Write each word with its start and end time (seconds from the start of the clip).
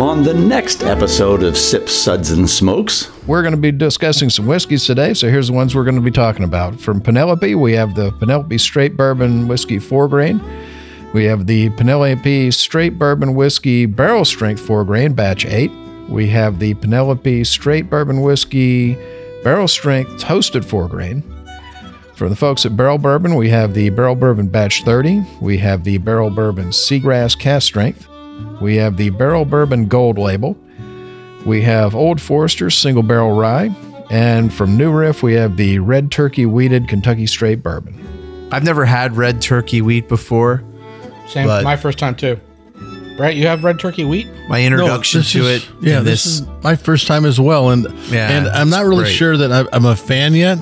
On 0.00 0.24
the 0.24 0.34
next 0.34 0.82
episode 0.82 1.44
of 1.44 1.56
Sip 1.56 1.88
Suds, 1.88 2.32
and 2.32 2.50
Smokes, 2.50 3.12
We're 3.28 3.42
going 3.42 3.54
to 3.54 3.60
be 3.60 3.70
discussing 3.70 4.28
some 4.28 4.44
whiskeys 4.44 4.84
today, 4.84 5.14
so 5.14 5.28
here's 5.28 5.46
the 5.46 5.52
ones 5.52 5.74
we're 5.74 5.84
going 5.84 5.94
to 5.94 6.00
be 6.00 6.10
talking 6.10 6.44
about. 6.44 6.80
From 6.80 7.00
Penelope, 7.00 7.54
we 7.54 7.74
have 7.74 7.94
the 7.94 8.10
Penelope 8.10 8.58
Straight 8.58 8.96
Bourbon 8.96 9.46
Whiskey 9.46 9.78
4 9.78 10.08
grain. 10.08 10.42
We 11.14 11.24
have 11.26 11.46
the 11.46 11.70
Penelope 11.70 12.50
Straight 12.50 12.98
Bourbon 12.98 13.36
Whiskey 13.36 13.86
Barrel 13.86 14.24
Strength 14.24 14.62
4 14.62 14.84
grain, 14.84 15.14
batch 15.14 15.46
8. 15.46 15.70
We 16.08 16.26
have 16.26 16.58
the 16.58 16.74
Penelope 16.74 17.44
Straight 17.44 17.88
Bourbon 17.88 18.20
Whiskey 18.20 18.94
Barrel 19.44 19.68
Strength 19.68 20.18
Toasted 20.18 20.64
4 20.64 20.88
grain. 20.88 21.22
For 22.16 22.28
the 22.28 22.36
folks 22.36 22.66
at 22.66 22.76
Barrell 22.76 22.98
Bourbon, 22.98 23.36
we 23.36 23.48
have 23.50 23.74
the 23.74 23.90
Barrell 23.90 24.16
Bourbon 24.16 24.48
Batch 24.48 24.82
30. 24.82 25.24
We 25.40 25.56
have 25.58 25.84
the 25.84 25.98
Barrell 25.98 26.30
Bourbon 26.30 26.70
Seagrass 26.70 27.38
Cask 27.38 27.66
Strength. 27.68 28.08
We 28.60 28.76
have 28.76 28.96
the 28.96 29.10
Barrell 29.10 29.44
Bourbon 29.44 29.86
Gold 29.86 30.18
Label. 30.18 30.56
We 31.44 31.62
have 31.62 31.94
Old 31.94 32.20
Forester 32.20 32.70
Single 32.70 33.02
Barrel 33.02 33.32
Rye. 33.32 33.74
And 34.10 34.52
from 34.52 34.76
New 34.76 34.92
Riff, 34.92 35.22
we 35.22 35.34
have 35.34 35.56
the 35.56 35.78
Red 35.78 36.10
Turkey 36.10 36.46
Wheated 36.46 36.88
Kentucky 36.88 37.26
Straight 37.26 37.62
Bourbon. 37.62 38.48
I've 38.52 38.62
never 38.64 38.84
had 38.84 39.16
red 39.16 39.42
turkey 39.42 39.82
wheat 39.82 40.08
before. 40.08 40.62
Same, 41.28 41.46
But- 41.46 41.64
my 41.64 41.76
first 41.76 41.98
time 41.98 42.14
too. 42.14 42.38
Brent, 43.16 43.36
you 43.36 43.46
have 43.46 43.62
red 43.64 43.78
turkey 43.78 44.04
wheat? 44.04 44.26
My 44.48 44.62
introduction 44.62 45.20
this 45.20 45.32
to 45.32 45.46
is- 45.46 45.62
it. 45.62 45.68
Yeah, 45.80 45.98
in 45.98 46.04
this, 46.04 46.26
is 46.26 46.42
my 46.62 46.74
first 46.76 47.06
time 47.06 47.24
as 47.24 47.38
well, 47.40 47.70
and 47.70 47.86
Yeah, 48.10 48.28
and 48.30 48.48
I'm 48.48 48.70
not 48.70 48.84
really 48.84 49.04
great. 49.04 49.12
sure 49.14 49.36
that 49.36 49.68
I'm 49.72 49.84
a 49.86 49.94
fan 49.96 50.34
yet. 50.34 50.58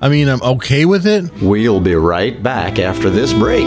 I 0.00 0.08
mean, 0.08 0.28
I'm 0.28 0.42
okay 0.42 0.84
with 0.84 1.06
it. 1.06 1.24
we'll 1.42 1.80
be 1.80 1.94
right 1.94 2.40
back 2.42 2.78
after 2.78 3.10
this 3.10 3.32
break. 3.32 3.66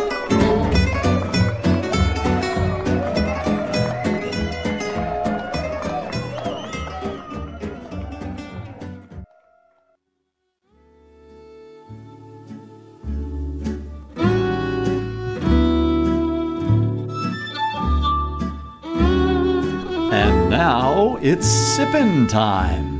Now 21.01 21.17
it's 21.21 21.47
sippin' 21.47 22.29
time. 22.29 22.99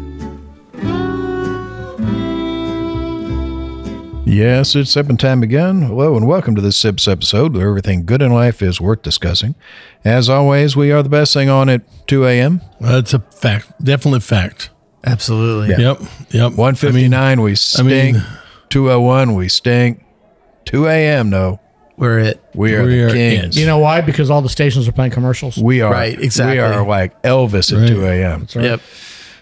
Yes, 4.25 4.75
it's 4.75 4.91
sipping 4.91 5.17
time 5.17 5.43
again. 5.43 5.83
Hello 5.83 6.15
and 6.17 6.25
welcome 6.25 6.55
to 6.55 6.61
this 6.61 6.77
Sips 6.77 7.07
episode 7.07 7.53
where 7.53 7.67
everything 7.67 8.05
good 8.05 8.21
in 8.23 8.31
life 8.31 8.61
is 8.63 8.81
worth 8.81 9.03
discussing. 9.03 9.53
As 10.03 10.29
always, 10.29 10.75
we 10.75 10.91
are 10.91 11.03
the 11.03 11.09
best 11.09 11.33
thing 11.33 11.49
on 11.49 11.69
at 11.69 11.81
2 12.07 12.25
a.m. 12.25 12.61
That's 12.79 13.13
a 13.13 13.19
fact, 13.19 13.71
definite 13.83 14.23
fact. 14.23 14.71
Absolutely. 15.03 15.69
Yep, 15.75 15.99
yep. 16.31 16.51
159, 16.53 17.41
we 17.41 17.55
stink. 17.55 18.15
mean- 18.15 18.23
201, 18.69 19.35
we 19.35 19.47
stink. 19.47 20.03
2 20.65 20.87
a.m., 20.87 21.29
no. 21.29 21.59
We're 22.01 22.17
it. 22.19 22.43
We 22.55 22.73
are 22.75 22.83
We 22.83 22.95
the 22.95 23.03
are 23.05 23.09
kings. 23.11 23.57
You 23.59 23.67
know 23.67 23.77
why? 23.77 24.01
Because 24.01 24.31
all 24.31 24.41
the 24.41 24.49
stations 24.49 24.87
are 24.87 24.91
playing 24.91 25.11
commercials. 25.11 25.55
We 25.57 25.81
are 25.81 25.91
Right, 25.91 26.19
exactly. 26.19 26.55
We 26.57 26.59
are 26.63 26.83
like 26.85 27.21
Elvis 27.21 27.71
at 27.71 27.77
Right. 27.79 27.87
2 27.89 28.05
a.m. 28.05 28.47
Yep. 28.55 28.81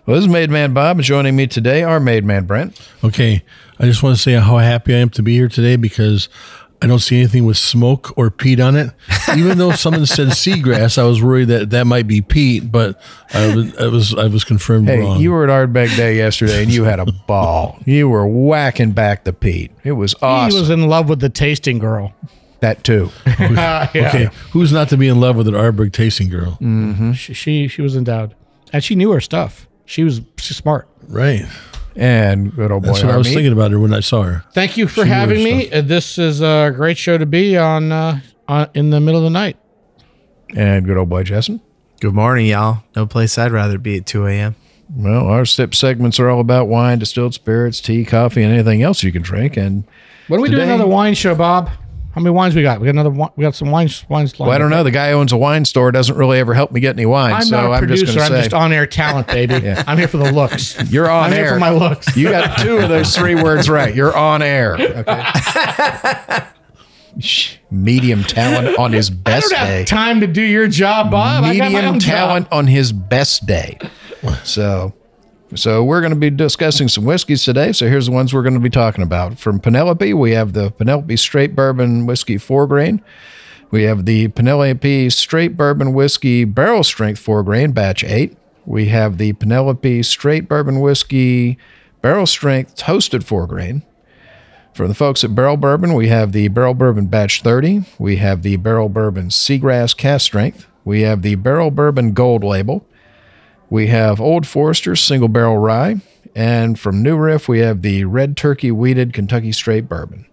Well, 0.05 0.15
this 0.17 0.25
is 0.25 0.29
Made 0.31 0.49
Man 0.49 0.73
Bob, 0.73 0.99
joining 1.01 1.35
me 1.37 1.47
today, 1.47 1.83
our 1.83 1.99
Made 2.01 2.25
Man 2.25 2.43
Brent. 2.45 2.77
Okay, 3.03 3.43
I 3.79 3.85
just 3.85 4.03
want 4.03 4.17
to 4.17 4.21
say 4.21 4.33
how 4.33 4.57
happy 4.57 4.93
I 4.93 4.97
am 4.97 5.09
to 5.11 5.23
be 5.23 5.35
here 5.35 5.47
today 5.47 5.77
because 5.77 6.27
I 6.81 6.87
don't 6.87 6.99
see 6.99 7.17
anything 7.17 7.45
with 7.45 7.57
smoke 7.57 8.17
or 8.17 8.29
peat 8.31 8.59
on 8.59 8.75
it. 8.75 8.91
Even 9.37 9.57
though 9.57 9.71
someone 9.71 10.05
said 10.05 10.27
seagrass, 10.29 10.97
I 10.97 11.03
was 11.03 11.21
worried 11.21 11.49
that 11.49 11.69
that 11.69 11.85
might 11.87 12.07
be 12.07 12.21
peat, 12.21 12.71
but 12.71 12.99
I 13.33 13.55
was 13.55 13.77
I 13.77 13.87
was, 13.87 14.15
I 14.15 14.27
was 14.27 14.43
confirmed 14.43 14.87
Hey, 14.89 14.99
wrong. 14.99 15.19
you 15.21 15.31
were 15.31 15.47
at 15.47 15.49
Ardbeg 15.49 15.95
Day 15.95 16.17
yesterday, 16.17 16.63
and 16.63 16.73
you 16.73 16.83
had 16.83 16.99
a 16.99 17.05
ball. 17.27 17.79
You 17.85 18.09
were 18.09 18.27
whacking 18.27 18.91
back 18.91 19.23
the 19.23 19.31
peat. 19.33 19.71
It 19.85 19.93
was 19.93 20.13
awesome. 20.21 20.55
He 20.55 20.59
was 20.59 20.69
in 20.69 20.87
love 20.89 21.07
with 21.07 21.19
the 21.21 21.29
tasting 21.29 21.79
girl. 21.79 22.13
That 22.61 22.83
too. 22.83 23.09
yeah. 23.25 23.87
okay, 23.95 24.29
who's 24.51 24.71
not 24.73 24.89
to 24.89 24.97
be 24.97 25.07
in 25.07 25.19
love 25.19 25.35
with 25.37 25.47
an 25.47 25.53
Ardbeg 25.53 25.93
tasting 25.93 26.29
girl? 26.29 26.57
She, 27.13 27.33
she 27.33 27.67
she 27.67 27.81
was 27.81 27.95
endowed, 27.95 28.35
and 28.73 28.83
she 28.83 28.95
knew 28.95 29.11
her 29.11 29.21
stuff. 29.21 29.67
She 29.85 30.03
was 30.03 30.21
she's 30.37 30.57
smart. 30.57 30.87
Right. 31.07 31.45
And 31.95 32.55
good 32.55 32.71
old 32.71 32.83
boy 32.83 32.87
That's 32.89 33.03
what 33.03 33.13
I 33.13 33.17
was 33.17 33.27
Harmeet. 33.27 33.33
thinking 33.33 33.51
about 33.53 33.71
her 33.71 33.79
when 33.79 33.93
I 33.93 33.99
saw 33.99 34.23
her. 34.23 34.43
Thank 34.53 34.77
you 34.77 34.87
for 34.87 35.03
She 35.03 35.09
having 35.09 35.43
me. 35.43 35.71
Uh, 35.71 35.81
This 35.81 36.17
is 36.17 36.41
a 36.41 36.71
great 36.75 36.97
show 36.97 37.17
to 37.17 37.25
be 37.25 37.57
on, 37.57 37.91
uh, 37.91 38.19
on 38.47 38.67
in 38.73 38.89
the 38.89 38.99
middle 39.01 39.19
of 39.19 39.23
the 39.25 39.29
night. 39.31 39.57
and 40.55 40.85
good 40.85 40.97
old 40.97 41.09
boy 41.09 41.23
Justin. 41.23 41.61
Good 41.99 42.13
morning, 42.13 42.45
y'all. 42.45 42.83
No 42.95 43.05
place 43.05 43.37
I'd 43.37 43.51
rather 43.51 43.77
be 43.77 43.97
at 43.97 44.05
2 44.05 44.27
a.m. 44.27 44.55
Well, 44.95 45.25
our 45.27 45.45
sip 45.45 45.75
segments 45.75 46.19
are 46.19 46.29
all 46.29 46.39
about 46.39 46.67
wine, 46.69 46.99
distilled 46.99 47.33
spirits, 47.33 47.81
tea, 47.81 48.05
coffee, 48.05 48.43
and 48.43 48.53
anything 48.53 48.81
else 48.81 49.03
you 49.03 49.11
can 49.11 49.21
drink. 49.21 49.57
And 49.57 49.83
When 50.29 50.39
we 50.41 50.47
do 50.49 50.55
Today- 50.55 50.65
another 50.73 50.87
wine 50.87 51.15
show, 51.15 51.35
Bob? 51.35 51.69
How 52.11 52.21
many 52.21 52.33
wines 52.33 52.55
we 52.55 52.63
got? 52.63 52.81
We 52.81 52.85
got 52.85 52.91
another. 52.91 53.11
We 53.35 53.43
got 53.43 53.53
some 53.53 53.69
wines. 53.69 54.03
Wines. 54.09 54.37
well, 54.37 54.49
I 54.49 54.57
don't 54.57 54.71
know. 54.71 54.83
The 54.83 54.89
guy 54.91 55.11
who 55.11 55.17
owns 55.17 55.31
a 55.31 55.37
wine 55.37 55.63
store 55.63 55.91
doesn't 55.91 56.17
really 56.17 56.39
ever 56.39 56.55
help 56.55 56.71
me 56.71 56.79
get 56.79 56.95
any 56.95 57.05
wine. 57.05 57.33
I'm 57.33 57.43
so 57.43 57.55
not 57.61 57.65
a 57.65 57.73
I'm 57.73 57.87
just 57.87 58.03
producer. 58.03 58.19
going 58.19 58.33
I'm 58.33 58.39
just 58.41 58.53
on 58.53 58.73
air 58.73 58.87
talent, 58.87 59.27
baby. 59.27 59.53
I'm 59.87 59.97
here 59.97 60.07
for 60.07 60.17
the 60.17 60.31
looks. 60.31 60.91
you're 60.91 61.09
on 61.09 61.25
I'm 61.25 61.33
air 61.33 61.43
here 61.45 61.53
for 61.53 61.59
my 61.59 61.69
looks. 61.69 62.17
You 62.17 62.29
got 62.29 62.57
two 62.59 62.77
of 62.79 62.89
those 62.89 63.15
three 63.15 63.35
words 63.35 63.69
right. 63.69 63.93
You're 63.93 64.15
on 64.17 64.41
air. 64.41 64.73
Okay. 64.75 65.23
Shh. 67.19 67.57
Medium 67.71 68.23
talent 68.23 68.77
on 68.79 68.91
his 68.91 69.11
best 69.11 69.51
day. 69.51 69.85
time 69.85 70.21
to 70.21 70.27
do 70.27 70.41
your 70.41 70.67
job, 70.67 71.11
Bob. 71.11 71.43
I 71.43 71.55
got 71.55 71.71
my 71.71 71.81
medium 71.81 71.99
talent 71.99 72.47
job. 72.47 72.53
on 72.57 72.65
his 72.65 72.91
best 72.91 73.45
day. 73.45 73.77
So, 74.43 74.93
so 75.55 75.83
we're 75.83 76.01
going 76.01 76.13
to 76.13 76.19
be 76.19 76.29
discussing 76.29 76.87
some 76.87 77.05
whiskeys 77.05 77.43
today. 77.43 77.71
So 77.71 77.87
here's 77.87 78.05
the 78.05 78.11
ones 78.11 78.33
we're 78.33 78.43
going 78.43 78.53
to 78.53 78.59
be 78.59 78.69
talking 78.69 79.03
about. 79.03 79.39
From 79.39 79.59
Penelope, 79.59 80.13
we 80.13 80.31
have 80.31 80.53
the 80.53 80.71
Penelope 80.71 81.15
Straight 81.17 81.55
Bourbon 81.55 82.05
Whiskey 82.05 82.37
Four 82.37 82.67
Grain. 82.67 83.01
We 83.71 83.83
have 83.83 84.05
the 84.05 84.29
Penelope 84.29 85.09
Straight 85.09 85.57
Bourbon 85.57 85.93
Whiskey 85.93 86.43
Barrel 86.45 86.83
Strength 86.83 87.19
Four 87.19 87.43
Grain 87.43 87.71
Batch 87.71 88.03
Eight. 88.03 88.37
We 88.65 88.89
have 88.89 89.17
the 89.17 89.33
Penelope 89.33 90.03
Straight 90.03 90.47
Bourbon 90.47 90.79
Whiskey 90.79 91.57
Barrel 92.01 92.27
Strength 92.27 92.75
Toasted 92.75 93.25
Four 93.25 93.47
Grain. 93.47 93.83
For 94.73 94.87
the 94.87 94.93
folks 94.93 95.23
at 95.23 95.35
Barrell 95.35 95.57
Bourbon, 95.57 95.93
we 95.93 96.07
have 96.07 96.31
the 96.31 96.47
Barrell 96.47 96.73
Bourbon 96.73 97.07
Batch 97.07 97.41
30. 97.41 97.85
We 97.97 98.17
have 98.17 98.43
the 98.43 98.57
Barrell 98.57 98.87
Bourbon 98.87 99.29
Seagrass 99.29 99.97
Cask 99.97 100.25
Strength. 100.25 100.67
We 100.85 101.01
have 101.01 101.21
the 101.21 101.35
Barrell 101.35 101.71
Bourbon 101.71 102.13
Gold 102.13 102.43
Label. 102.43 102.85
We 103.69 103.87
have 103.87 104.19
Old 104.19 104.47
Forester 104.47 104.95
Single 104.95 105.27
Barrel 105.27 105.57
Rye. 105.57 105.97
And 106.35 106.79
from 106.79 107.01
New 107.01 107.17
Riff, 107.17 107.47
we 107.47 107.59
have 107.59 107.81
the 107.81 108.05
Red 108.05 108.37
Turkey 108.37 108.71
Wheated 108.71 109.13
Kentucky 109.13 109.51
Straight 109.51 109.89
Bourbon. 109.89 110.25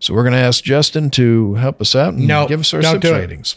So 0.00 0.14
we're 0.14 0.22
going 0.22 0.32
to 0.32 0.38
ask 0.38 0.64
Justin 0.64 1.10
to 1.10 1.54
help 1.54 1.80
us 1.80 1.94
out 1.94 2.14
and 2.14 2.26
No, 2.26 2.46
give 2.46 2.60
us 2.60 2.72
our 2.72 2.82
sip 2.82 3.02
ratings. 3.04 3.56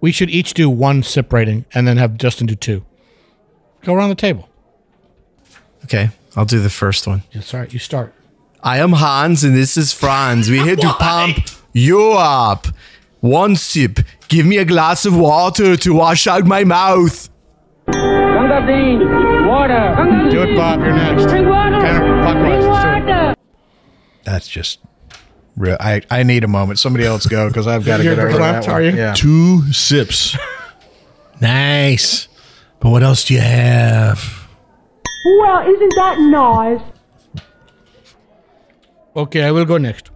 We 0.00 0.12
should 0.12 0.30
each 0.30 0.54
do 0.54 0.68
one 0.68 1.02
sip 1.02 1.32
rating 1.32 1.64
and 1.74 1.86
then 1.86 1.96
have 1.96 2.16
Justin 2.18 2.46
do 2.46 2.54
two. 2.54 2.84
Go 3.82 3.94
around 3.94 4.10
the 4.10 4.14
table. 4.14 4.48
Okay. 5.84 6.10
I'll 6.36 6.44
do 6.44 6.60
the 6.60 6.70
first 6.70 7.06
one. 7.06 7.22
That's 7.34 7.52
all 7.52 7.60
right. 7.60 7.72
You 7.72 7.78
start. 7.78 8.12
I 8.62 8.78
am 8.78 8.92
Hans 8.92 9.44
and 9.44 9.56
this 9.56 9.76
is 9.76 9.92
Franz. 9.92 10.48
We're 10.50 10.64
here 10.64 10.76
to 10.76 10.92
pump 10.94 11.38
you 11.72 12.12
up. 12.12 12.68
One 13.20 13.56
sip. 13.56 14.00
Give 14.28 14.46
me 14.46 14.58
a 14.58 14.64
glass 14.64 15.04
of 15.04 15.16
water 15.16 15.76
to 15.76 15.94
wash 15.94 16.26
out 16.26 16.46
my 16.46 16.64
mouth. 16.64 17.28
Ganga 17.88 18.66
Singh, 18.66 19.46
water. 19.46 19.94
Ganga 19.96 20.30
Do 20.30 20.42
it, 20.42 20.56
Bob. 20.56 20.80
You're 20.80 20.92
next. 20.94 21.24
Drink 21.26 21.48
water. 21.48 21.76
Counterclockwise. 21.76 22.66
Let's. 22.82 23.40
That's 24.24 24.48
just 24.48 24.78
real. 25.56 25.76
I, 25.80 26.02
I 26.10 26.22
need 26.22 26.44
a 26.44 26.48
moment. 26.48 26.78
Somebody 26.78 27.04
else 27.04 27.26
go 27.26 27.48
because 27.48 27.66
I've 27.66 27.84
got 27.84 27.98
to 27.98 28.04
You're 28.04 28.14
get 28.16 28.24
over 28.24 28.38
verklempt, 28.38 28.52
that 28.64 28.66
one. 28.66 28.70
are 28.76 28.82
you? 28.82 28.92
Yeah. 28.96 29.14
Two 29.14 29.72
sips. 29.72 30.36
nice. 31.40 32.28
But 32.80 32.90
what 32.90 33.02
else 33.02 33.24
do 33.24 33.34
you 33.34 33.40
have? 33.40 34.48
Well, 35.24 35.60
isn't 35.68 35.94
that 35.96 36.16
nice? 36.20 36.80
Okay, 39.14 39.42
I 39.44 39.50
will 39.52 39.64
go 39.64 39.76
next. 39.78 40.10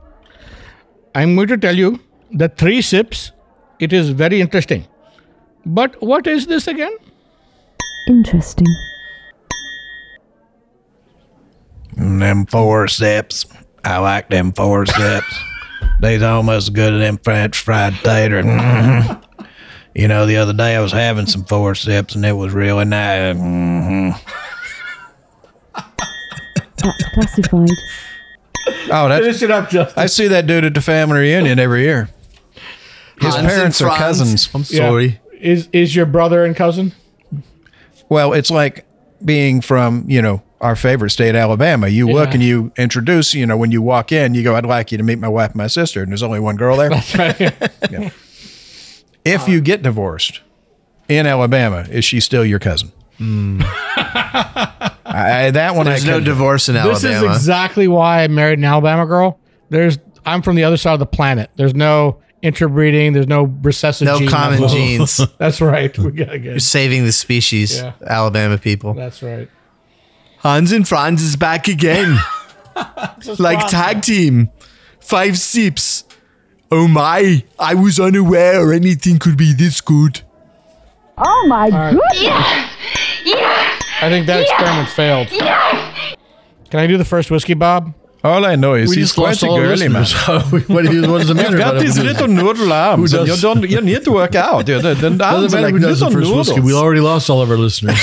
I'm 1.15 1.35
going 1.37 1.49
to 1.49 1.57
tell 1.59 1.77
you 1.77 2.01
the 2.33 2.49
three 2.49 2.81
sips, 2.83 3.33
it 3.79 3.93
is 3.93 4.11
very 4.11 4.41
interesting. 4.41 4.87
But 5.65 6.01
what 6.03 6.27
is 6.27 6.47
this 6.47 6.67
again? 6.67 6.97
Interesting. 8.09 8.67
Them 11.97 12.47
four 12.47 12.89
sips. 12.89 13.47
I 13.85 13.99
like 13.99 14.29
them 14.29 14.53
four 14.53 14.87
sips. 14.87 15.39
They's 16.01 16.23
almost 16.23 16.69
as 16.69 16.71
good 16.71 16.95
as 16.95 17.01
them 17.01 17.19
French 17.19 17.59
fried 17.59 17.95
tater. 18.03 18.43
Mhm. 18.43 19.23
You 19.99 20.09
know, 20.09 20.27
the 20.27 20.37
other 20.37 20.53
day 20.53 20.77
I 20.77 20.81
was 20.81 20.93
having 20.93 21.25
some 21.25 21.45
four 21.47 21.75
sips 21.75 22.15
and 22.17 22.27
it 22.27 22.33
was 22.35 22.53
really 22.53 22.85
nice. 22.85 23.35
Mhm. 23.35 24.21
That's 25.75 27.05
classified. 27.15 27.71
Oh, 28.91 29.09
that's, 29.09 29.25
finish 29.25 29.41
it 29.43 29.51
up, 29.51 29.71
Justin. 29.71 30.03
I 30.03 30.05
see 30.05 30.29
that 30.29 30.47
dude 30.47 30.67
at 30.67 30.75
the 30.75 30.83
family 30.83 31.21
reunion 31.21 31.59
every 31.59 31.81
year. 31.85 32.11
His 33.23 33.35
Hans 33.37 33.47
parents 33.47 33.81
are 33.81 33.97
cousins. 33.97 34.51
I'm 34.55 34.65
sorry. 34.65 35.19
Is 35.41 35.71
is 35.73 35.97
your 35.97 36.05
brother 36.05 36.45
and 36.45 36.55
cousin? 36.55 36.93
Well, 38.09 38.33
it's 38.33 38.51
like 38.51 38.87
being 39.25 39.61
from, 39.61 40.05
you 40.09 40.23
know, 40.23 40.43
our 40.61 40.77
favorite 40.77 41.11
state, 41.11 41.35
Alabama. 41.35 41.89
You 41.89 42.09
look 42.09 42.33
and 42.33 42.43
you 42.43 42.73
introduce, 42.77 43.35
you 43.35 43.47
know, 43.47 43.57
when 43.57 43.71
you 43.73 43.83
walk 43.83 44.11
in, 44.13 44.35
you 44.35 44.43
go, 44.43 44.55
I'd 44.57 44.65
like 44.65 44.91
you 44.91 44.99
to 44.99 45.05
meet 45.05 45.19
my 45.19 45.29
wife 45.29 45.51
and 45.51 45.57
my 45.57 45.67
sister. 45.67 46.03
And 46.03 46.11
there's 46.11 46.23
only 46.23 46.41
one 46.41 46.57
girl 46.57 46.77
there. 46.77 46.91
Yeah. 47.91 48.11
If 49.25 49.49
you 49.49 49.61
get 49.61 49.83
divorced 49.83 50.41
in 51.09 51.27
Alabama, 51.27 51.85
is 51.91 52.05
she 52.05 52.21
still 52.21 52.45
your 52.45 52.61
cousin? 52.61 52.93
Hmm. 53.19 53.61
I, 55.05 55.51
that 55.53 55.75
one 55.75 55.87
There's 55.87 56.05
I 56.05 56.13
no 56.13 56.21
divorce 56.21 56.69
in 56.69 56.77
Alabama. 56.77 57.01
This 57.01 57.23
is 57.23 57.23
exactly 57.23 57.89
why 57.89 58.23
I 58.23 58.29
married 58.29 58.59
an 58.59 58.65
Alabama 58.65 59.07
girl. 59.07 59.41
There's 59.69 59.99
I'm 60.25 60.43
from 60.43 60.57
the 60.57 60.65
other 60.65 60.77
side 60.77 60.93
of 60.95 60.99
the 61.01 61.07
planet. 61.07 61.51
There's 61.57 61.75
no 61.75 62.21
interbreeding. 62.43 63.13
There's 63.13 63.27
no 63.29 63.45
recessive. 63.45 64.07
Genes. 64.07 64.21
No 64.21 64.27
gene 64.27 64.29
common 64.31 64.61
level. 64.61 64.77
genes. 64.77 65.21
That's 65.39 65.61
right. 65.61 65.97
We 65.99 66.11
got 66.13 66.41
You're 66.41 66.59
saving 66.59 67.05
the 67.05 67.13
species, 67.13 67.79
Yeah. 67.79 67.93
Alabama 68.07 68.59
people. 68.59 68.95
That's 68.95 69.23
right. 69.23 69.49
Hans 70.39 70.73
and 70.73 70.87
Franz 70.87 71.23
is 71.23 71.37
back 71.37 71.69
again. 71.69 72.19
like 73.39 73.69
tag 73.69 74.03
team. 74.03 74.51
Five 75.01 75.39
sips. 75.39 76.05
Oh 76.71 76.89
my, 76.89 77.45
I 77.61 77.75
was 77.75 78.01
unaware 78.01 78.73
anything 78.73 79.19
could 79.21 79.37
be 79.37 79.53
this 79.53 79.81
good. 79.81 80.23
Oh 81.17 81.47
my 81.49 81.71
goodness. 81.71 82.13
I 84.03 84.09
think 84.11 84.27
that 84.27 84.41
experiment 84.43 84.89
failed. 84.91 85.29
Can 86.71 86.81
I 86.81 86.87
do 86.87 86.99
the 86.99 87.05
first 87.05 87.31
whiskey, 87.31 87.55
Bob? 87.55 87.95
All 88.27 88.45
I 88.45 88.57
know 88.57 88.75
is 88.75 88.91
We 88.91 88.97
he's 88.97 89.07
just 89.07 89.15
quite 89.17 89.43
a 89.43 89.49
all 89.49 89.57
girly 89.59 89.89
man. 89.89 90.03
listeners. 90.03 90.69
what, 90.69 90.85
is- 90.87 91.07
what 91.09 91.19
does 91.21 91.31
it 91.31 91.35
matter? 91.43 91.57
Got 91.59 91.71
about 91.75 91.81
these 91.83 91.99
little 91.99 92.29
noodle 92.29 92.73
arms. 92.73 93.13
Who 93.13 93.19
and 93.21 93.29
You, 93.29 93.37
don't, 93.37 93.71
you 93.71 93.81
need 93.81 94.03
to 94.05 94.13
work 94.13 94.35
out. 94.35 94.67
The, 94.67 94.79
the, 94.81 94.95
the 94.95 95.07
arms 95.07 95.19
Doesn't 95.19 95.59
are 95.59 95.63
matter 95.63 95.63
like 95.63 95.73
who 95.75 95.79
does 95.81 96.01
the 96.01 96.07
little 96.07 96.21
first 96.21 96.33
whiskey. 96.37 96.55
noodles. 96.57 96.67
We 96.73 96.75
already 96.75 97.01
lost 97.01 97.31
all 97.31 97.41
of 97.43 97.51
our 97.51 97.57
listeners. 97.57 98.01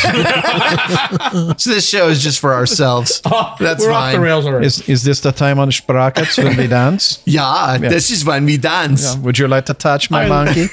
So 1.61 1.69
this 1.69 1.87
show 1.89 2.07
is 2.07 2.21
just 2.23 2.39
for 2.39 2.53
ourselves. 2.53 3.21
Oh, 3.25 3.55
That's 3.59 3.83
We're 3.83 3.91
fine. 3.91 4.07
off 4.07 4.13
the 4.13 4.19
rails 4.21 4.45
already. 4.45 4.65
Is, 4.67 4.87
is 4.89 5.03
this 5.03 5.19
the 5.21 5.31
time 5.31 5.59
on 5.59 5.71
Sprockets 5.71 6.37
when 6.37 6.55
we 6.57 6.67
dance? 6.67 7.21
Yeah, 7.25 7.77
this 7.79 8.09
is 8.11 8.23
when 8.25 8.45
we 8.45 8.57
dance. 8.57 9.15
Would 9.17 9.37
you 9.39 9.47
like 9.47 9.65
to 9.65 9.73
touch 9.73 10.09
my 10.09 10.25
I- 10.25 10.29
monkey? 10.29 10.67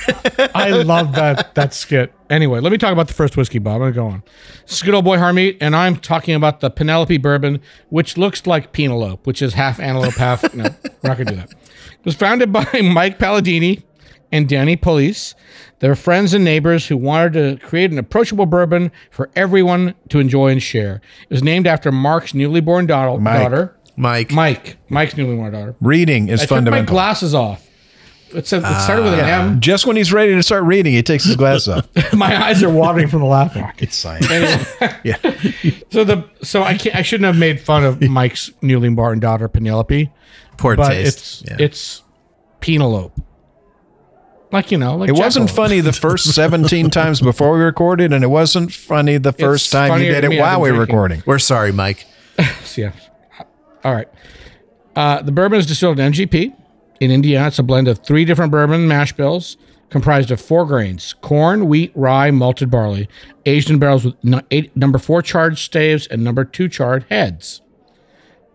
I 0.54 0.70
love 0.70 1.12
that 1.14 1.54
that 1.54 1.74
skit. 1.74 2.12
Anyway, 2.30 2.60
let 2.60 2.70
me 2.70 2.78
talk 2.78 2.92
about 2.92 3.08
the 3.08 3.14
first 3.14 3.36
whiskey, 3.36 3.58
Bob. 3.58 3.74
I'm 3.82 3.92
gonna 3.92 3.92
go 3.92 4.06
on. 4.06 4.22
This 4.66 4.76
is 4.76 4.82
good 4.82 4.94
old 4.94 5.04
boy 5.04 5.16
Harmeet, 5.18 5.58
and 5.60 5.74
I'm 5.74 5.96
talking 5.96 6.34
about 6.36 6.60
the 6.60 6.70
Penelope 6.70 7.16
bourbon, 7.18 7.60
which 7.88 8.16
looks 8.16 8.46
like 8.46 8.72
Penelope, 8.72 9.22
which 9.24 9.42
is 9.42 9.54
half 9.54 9.80
antelope, 9.80 10.14
half. 10.14 10.42
No, 10.54 10.64
we're 11.02 11.08
not 11.08 11.18
gonna 11.18 11.24
do 11.30 11.36
that. 11.36 11.50
It 11.50 12.04
was 12.04 12.14
founded 12.14 12.52
by 12.52 12.64
Mike 12.82 13.18
Paladini 13.18 13.82
and 14.30 14.48
Danny 14.48 14.76
Polise. 14.76 15.34
They're 15.80 15.96
friends 15.96 16.32
and 16.32 16.44
neighbors 16.44 16.86
who 16.86 16.96
wanted 16.96 17.32
to 17.32 17.66
create 17.66 17.90
an 17.90 17.98
approachable 17.98 18.46
bourbon 18.46 18.92
for 19.10 19.28
everyone 19.34 19.94
to 20.10 20.20
enjoy 20.20 20.52
and 20.52 20.62
share. 20.62 21.00
It 21.22 21.30
was 21.30 21.42
named 21.42 21.66
after 21.66 21.90
Mark's 21.90 22.32
newly 22.32 22.60
born 22.60 22.86
daughter. 22.86 23.20
Mike. 23.20 23.40
daughter 23.42 23.76
Mike. 23.96 24.30
Mike. 24.30 24.76
Mike's 24.88 25.16
newly 25.16 25.34
born 25.36 25.52
daughter. 25.52 25.74
Reading 25.80 26.28
is 26.28 26.40
I 26.40 26.44
took 26.44 26.50
my 26.52 26.56
fundamental. 26.58 26.94
glasses 26.94 27.34
off. 27.34 27.66
It 28.34 28.46
said 28.46 28.62
it 28.64 28.80
started 28.80 29.02
with 29.04 29.14
an 29.14 29.20
M. 29.20 29.60
Just 29.60 29.86
when 29.86 29.96
he's 29.96 30.12
ready 30.12 30.34
to 30.34 30.42
start 30.42 30.64
reading, 30.64 30.92
he 30.92 31.02
takes 31.02 31.24
his 31.24 31.36
glass 31.36 31.66
off. 31.68 31.88
My 32.12 32.44
eyes 32.46 32.62
are 32.62 32.70
watering 32.70 33.08
from 33.08 33.20
the 33.20 33.26
laughing. 33.26 33.66
It's 33.78 33.96
science. 33.96 34.28
yeah. 35.04 35.16
So 35.90 36.04
the 36.04 36.28
so 36.42 36.62
I 36.62 36.76
can't 36.76 36.94
I 36.96 37.02
shouldn't 37.02 37.26
have 37.26 37.36
made 37.38 37.60
fun 37.60 37.84
of 37.84 38.00
Mike's 38.02 38.50
newly 38.62 38.88
born 38.90 39.18
daughter 39.20 39.48
Penelope, 39.48 40.10
Poor 40.58 40.76
but 40.76 40.88
taste. 40.90 41.42
it's 41.42 41.42
Yeah. 41.50 41.56
it's 41.58 42.02
Penelope. 42.60 43.20
Like 44.52 44.70
you 44.72 44.78
know, 44.78 44.96
like 44.96 45.08
It 45.08 45.12
wasn't 45.16 45.48
Jackalope. 45.48 45.54
funny 45.54 45.80
the 45.80 45.92
first 45.92 46.34
17 46.34 46.90
times 46.90 47.20
before 47.20 47.52
we 47.56 47.62
recorded, 47.64 48.12
and 48.12 48.24
it 48.24 48.28
wasn't 48.28 48.72
funny 48.72 49.16
the 49.18 49.32
first 49.32 49.66
It's 49.66 49.72
time 49.72 49.86
you 49.88 49.92
funnier 49.94 50.12
did 50.12 50.20
to 50.22 50.26
it 50.26 50.30
me, 50.30 50.36
I've 50.40 50.40
while 50.40 50.54
been 50.56 50.62
we 50.62 50.70
were 50.70 50.76
drinking. 50.86 50.94
recording. 50.96 51.22
We're 51.26 51.38
sorry, 51.38 51.72
Mike. 51.72 52.04
Yeah. 52.76 52.92
All 53.84 53.94
right. 53.94 54.08
Uh, 54.96 55.22
the 55.22 55.30
bourbon 55.32 55.58
is 55.60 55.66
distilled 55.66 56.00
in 56.00 56.12
MGP. 56.12 56.52
In 57.00 57.10
Indiana, 57.10 57.48
it's 57.48 57.58
a 57.58 57.62
blend 57.62 57.88
of 57.88 57.98
three 58.00 58.26
different 58.26 58.52
bourbon 58.52 58.86
mash 58.86 59.14
bills 59.14 59.56
comprised 59.88 60.30
of 60.30 60.40
four 60.40 60.66
grains 60.66 61.14
corn, 61.22 61.66
wheat, 61.66 61.90
rye, 61.94 62.30
malted 62.30 62.70
barley, 62.70 63.08
aged 63.46 63.70
in 63.70 63.78
barrels 63.78 64.04
with 64.04 64.14
nu- 64.22 64.42
eight, 64.50 64.74
number 64.76 64.98
four 64.98 65.22
charred 65.22 65.56
staves 65.58 66.06
and 66.06 66.22
number 66.22 66.44
two 66.44 66.68
charred 66.68 67.04
heads. 67.08 67.62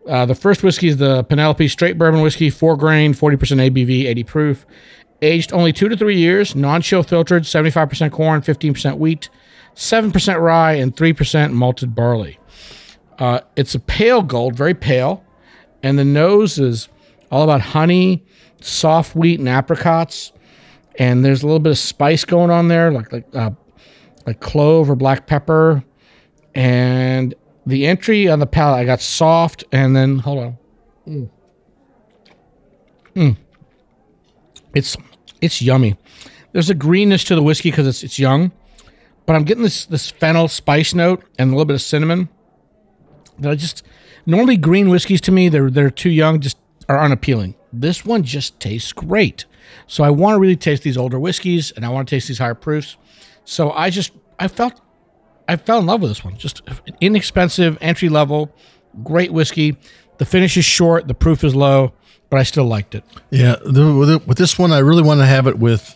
Uh, 0.08 0.26
the 0.28 0.36
first 0.36 0.62
whiskey 0.62 0.88
is 0.88 0.98
the 0.98 1.24
Penelope 1.24 1.68
Straight 1.68 1.98
Bourbon 1.98 2.22
Whiskey, 2.22 2.52
four 2.52 2.78
grain, 2.78 3.16
40% 3.16 3.38
ABV, 3.72 4.06
80 4.06 4.24
proof. 4.24 4.66
Aged 5.24 5.52
only 5.52 5.74
two 5.74 5.90
to 5.90 5.98
three 5.98 6.18
years, 6.18 6.56
non 6.56 6.82
chill 6.82 7.02
filtered, 7.02 7.44
75% 7.44 8.12
corn, 8.12 8.42
15% 8.42 9.00
wheat, 9.00 9.30
7% 9.74 10.40
rye, 10.40 10.74
and 10.74 10.96
3% 10.96 11.52
malted 11.54 11.96
barley. 11.96 12.38
Uh, 13.18 13.40
it's 13.56 13.74
a 13.74 13.80
pale 13.80 14.22
gold, 14.22 14.56
very 14.56 14.76
pale, 14.76 15.24
and 15.82 15.98
the 15.98 16.06
nose 16.06 16.60
is 16.60 16.90
all 17.32 17.44
about 17.44 17.62
honey, 17.62 18.24
soft 18.62 19.16
wheat, 19.16 19.40
and 19.40 19.50
apricots. 19.50 20.32
And 20.98 21.26
there's 21.26 21.44
a 21.44 21.46
little 21.46 21.60
bit 21.60 21.72
of 21.72 21.78
spice 21.78 22.24
going 22.24 22.52
on 22.52 22.68
there, 22.68 22.92
like 22.92 23.12
like 23.12 23.26
uh, 23.34 23.52
like 24.26 24.40
clove 24.40 24.90
or 24.90 24.96
black 24.96 25.28
pepper. 25.28 25.84
And 26.54 27.36
the 27.66 27.86
entry 27.86 28.30
on 28.30 28.40
the 28.40 28.48
palate, 28.48 28.80
I 28.80 28.86
got 28.86 29.02
soft, 29.02 29.64
and 29.72 29.96
then 29.96 30.20
hold 30.20 30.40
on. 30.40 30.58
Mm. 31.08 31.30
Mm. 33.16 33.38
It's 34.74 34.98
it's 35.42 35.62
yummy. 35.62 35.98
There's 36.52 36.70
a 36.70 36.76
greenness 36.76 37.24
to 37.26 37.36
the 37.36 37.44
whiskey 37.44 37.72
because 37.72 37.88
it's 37.88 38.04
it's 38.04 38.20
young, 38.20 38.52
but 39.26 39.36
I'm 39.36 39.44
getting 39.44 39.64
this 39.64 39.86
this 39.86 40.10
fennel 40.10 40.48
spice 40.48 40.94
note 40.94 41.24
and 41.38 41.50
a 41.50 41.54
little 41.54 41.66
bit 41.66 41.76
of 41.76 41.82
cinnamon 41.82 42.30
that 43.40 43.52
I 43.52 43.56
just 43.56 43.84
normally 44.26 44.58
green 44.58 44.90
whiskeys 44.90 45.22
to 45.22 45.32
me 45.32 45.50
they're 45.50 45.70
they're 45.70 45.90
too 45.90 46.10
young 46.10 46.40
just 46.40 46.58
are 46.88 47.00
unappealing. 47.00 47.56
This 47.80 48.06
one 48.06 48.24
just 48.24 48.60
tastes 48.60 48.94
great. 48.94 49.46
So 49.88 50.04
I 50.04 50.10
want 50.10 50.36
to 50.36 50.40
really 50.40 50.56
taste 50.56 50.84
these 50.84 50.98
older 50.98 51.20
whiskeys 51.20 51.72
and 51.72 51.86
I 51.86 51.90
want 51.90 52.08
to 52.08 52.16
taste 52.16 52.28
these 52.28 52.38
higher 52.40 52.54
proofs. 52.56 52.98
So 53.44 53.72
I 53.72 53.90
just 53.90 54.12
I 54.40 54.48
felt 54.48 54.80
I 55.48 55.56
fell 55.58 55.80
in 55.80 55.86
love 55.86 56.02
with 56.02 56.12
this 56.12 56.24
one. 56.24 56.38
Just 56.38 56.62
inexpensive, 57.02 57.78
entry 57.82 58.10
level, 58.10 58.54
great 59.04 59.32
whiskey. 59.32 59.78
The 60.18 60.26
finish 60.26 60.58
is 60.58 60.66
short, 60.66 61.08
the 61.08 61.14
proof 61.14 61.44
is 61.44 61.54
low, 61.56 61.94
but 62.30 62.40
I 62.40 62.44
still 62.44 62.66
liked 62.66 62.96
it. 62.96 63.04
Yeah, 63.30 63.56
the, 63.66 63.94
with, 63.94 64.10
it- 64.10 64.28
with 64.28 64.38
this 64.38 64.58
one, 64.58 64.72
I 64.72 64.80
really 64.80 65.04
want 65.04 65.20
to 65.20 65.26
have 65.26 65.46
it 65.48 65.58
with 65.60 65.94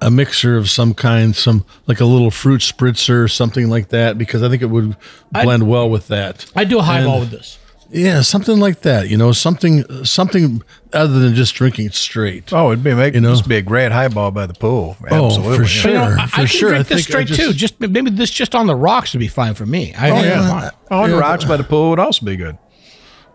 a 0.00 0.10
mixer 0.10 0.56
of 0.56 0.70
some 0.70 0.94
kind, 0.94 1.34
some 1.34 1.64
like 1.88 1.98
a 2.00 2.04
little 2.04 2.30
fruit 2.30 2.60
spritzer 2.60 3.22
or 3.24 3.28
something 3.28 3.68
like 3.68 3.88
that, 3.88 4.16
because 4.16 4.42
I 4.44 4.48
think 4.48 4.62
it 4.62 4.66
would 4.70 4.96
blend 5.32 5.68
well 5.68 5.90
with 5.90 6.06
that. 6.08 6.46
I 6.54 6.64
do 6.64 6.78
a 6.78 6.82
highball 6.82 7.18
with 7.20 7.30
this. 7.30 7.58
Yeah, 7.90 8.20
something 8.20 8.58
like 8.60 8.80
that. 8.80 9.08
You 9.08 9.16
know, 9.16 9.32
something 9.32 10.04
something 10.04 10.62
other 10.92 11.18
than 11.20 11.34
just 11.34 11.54
drinking 11.54 11.86
it 11.86 11.94
straight. 11.94 12.52
Oh, 12.52 12.70
it'd 12.72 12.84
be 12.84 12.92
make, 12.94 13.14
You 13.14 13.20
know? 13.20 13.30
this 13.30 13.42
be 13.42 13.56
a 13.56 13.62
great 13.62 13.92
highball 13.92 14.30
by 14.30 14.46
the 14.46 14.52
pool. 14.54 14.96
Oh, 15.10 15.26
Absolutely. 15.26 15.56
for 15.56 15.62
yeah. 15.62 15.68
sure. 15.68 15.90
You 15.92 15.96
know, 15.98 16.16
I, 16.18 16.26
for 16.26 16.34
I 16.34 16.36
can 16.38 16.46
sure. 16.46 16.68
drink 16.70 16.80
I 16.80 16.88
this 16.94 17.06
think 17.06 17.08
I 17.16 17.24
straight 17.24 17.26
just- 17.28 17.40
too. 17.40 17.52
Just 17.54 17.80
maybe 17.80 18.10
this 18.10 18.30
just 18.30 18.54
on 18.54 18.66
the 18.66 18.76
rocks 18.76 19.14
would 19.14 19.20
be 19.20 19.28
fine 19.28 19.54
for 19.54 19.64
me. 19.66 19.94
I, 19.94 20.10
Oh, 20.10 20.14
I- 20.16 20.22
yeah. 20.24 20.70
Oh, 20.90 21.02
and 21.04 21.12
Yeah. 21.14 21.18
rocks 21.18 21.44
by 21.46 21.56
the 21.56 21.64
pool 21.64 21.90
would 21.90 21.98
also 21.98 22.26
be 22.26 22.36
good. 22.36 22.58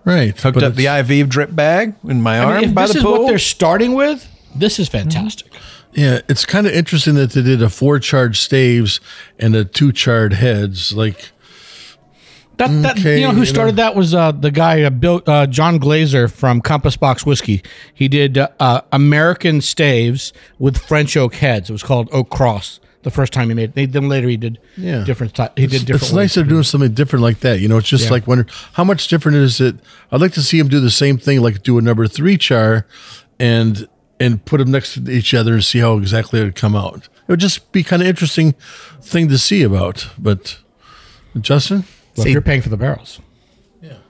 Right. 0.05 0.39
Hooked 0.39 0.55
but 0.55 0.63
up 0.63 0.75
the 0.75 0.87
IV 0.87 1.29
drip 1.29 1.55
bag 1.55 1.95
in 2.07 2.21
my 2.21 2.37
I 2.39 2.43
arm 2.43 2.55
mean, 2.61 2.69
if 2.69 2.75
by 2.75 2.83
this 2.83 2.93
the 2.93 2.97
is 2.99 3.03
pool. 3.05 3.19
what 3.19 3.27
they're 3.27 3.39
starting 3.39 3.93
with, 3.93 4.27
this 4.55 4.77
is 4.79 4.87
mm-hmm. 4.89 5.09
fantastic. 5.09 5.51
Yeah, 5.93 6.21
it's 6.27 6.45
kind 6.45 6.65
of 6.67 6.73
interesting 6.73 7.13
that 7.15 7.31
they 7.31 7.41
did 7.43 7.61
a 7.61 7.69
four 7.69 7.99
charred 7.99 8.35
staves 8.35 8.99
and 9.39 9.55
a 9.55 9.63
two 9.63 9.91
charred 9.91 10.33
heads. 10.33 10.91
Like, 10.91 11.31
That, 12.57 12.67
that 12.83 12.99
Okay, 12.99 13.19
you 13.19 13.27
know 13.27 13.33
who 13.33 13.39
you 13.41 13.45
started 13.45 13.77
that 13.77 13.95
was 13.95 14.13
uh, 14.13 14.31
the 14.31 14.51
guy 14.51 14.83
uh, 14.83 14.89
Bill 14.91 15.21
uh, 15.25 15.47
John 15.47 15.79
Glaser 15.79 16.27
from 16.27 16.61
Compass 16.61 16.95
Box 16.95 17.25
Whiskey. 17.25 17.63
He 17.93 18.07
did 18.07 18.37
uh, 18.37 18.81
American 18.91 19.59
staves 19.61 20.33
with 20.59 20.77
French 20.77 21.17
oak 21.17 21.35
heads. 21.35 21.69
It 21.69 21.73
was 21.73 21.83
called 21.83 22.09
Oak 22.11 22.29
Cross. 22.29 22.79
The 23.01 23.11
first 23.11 23.33
time 23.33 23.49
he 23.49 23.55
made 23.55 23.73
it, 23.75 23.91
then 23.91 24.07
later 24.07 24.29
he 24.29 24.37
did 24.37 24.59
Yeah. 24.77 25.03
different. 25.03 25.35
Ty- 25.35 25.49
he 25.57 25.67
did 25.67 25.81
different. 25.81 26.03
it's 26.03 26.13
nice 26.13 26.35
they're 26.35 26.43
doing 26.45 26.63
something 26.63 26.93
different 26.93 27.21
like 27.23 27.41
that. 27.41 27.59
You 27.59 27.67
know, 27.67 27.77
it's 27.77 27.89
just 27.89 28.05
Yeah. 28.05 28.11
like 28.11 28.27
wonder 28.27 28.45
how 28.73 28.85
much 28.85 29.09
different 29.09 29.35
is 29.37 29.59
it? 29.59 29.75
I'd 30.11 30.21
like 30.21 30.31
to 30.33 30.41
see 30.41 30.57
him 30.57 30.69
do 30.69 30.79
the 30.79 30.89
same 30.91 31.17
thing, 31.17 31.41
like 31.41 31.63
do 31.63 31.77
a 31.77 31.81
number 31.81 32.07
three 32.07 32.37
char, 32.37 32.85
and 33.39 33.87
and 34.21 34.45
put 34.45 34.59
them 34.59 34.71
next 34.71 34.93
to 34.93 35.11
each 35.11 35.33
other 35.33 35.53
and 35.53 35.65
see 35.65 35.79
how 35.79 35.97
exactly 35.97 36.39
it 36.39 36.43
would 36.43 36.55
come 36.55 36.75
out. 36.77 37.09
It 37.27 37.31
would 37.31 37.39
just 37.41 37.71
be 37.73 37.83
kind 37.83 38.01
of 38.01 38.07
interesting 38.07 38.53
thing 39.01 39.27
to 39.27 39.37
see 39.37 39.63
about. 39.63 40.07
But 40.17 40.59
Justin, 41.41 41.83
Well, 42.17 42.25
See- 42.25 42.31
you're 42.31 42.41
paying 42.41 42.61
for 42.61 42.69
the 42.69 42.77
barrels. 42.77 43.19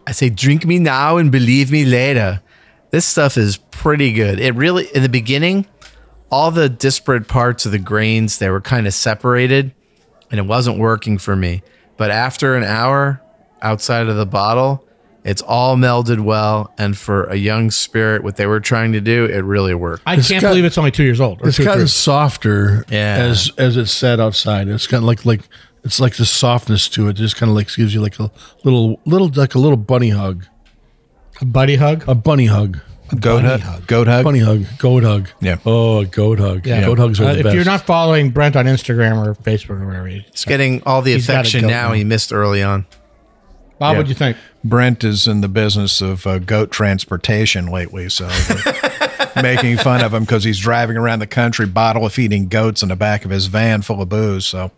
I 0.06 0.12
say, 0.12 0.30
drink 0.30 0.66
me 0.66 0.80
now 0.80 1.16
and 1.16 1.32
believe 1.32 1.72
me 1.72 1.86
later. 1.86 2.42
This 2.92 3.06
stuff 3.06 3.38
is 3.38 3.56
pretty 3.56 4.12
good. 4.12 4.38
It 4.38 4.54
really, 4.54 4.86
in 4.94 5.02
the 5.02 5.08
beginning, 5.08 5.66
all 6.30 6.52
the 6.52 6.68
disparate 6.68 7.30
parts 7.30 7.66
of 7.66 7.72
the 7.72 7.80
grains, 7.80 8.38
they 8.38 8.50
were 8.50 8.60
kind 8.60 8.86
of 8.86 8.94
separated 8.94 9.72
and 10.30 10.40
it 10.42 10.44
wasn't 10.46 10.78
working 10.78 11.18
for 11.18 11.38
me. 11.38 11.64
But 11.96 12.12
after 12.12 12.56
an 12.56 12.66
hour 12.66 13.22
outside 13.62 14.10
of 14.10 14.18
the 14.18 14.26
bottle, 14.26 14.86
it's 15.24 15.42
all 15.42 15.78
melded 15.78 16.20
well. 16.20 16.74
And 16.78 16.98
for 16.98 17.24
a 17.24 17.36
young 17.36 17.72
spirit, 17.72 18.24
what 18.26 18.36
they 18.36 18.46
were 18.46 18.60
trying 18.60 18.92
to 18.92 19.00
do, 19.00 19.24
it 19.24 19.46
really 19.46 19.74
worked. 19.74 20.04
I 20.06 20.16
It's 20.16 20.28
can't 20.28 20.42
got- 20.42 20.50
believe 20.50 20.66
it's 20.66 20.78
only 20.78 20.92
two 20.92 21.04
years 21.04 21.22
old. 21.22 21.42
or 21.42 21.48
it's 21.48 21.56
two 21.56 21.64
or 21.64 21.68
gotten 21.68 21.88
softer 21.88 22.84
Yeah. 22.90 23.16
as 23.20 23.52
as 23.58 23.78
it's 23.78 23.92
sat 23.94 24.20
outside. 24.20 24.68
It's 24.68 24.86
kind 24.86 25.02
of 25.02 25.08
like 25.08 25.26
like 25.26 25.42
it's 25.84 26.00
like 26.00 26.16
the 26.16 26.26
softness 26.26 26.88
to 26.90 27.08
it. 27.08 27.12
It 27.12 27.14
just 27.14 27.36
kind 27.38 27.50
of 27.50 27.56
like 27.56 27.74
gives 27.74 27.94
you 27.94 28.02
like 28.02 28.20
a 28.20 28.32
little 28.64 29.00
little 29.06 29.30
like 29.36 29.56
a 29.56 29.60
little 29.60 29.78
bunny 29.78 30.10
hug, 30.10 30.46
a 31.42 31.46
buddy 31.46 31.76
hug. 31.76 32.04
a 32.08 32.16
bunny 32.16 32.46
hug, 32.46 32.80
A 33.12 33.16
Goat 33.16 33.44
hug. 33.44 33.86
Goat 33.88 34.08
hug. 34.08 34.24
bunny 34.24 34.40
hug, 34.40 34.66
goat 34.78 35.04
hug. 35.04 35.30
Yeah. 35.42 35.58
Oh, 35.66 36.00
a 36.00 36.06
goat 36.06 36.40
hug. 36.40 36.66
Yeah. 36.66 36.82
goat 36.86 37.00
hugs 37.00 37.20
are 37.20 37.26
Uh, 37.26 37.34
the 37.34 37.40
if 37.40 37.44
best. 37.44 37.56
you're 37.56 37.66
not 37.66 37.86
following 37.86 38.30
Brent 38.32 38.56
on 38.56 38.66
Instagram 38.66 39.26
or 39.26 39.36
Facebook 39.36 39.82
or 39.82 39.86
whatever, 39.86 40.08
you- 40.08 40.24
It's 40.30 40.46
getting 40.46 40.82
all 40.86 41.02
the 41.02 41.14
affection 41.14 41.62
now 41.68 41.90
now. 41.90 41.94
he 41.94 42.04
missed 42.04 42.32
early 42.34 42.64
on. 42.64 42.86
Bob, 43.80 43.94
Yeah. 43.94 43.98
what'd 43.98 44.10
you 44.10 44.16
think? 44.16 44.38
Brent 44.64 45.04
is 45.04 45.28
in 45.28 45.42
the 45.42 45.50
business 45.50 46.00
of 46.00 46.26
uh, 46.26 46.40
goat 46.40 46.72
transportation 46.72 47.68
lately, 47.68 48.08
so 48.08 48.30
making 49.42 49.78
fun 49.78 50.02
of 50.04 50.14
him 50.14 50.24
because 50.24 50.44
he's 50.46 50.60
driving 50.60 50.96
around 50.96 51.20
the 51.20 51.28
country 51.28 51.66
bottle 51.66 52.08
feeding 52.10 52.48
goats 52.48 52.82
in 52.84 52.90
the 52.90 52.96
back 52.96 53.26
of 53.26 53.32
his 53.32 53.48
van 53.48 53.82
full 53.82 54.02
of 54.02 54.08
booze. 54.10 54.46
So, 54.46 54.72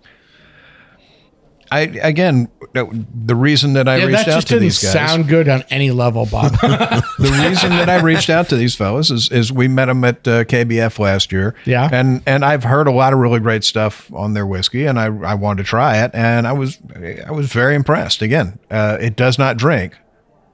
I 1.72 1.80
again, 1.82 2.48
the 2.74 3.36
reason 3.36 3.74
that 3.74 3.88
I 3.88 3.98
Yeah, 3.98 4.06
reached 4.06 4.26
that 4.26 4.28
out 4.30 4.36
just 4.36 4.48
to 4.50 4.54
didn't 4.56 4.64
these 4.64 4.84
guys, 4.84 4.92
sound 4.94 5.28
good 5.28 5.50
on 5.50 5.64
any 5.70 5.92
level, 5.92 6.26
Bob. 6.26 6.52
the 6.62 7.46
reason 7.48 7.72
that 7.72 7.90
I 7.90 8.00
reached 8.02 8.30
out 8.30 8.50
to 8.50 8.56
these 8.56 8.76
fellas 8.76 9.10
is, 9.12 9.32
is 9.32 9.52
we 9.52 9.68
met 9.68 9.86
them 9.86 10.04
at 10.04 10.28
uh, 10.28 10.44
KBF 10.44 11.00
last 11.00 11.32
year. 11.32 11.56
Yeah. 11.66 11.90
And 11.92 12.22
and 12.26 12.46
I've 12.46 12.64
heard 12.64 12.88
a 12.88 12.92
lot 12.92 13.14
of 13.14 13.20
really 13.20 13.40
great 13.40 13.64
stuff 13.64 14.12
on 14.14 14.34
their 14.34 14.46
whiskey, 14.46 14.86
and 14.86 15.00
I, 15.00 15.06
I 15.06 15.34
wanted 15.36 15.64
to 15.64 15.68
try 15.70 16.04
it, 16.04 16.12
and 16.14 16.46
I 16.48 16.54
was 16.54 16.78
I 17.26 17.32
was 17.32 17.52
very 17.52 17.76
impressed. 17.76 18.22
Again, 18.22 18.60
uh, 18.70 18.98
it 19.02 19.16
does 19.16 19.38
not 19.40 19.58
drink 19.58 19.96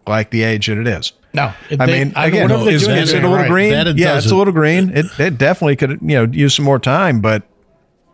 like 0.08 0.30
the 0.32 0.44
age 0.44 0.68
that 0.68 0.78
it 0.78 0.88
is. 0.88 1.12
no, 1.34 1.54
I 1.72 1.86
they- 1.86 2.04
mean, 2.06 2.14
I- 2.16 2.28
again, 2.28 2.44
whatever 2.50 2.70
is, 2.70 2.88
is 2.88 3.14
it 3.14 3.20
a 3.24 3.28
little 3.28 3.36
right. 3.38 3.50
green? 3.50 3.74
It 3.74 3.98
yeah, 3.98 4.18
it's 4.18 4.32
a 4.32 4.36
little 4.36 4.54
green. 4.54 4.90
It, 4.96 5.06
it 5.20 5.38
definitely 5.38 5.76
could 5.76 5.92
you 6.02 6.16
know 6.16 6.24
use 6.24 6.56
some 6.56 6.66
more 6.66 6.80
time. 6.80 7.20
But 7.22 7.44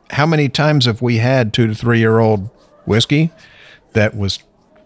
how 0.10 0.26
many 0.26 0.50
times 0.50 0.86
have 0.86 1.02
we 1.02 1.18
had 1.18 1.54
two 1.54 1.68
to 1.68 1.76
three 1.76 2.00
year 2.00 2.20
old 2.20 2.50
whiskey 2.88 3.32
that 3.94 4.16
was 4.16 4.40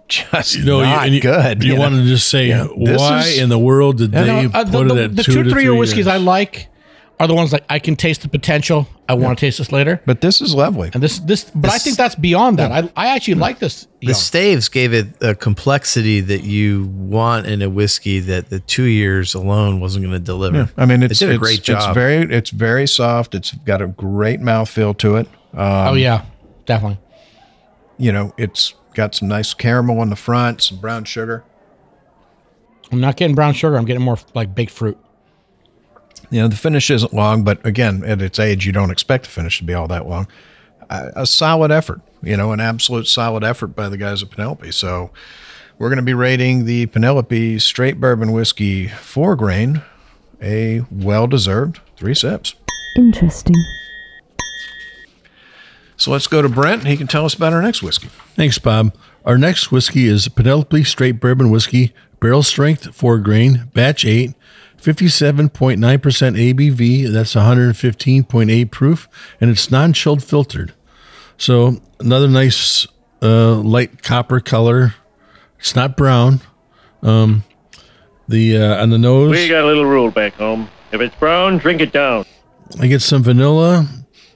just 0.07 0.55
you 0.55 0.65
know, 0.65 0.81
not 0.81 1.01
you, 1.01 1.05
and 1.05 1.13
you, 1.15 1.21
good? 1.21 1.63
You, 1.63 1.75
know? 1.75 1.79
want 1.81 1.95
to 1.95 2.03
just 2.03 2.27
say 2.29 2.47
Yeah, 2.47 2.65
why 2.65 3.19
is- 3.19 3.39
in 3.39 3.49
the 3.49 3.59
world 3.59 3.97
did 3.97 4.11
No, 4.11 4.23
they 4.25 4.47
no, 4.47 4.49
uh, 4.53 4.65
put 4.65 4.87
the, 4.87 4.95
it 4.95 5.03
at 5.05 5.15
the 5.15 5.23
two, 5.23 5.33
two, 5.33 5.43
to 5.43 5.49
three 5.49 5.63
year 5.63 5.71
years? 5.71 5.79
whiskeys 5.79 6.07
I 6.07 6.17
like 6.17 6.67
are 7.19 7.27
the 7.27 7.35
ones 7.35 7.53
like 7.53 7.63
I 7.69 7.77
can 7.77 7.95
taste 7.95 8.23
the 8.23 8.27
potential. 8.27 8.87
I 9.07 9.13
want 9.13 9.37
to 9.37 9.45
taste 9.45 9.59
this 9.59 9.71
later. 9.71 10.01
But 10.07 10.21
this 10.21 10.41
is 10.41 10.55
lovely. 10.55 10.89
And 10.91 11.03
this, 11.03 11.19
this, 11.19 11.51
but 11.53 11.69
I 11.69 11.77
think 11.77 11.95
that's 11.97 12.15
beyond 12.15 12.57
that. 12.57 12.71
I, 12.71 12.89
I 12.95 13.15
actually 13.15 13.35
like 13.35 13.59
this. 13.59 13.87
The 13.99 14.07
young. 14.07 14.13
staves 14.15 14.69
gave 14.69 14.91
it 14.93 15.21
a 15.21 15.35
complexity 15.35 16.19
that 16.21 16.43
you 16.43 16.85
want 16.85 17.45
in 17.45 17.61
a 17.61 17.69
whiskey 17.69 18.21
that 18.21 18.49
the 18.49 18.59
two 18.59 18.85
years 18.85 19.35
alone 19.35 19.79
wasn't 19.79 20.03
going 20.05 20.13
to 20.13 20.19
deliver. 20.19 20.71
I 20.77 20.85
mean, 20.87 21.03
it's 21.03 21.19
they 21.19 21.27
did 21.27 21.35
a 21.35 21.37
great 21.37 21.59
It's 21.59 21.67
job. 21.67 21.89
It's 21.89 21.93
very 21.93 22.33
it's 22.33 22.49
very 22.49 22.87
soft. 22.87 23.35
It's 23.35 23.51
got 23.51 23.83
a 23.83 23.87
great 23.87 24.39
mouthfeel 24.39 24.97
to 24.99 25.17
it. 25.17 25.27
Um, 25.53 25.89
oh 25.89 25.93
yeah, 25.93 26.25
definitely. 26.65 26.97
You 28.01 28.11
know, 28.11 28.33
it's 28.35 28.73
got 28.95 29.13
some 29.13 29.27
nice 29.27 29.53
caramel 29.53 29.99
on 29.99 30.09
the 30.09 30.15
front, 30.15 30.61
some 30.63 30.79
brown 30.79 31.03
sugar. 31.03 31.43
I'm 32.91 32.99
not 32.99 33.15
getting 33.15 33.35
brown 33.35 33.53
sugar. 33.53 33.77
I'm 33.77 33.85
getting 33.85 34.01
more 34.01 34.17
like 34.33 34.55
baked 34.55 34.71
fruit. 34.71 34.97
You 36.31 36.41
know, 36.41 36.47
the 36.47 36.55
finish 36.55 36.89
isn't 36.89 37.13
long, 37.13 37.43
but 37.43 37.63
again, 37.65 38.03
at 38.03 38.21
its 38.21 38.39
age, 38.39 38.65
you 38.65 38.71
don't 38.71 38.89
expect 38.89 39.25
the 39.25 39.29
finish 39.29 39.59
to 39.59 39.63
be 39.63 39.75
all 39.75 39.87
that 39.87 40.07
long. 40.07 40.27
A, 40.89 41.11
a 41.17 41.25
solid 41.27 41.71
effort, 41.71 42.01
you 42.23 42.35
know, 42.35 42.51
an 42.53 42.59
absolute 42.59 43.05
solid 43.05 43.43
effort 43.43 43.75
by 43.75 43.87
the 43.87 43.97
guys 43.97 44.23
at 44.23 44.31
Penelope. 44.31 44.71
So 44.71 45.11
we're 45.77 45.89
going 45.89 45.97
to 45.97 46.03
be 46.03 46.15
rating 46.15 46.65
the 46.65 46.87
Penelope 46.87 47.59
Straight 47.59 47.99
Bourbon 47.99 48.31
Whiskey 48.31 48.87
four 48.87 49.35
grain, 49.35 49.83
a 50.41 50.81
well 50.89 51.27
deserved 51.27 51.79
three 51.97 52.15
sips. 52.15 52.55
Interesting. 52.97 53.55
So 56.01 56.09
let's 56.09 56.25
go 56.25 56.41
to 56.41 56.49
Brent. 56.49 56.87
He 56.87 56.97
can 56.97 57.05
tell 57.05 57.25
us 57.25 57.35
about 57.35 57.53
our 57.53 57.61
next 57.61 57.83
whiskey. 57.83 58.07
Thanks, 58.35 58.57
Bob. 58.57 58.91
Our 59.23 59.37
next 59.37 59.71
whiskey 59.71 60.07
is 60.07 60.27
Penelope 60.29 60.83
Straight 60.85 61.19
Bourbon 61.19 61.51
Whiskey, 61.51 61.93
barrel 62.19 62.41
strength, 62.41 62.95
four 62.95 63.19
grain, 63.19 63.69
batch 63.75 64.03
eight, 64.03 64.33
57.9% 64.81 65.77
ABV. 65.77 67.13
That's 67.13 67.35
115.8 67.35 68.71
proof, 68.71 69.07
and 69.39 69.51
it's 69.51 69.69
non 69.69 69.93
chilled 69.93 70.23
filtered. 70.23 70.73
So, 71.37 71.79
another 71.99 72.27
nice 72.27 72.87
uh, 73.21 73.57
light 73.57 74.01
copper 74.01 74.39
color. 74.39 74.95
It's 75.59 75.75
not 75.75 75.95
brown. 75.95 76.41
Um, 77.03 77.43
the 78.27 78.57
uh, 78.57 78.81
on 78.81 78.89
the 78.89 78.97
nose, 78.97 79.29
We 79.29 79.47
got 79.47 79.63
a 79.63 79.67
little 79.67 79.85
rule 79.85 80.09
back 80.09 80.33
home. 80.33 80.67
If 80.91 80.99
it's 80.99 81.15
brown, 81.17 81.59
drink 81.59 81.79
it 81.79 81.91
down. 81.91 82.25
I 82.79 82.87
get 82.87 83.03
some 83.03 83.21
vanilla, 83.21 83.87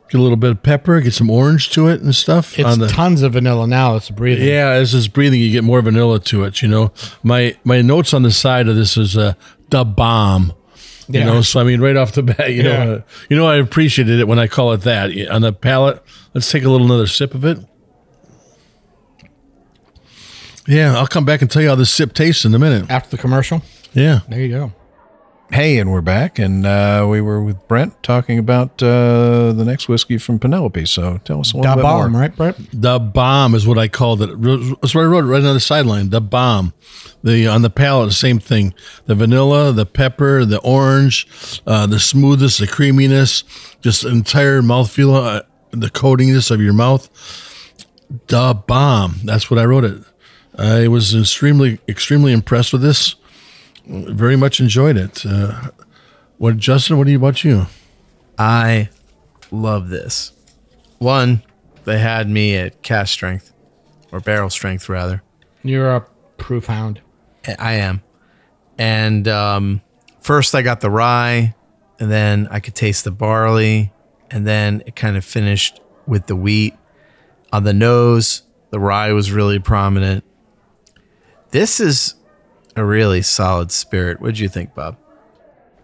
get 0.09 0.19
a 0.19 0.21
little 0.21 0.37
bit 0.37 0.51
of 0.51 0.63
pepper, 0.63 0.99
get 1.01 1.13
some 1.13 1.29
orange 1.29 1.69
to 1.71 1.87
it 1.87 2.01
and 2.01 2.13
stuff. 2.15 2.57
It's 2.59 2.67
on 2.67 2.79
the, 2.79 2.87
tons 2.87 3.21
of 3.21 3.33
vanilla 3.33 3.67
now. 3.67 3.95
It's 3.95 4.09
breathing. 4.09 4.47
Yeah, 4.47 4.69
as 4.69 4.93
it's 4.93 5.07
breathing, 5.07 5.39
you 5.41 5.51
get 5.51 5.63
more 5.63 5.81
vanilla 5.81 6.19
to 6.21 6.43
it. 6.43 6.61
You 6.61 6.67
know, 6.67 6.91
my 7.23 7.55
my 7.63 7.81
notes 7.81 8.13
on 8.13 8.23
the 8.23 8.31
side 8.31 8.67
of 8.67 8.75
this 8.75 8.97
is 8.97 9.17
uh, 9.17 9.33
the 9.69 9.83
bomb. 9.83 10.53
You 11.07 11.19
Yeah. 11.19 11.25
know, 11.25 11.41
so 11.41 11.59
I 11.59 11.63
mean, 11.63 11.81
right 11.81 11.95
off 11.95 12.13
the 12.13 12.23
bat, 12.23 12.51
you 12.53 12.63
Yeah. 12.63 12.83
know, 12.85 12.93
uh, 12.95 13.01
you 13.29 13.35
know, 13.37 13.45
I 13.47 13.57
appreciated 13.57 14.19
it 14.19 14.27
when 14.27 14.39
I 14.39 14.47
call 14.47 14.73
it 14.73 14.81
that 14.81 15.11
on 15.29 15.41
the 15.41 15.53
palate. 15.53 16.01
Let's 16.33 16.51
take 16.51 16.63
a 16.63 16.69
little 16.69 16.87
another 16.87 17.07
sip 17.07 17.33
of 17.35 17.45
it. 17.45 17.59
Yeah, 20.67 20.97
I'll 20.97 21.05
come 21.07 21.25
back 21.25 21.41
and 21.43 21.51
tell 21.51 21.61
you 21.61 21.69
how 21.69 21.75
this 21.75 21.91
sip 21.91 22.13
tastes 22.13 22.43
in 22.43 22.53
a 22.55 22.59
minute. 22.59 22.89
After 22.89 23.11
the 23.15 23.17
commercial, 23.21 23.61
Yeah, 23.93 24.21
there 24.27 24.39
you 24.41 24.49
go. 24.49 24.73
Hey, 25.51 25.77
and 25.77 25.91
we're 25.91 26.01
back, 26.01 26.39
and 26.39 26.65
uh, 26.65 27.05
we 27.07 27.21
were 27.21 27.41
with 27.41 27.67
Brent 27.67 28.01
talking 28.03 28.39
about 28.39 28.81
uh, 28.81 29.53
the 29.53 29.63
next 29.63 29.87
whiskey 29.87 30.17
from 30.17 30.39
Penelope. 30.39 30.85
So 30.87 31.19
tell 31.19 31.39
us 31.39 31.53
a 31.53 31.57
little 31.57 31.71
Da 31.71 31.75
bit 31.75 31.83
bomb, 31.83 32.11
more. 32.11 32.21
right, 32.21 32.35
Brent? 32.35 32.57
the 32.73 32.99
bomb 32.99 33.53
is 33.53 33.65
what 33.67 33.77
I 33.77 33.87
called 33.87 34.21
it. 34.23 34.29
That's 34.81 34.95
what 34.95 35.01
I 35.01 35.05
wrote 35.05 35.23
right 35.23 35.43
on 35.43 35.53
the 35.53 35.59
sideline. 35.59 36.09
The 36.09 36.19
bomb. 36.19 36.73
The 37.23 37.47
on 37.47 37.61
the 37.61 37.69
palate, 37.69 38.09
the 38.09 38.13
same 38.15 38.39
thing. 38.39 38.73
The 39.05 39.13
vanilla, 39.15 39.71
the 39.71 39.85
pepper, 39.85 40.45
the 40.45 40.59
orange, 40.59 41.27
uh, 41.65 41.85
the 41.87 41.99
smoothness, 41.99 42.57
the 42.57 42.67
creaminess, 42.67 43.43
just 43.81 44.03
entire 44.03 44.61
mouthfeel, 44.61 45.13
uh, 45.15 45.41
the 45.71 45.89
coatingness 45.91 46.49
of 46.51 46.59
your 46.59 46.73
mouth. 46.73 47.07
The 48.27 48.61
bomb. 48.67 49.19
That's 49.23 49.49
what 49.49 49.59
I 49.59 49.65
wrote 49.65 49.85
it. 49.85 50.03
I 50.57 50.87
was 50.87 51.15
extremely, 51.15 51.79
extremely 51.87 52.33
impressed 52.33 52.73
with 52.73 52.81
this. 52.81 53.15
Very 53.87 54.35
much 54.35 54.59
enjoyed 54.59 54.97
it. 54.97 55.25
Uh, 55.25 55.69
what, 56.37 56.57
Justin? 56.57 56.97
What 56.97 57.05
do 57.05 57.11
you 57.11 57.17
about 57.17 57.43
you? 57.43 57.67
I 58.37 58.89
love 59.51 59.89
this. 59.89 60.31
One, 60.97 61.43
they 61.85 61.99
had 61.99 62.29
me 62.29 62.55
at 62.55 62.81
cask 62.81 63.13
strength 63.13 63.53
or 64.11 64.19
barrel 64.19 64.49
strength 64.49 64.89
rather. 64.89 65.21
You're 65.63 65.95
a 65.95 66.05
proof 66.37 66.65
hound. 66.65 67.01
I 67.59 67.73
am. 67.73 68.01
And 68.77 69.27
um, 69.27 69.81
first 70.19 70.55
I 70.55 70.61
got 70.61 70.81
the 70.81 70.89
rye, 70.89 71.55
and 71.99 72.11
then 72.11 72.47
I 72.51 72.59
could 72.59 72.75
taste 72.75 73.03
the 73.03 73.11
barley, 73.11 73.93
and 74.31 74.45
then 74.45 74.83
it 74.85 74.95
kind 74.95 75.15
of 75.15 75.23
finished 75.23 75.79
with 76.07 76.27
the 76.27 76.35
wheat. 76.35 76.75
On 77.53 77.63
the 77.63 77.73
nose, 77.73 78.41
the 78.71 78.79
rye 78.79 79.13
was 79.13 79.31
really 79.31 79.59
prominent. 79.59 80.23
This 81.51 81.79
is 81.79 82.15
a 82.75 82.83
really 82.85 83.21
solid 83.21 83.71
spirit. 83.71 84.19
What'd 84.19 84.39
you 84.39 84.49
think, 84.49 84.73
Bob? 84.75 84.97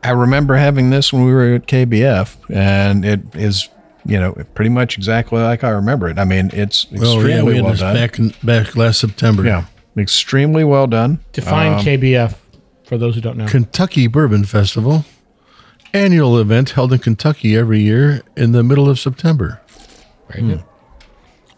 I 0.03 0.09
remember 0.11 0.55
having 0.55 0.89
this 0.89 1.13
when 1.13 1.25
we 1.25 1.31
were 1.31 1.53
at 1.55 1.67
KBF, 1.67 2.35
and 2.49 3.05
it 3.05 3.21
is, 3.35 3.69
you 4.05 4.19
know, 4.19 4.33
pretty 4.55 4.69
much 4.69 4.97
exactly 4.97 5.39
like 5.41 5.63
I 5.63 5.69
remember 5.69 6.07
it. 6.09 6.17
I 6.17 6.23
mean, 6.25 6.49
it's 6.53 6.85
Oh 6.85 6.95
yeah, 6.95 7.01
extremely 7.37 7.43
we 7.43 7.55
had 7.55 7.63
well 7.63 7.71
this 7.73 7.79
done. 7.81 7.95
back 7.95 8.19
in, 8.19 8.33
back 8.43 8.75
last 8.75 8.99
September. 8.99 9.43
yeah, 9.45 9.65
extremely 9.97 10.63
well 10.63 10.87
done. 10.87 11.19
Define 11.33 11.73
um, 11.73 11.79
KBF 11.85 12.35
for 12.83 12.97
those 12.97 13.13
who 13.15 13.21
don't 13.21 13.37
know. 13.37 13.45
Kentucky 13.47 14.07
Bourbon 14.07 14.43
Festival, 14.43 15.05
annual 15.93 16.39
event 16.39 16.71
held 16.71 16.91
in 16.93 16.99
Kentucky 16.99 17.55
every 17.55 17.81
year 17.81 18.23
in 18.35 18.53
the 18.53 18.63
middle 18.63 18.89
of 18.89 18.99
September. 18.99 19.61
Very 20.29 20.47
good. 20.47 20.63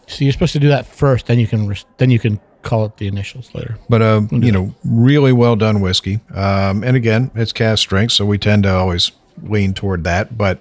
So 0.06 0.22
you're 0.22 0.32
supposed 0.32 0.52
to 0.52 0.58
do 0.60 0.68
that 0.68 0.84
first, 0.84 1.26
then 1.26 1.38
you 1.38 1.46
can 1.46 1.66
res- 1.66 1.86
then 1.96 2.10
you 2.10 2.18
can 2.18 2.38
call 2.64 2.84
it 2.86 2.96
the 2.96 3.06
initials 3.06 3.54
later. 3.54 3.78
but 3.88 4.02
uh, 4.02 4.22
you 4.32 4.50
know, 4.50 4.74
really 4.84 5.32
well 5.32 5.54
done 5.56 5.80
whiskey. 5.80 6.20
Um, 6.34 6.82
and 6.82 6.96
again, 6.96 7.30
it's 7.34 7.52
cask 7.52 7.80
strength, 7.80 8.12
so 8.12 8.24
we 8.26 8.38
tend 8.38 8.62
to 8.64 8.74
always 8.74 9.12
lean 9.42 9.74
toward 9.74 10.04
that, 10.04 10.36
but 10.36 10.58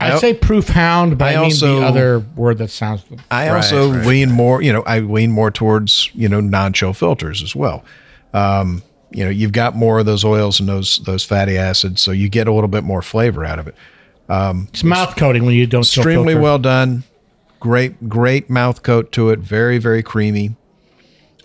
I'd 0.00 0.12
I- 0.14 0.18
say 0.18 0.34
proof 0.34 0.68
hound, 0.68 1.18
but 1.18 1.26
I 1.26 1.30
I, 1.32 1.34
mean 1.36 1.44
also- 1.44 1.80
the 1.80 1.86
other 1.86 2.18
word 2.36 2.58
that 2.58 2.70
sounds. 2.70 3.04
I 3.30 3.48
Right, 3.48 3.56
also 3.56 3.92
right. 3.92 4.06
lean 4.06 4.30
more, 4.32 4.60
you 4.62 4.72
know, 4.72 4.82
I 4.82 4.98
lean 5.00 5.30
more 5.30 5.50
towards, 5.50 6.10
you 6.14 6.28
know, 6.28 6.40
non-chill 6.40 6.92
filters 6.94 7.42
as 7.42 7.54
well. 7.54 7.84
Um, 8.32 8.82
you 9.10 9.22
know, 9.24 9.30
you've 9.30 9.52
got 9.52 9.76
more 9.76 10.00
of 10.00 10.06
those 10.06 10.24
oils 10.24 10.58
and 10.58 10.68
those 10.68 10.98
those 11.04 11.22
fatty 11.24 11.56
acids, 11.56 12.02
so 12.02 12.10
you 12.10 12.28
get 12.28 12.48
a 12.48 12.52
little 12.52 12.68
bit 12.68 12.82
more 12.82 13.00
flavor 13.02 13.44
out 13.44 13.58
of 13.60 13.68
it. 13.68 13.76
It's 14.28 14.82
mouth 14.82 15.14
coating 15.16 15.44
when 15.44 15.54
you 15.54 15.66
don't 15.66 15.84
chill 15.84 16.02
Extremely 16.02 16.32
filter. 16.34 16.40
well 16.42 16.58
done. 16.58 17.04
Great, 17.60 18.08
great 18.08 18.50
mouth 18.50 18.82
coat 18.82 19.12
to 19.12 19.30
it. 19.30 19.38
Very, 19.38 19.78
very 19.78 20.02
creamy. 20.02 20.56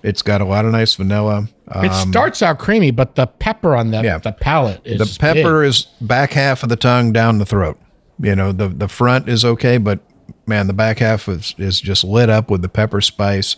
It's 0.04 0.22
got 0.22 0.42
a 0.42 0.46
lot 0.46 0.66
of 0.66 0.72
nice 0.72 0.96
vanilla. 0.96 1.48
Uh, 1.68 1.82
It 1.86 1.94
starts 1.94 2.42
out 2.42 2.58
creamy, 2.60 2.92
but 2.92 3.16
the 3.16 3.28
pepper 3.28 3.76
on 3.76 3.92
the 3.92 4.02
Yeah. 4.04 4.18
the 4.18 4.32
palate 4.32 4.82
is 4.86 4.98
the 5.16 5.20
pepper 5.20 5.62
big. 5.62 5.70
is 5.70 5.88
back 6.02 6.34
half 6.34 6.64
of 6.64 6.70
the 6.70 6.76
tongue 6.76 7.12
down 7.12 7.38
the 7.40 7.46
throat. 7.46 7.78
You 8.22 8.36
know, 8.36 8.52
the 8.52 8.68
the 8.70 8.88
front 8.88 9.30
is 9.30 9.44
okay, 9.46 9.78
but 9.78 10.00
man, 10.48 10.68
the 10.68 10.74
back 10.74 11.00
half 11.00 11.28
is 11.30 11.54
is 11.58 11.80
just 11.82 12.04
lit 12.04 12.30
up 12.30 12.50
with 12.50 12.62
the 12.62 12.70
pepper 12.70 13.02
spice. 13.02 13.56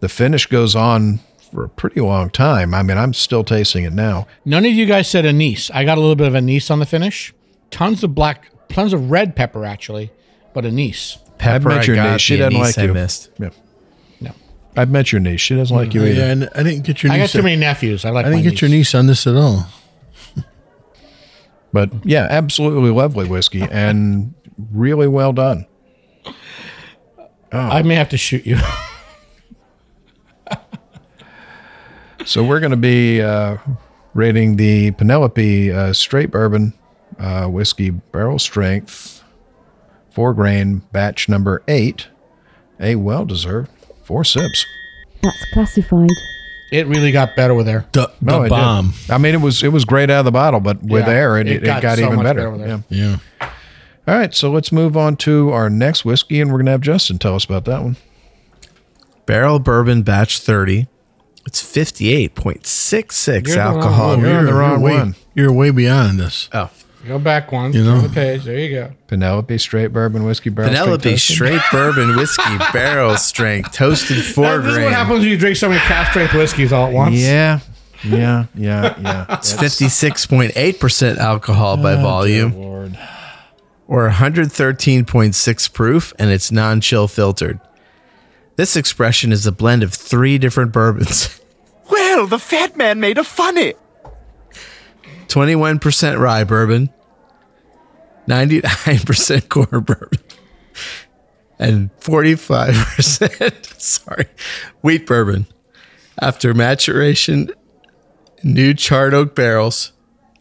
The 0.00 0.08
finish 0.08 0.46
goes 0.46 0.74
on 0.74 1.20
for 1.52 1.64
a 1.64 1.68
pretty 1.68 2.00
long 2.00 2.30
time. 2.30 2.74
I 2.74 2.82
mean, 2.82 2.98
I'm 2.98 3.14
still 3.14 3.44
tasting 3.44 3.84
it 3.84 3.92
now. 3.92 4.26
None 4.44 4.64
of 4.66 4.72
you 4.72 4.86
guys 4.86 5.08
said 5.08 5.24
anise. 5.24 5.70
I 5.72 5.84
got 5.84 5.96
a 5.98 6.00
little 6.00 6.16
bit 6.16 6.26
of 6.26 6.34
anise 6.34 6.70
on 6.70 6.80
the 6.80 6.86
finish. 6.86 7.32
Tons 7.70 8.02
of 8.04 8.14
black, 8.14 8.50
tons 8.68 8.92
of 8.92 9.10
red 9.10 9.36
pepper 9.36 9.64
actually, 9.64 10.10
but 10.52 10.64
anise. 10.66 11.18
Pepper, 11.38 11.68
met 11.68 11.82
I 11.82 11.84
your 11.84 11.96
got. 11.96 12.20
She 12.20 12.36
doesn't 12.36 12.54
anise 12.56 12.76
like 12.76 12.84
I 12.84 12.86
you. 12.88 12.94
missed. 12.94 13.30
Yeah. 13.38 13.50
No, 14.76 14.82
I've 14.82 14.90
met 14.90 15.12
your 15.12 15.20
niece. 15.20 15.40
She 15.40 15.54
doesn't 15.56 15.76
like 15.76 15.94
you 15.94 16.04
either. 16.04 16.20
Yeah, 16.20 16.30
and 16.30 16.50
I 16.54 16.62
didn't 16.62 16.84
get 16.84 17.02
your 17.02 17.12
I 17.12 17.18
niece. 17.18 17.32
got 17.32 17.38
too 17.38 17.42
many 17.44 17.56
nephews. 17.56 18.04
I 18.04 18.10
like. 18.10 18.26
I 18.26 18.30
didn't 18.30 18.44
my 18.44 18.50
get 18.50 18.60
your 18.60 18.68
niece. 18.68 18.78
niece 18.78 18.94
on 18.94 19.06
this 19.06 19.26
at 19.26 19.36
all. 19.36 19.66
But 21.72 21.90
yeah, 22.06 22.28
absolutely 22.30 22.90
lovely 22.90 23.26
whiskey 23.26 23.62
and 23.62 24.32
really 24.70 25.08
well 25.08 25.32
done. 25.32 25.66
I 27.50 27.82
may 27.82 27.96
have 27.96 28.10
to 28.10 28.16
shoot 28.16 28.46
you. 28.46 28.58
So 32.26 32.42
we're 32.42 32.60
going 32.60 32.70
to 32.70 32.76
be 32.78 33.20
uh, 33.20 33.58
rating 34.14 34.56
the 34.56 34.92
Penelope 34.92 35.70
uh, 35.70 35.92
straight 35.92 36.30
bourbon 36.30 36.72
uh, 37.18 37.48
whiskey 37.48 37.90
barrel 37.90 38.38
strength, 38.38 39.22
four 40.10 40.32
grain 40.32 40.78
batch 40.90 41.28
number 41.28 41.62
eight, 41.68 42.08
a 42.80 42.96
well 42.96 43.26
deserved 43.26 43.70
four 44.04 44.24
sips. 44.24 44.66
That's 45.22 45.44
classified. 45.52 46.10
it 46.70 46.86
really 46.86 47.12
got 47.12 47.34
better 47.36 47.54
with 47.54 47.68
air. 47.68 47.86
The, 47.92 48.10
the 48.20 48.32
No, 48.32 48.40
it 48.40 48.44
did. 48.44 48.50
bomb. 48.50 48.92
I 49.08 49.18
mean, 49.18 49.34
it 49.34 49.40
was 49.40 49.62
it 49.62 49.72
was 49.72 49.84
great 49.84 50.10
out 50.10 50.20
of 50.20 50.24
the 50.26 50.32
bottle, 50.32 50.60
but 50.60 50.82
with 50.82 51.06
Yeah, 51.06 51.12
air, 51.12 51.38
it, 51.38 51.46
it 51.48 51.56
it, 51.56 51.62
it 51.62 51.66
got 51.66 51.82
got, 51.82 51.98
so 51.98 52.06
even 52.06 52.22
better. 52.22 52.38
better 52.40 52.50
with 52.50 52.60
air. 52.62 52.84
Yeah. 52.88 53.16
Yeah. 53.40 53.50
All 54.06 54.14
right, 54.14 54.34
so 54.34 54.50
let's 54.50 54.70
move 54.70 54.98
on 54.98 55.16
to 55.18 55.50
our 55.50 55.70
next 55.70 56.04
whiskey, 56.04 56.38
and 56.40 56.50
we're 56.50 56.58
going 56.58 56.66
to 56.66 56.72
have 56.72 56.82
Justin 56.82 57.18
tell 57.18 57.34
us 57.36 57.44
about 57.46 57.64
that 57.64 57.82
one. 57.82 57.96
Barrell 59.24 59.58
Bourbon 59.58 60.02
Batch 60.02 60.40
30. 60.40 60.88
It's 61.46 61.62
58.66 61.62 63.46
You're 63.48 63.56
wrong 63.56 63.76
alcohol. 63.76 64.08
one. 64.10 64.20
You're 64.20 64.38
on 64.38 64.44
the 64.46 64.52
wrong 64.54 64.80
way, 64.82 64.92
one. 64.94 65.14
You're 65.34 65.52
way 65.52 65.70
beyond 65.70 66.20
this. 66.20 66.48
Oh. 66.52 66.70
Go 67.06 67.18
back 67.18 67.52
one. 67.52 67.72
You 67.72 67.80
You 67.80 67.84
know? 67.84 67.94
know 67.96 68.06
the 68.08 68.14
page. 68.14 68.44
There 68.44 68.58
you 68.58 68.74
go. 68.74 68.92
Penelope 69.08 69.58
straight 69.58 69.88
bourbon 69.88 70.24
whiskey 70.24 70.50
barrel. 70.50 70.70
Penelope 70.70 71.16
strength. 71.16 71.20
Straight 71.20 71.60
Bourbon 71.70 72.16
Whiskey 72.16 72.58
Barrel 72.72 73.16
Strength 73.16 73.72
Toasted 73.72 74.24
4 74.24 74.58
This 74.58 74.72
is 74.76 74.78
what 74.84 74.92
happens 74.92 75.20
when 75.20 75.28
you 75.28 75.36
drink 75.38 75.56
so 75.56 75.68
many 75.68 75.80
cask 75.80 76.10
strength 76.12 76.32
whiskeys 76.34 76.72
all 76.72 76.86
at 76.86 76.92
once. 76.92 77.16
Yeah, 77.16 77.60
yeah, 78.02 78.46
yeah, 78.54 78.94
yeah. 79.00 79.26
It's 79.38 79.52
56.8% 79.52 81.16
alcohol 81.18 81.76
by 81.76 81.94
oh, 81.94 82.02
volume 82.02 82.52
Lord. 82.54 82.98
or 83.86 84.08
113.6 84.10 85.72
proof, 85.72 86.12
and 86.18 86.30
it's 86.30 86.50
non 86.50 86.80
chill 86.80 87.08
filtered. 87.08 87.60
This 88.56 88.76
expression 88.76 89.32
is 89.32 89.46
a 89.46 89.52
blend 89.52 89.82
of 89.82 89.92
three 89.92 90.38
different 90.38 90.72
bourbons 90.72 91.40
Well, 91.90 92.26
the 92.26 92.38
fat 92.38 92.76
man 92.76 92.98
made 93.00 93.18
a 93.18 93.24
funny. 93.24 93.74
21% 95.28 96.18
rye 96.18 96.44
bourbon, 96.44 96.90
99% 98.28 99.48
corn 99.48 99.82
bourbon, 99.82 100.18
and 101.58 101.90
45% 102.00 103.64
sorry, 103.80 104.26
wheat 104.82 105.06
bourbon. 105.06 105.46
After 106.20 106.54
maturation, 106.54 107.50
new 108.42 108.74
charred 108.74 109.14
oak 109.14 109.34
barrels, 109.34 109.92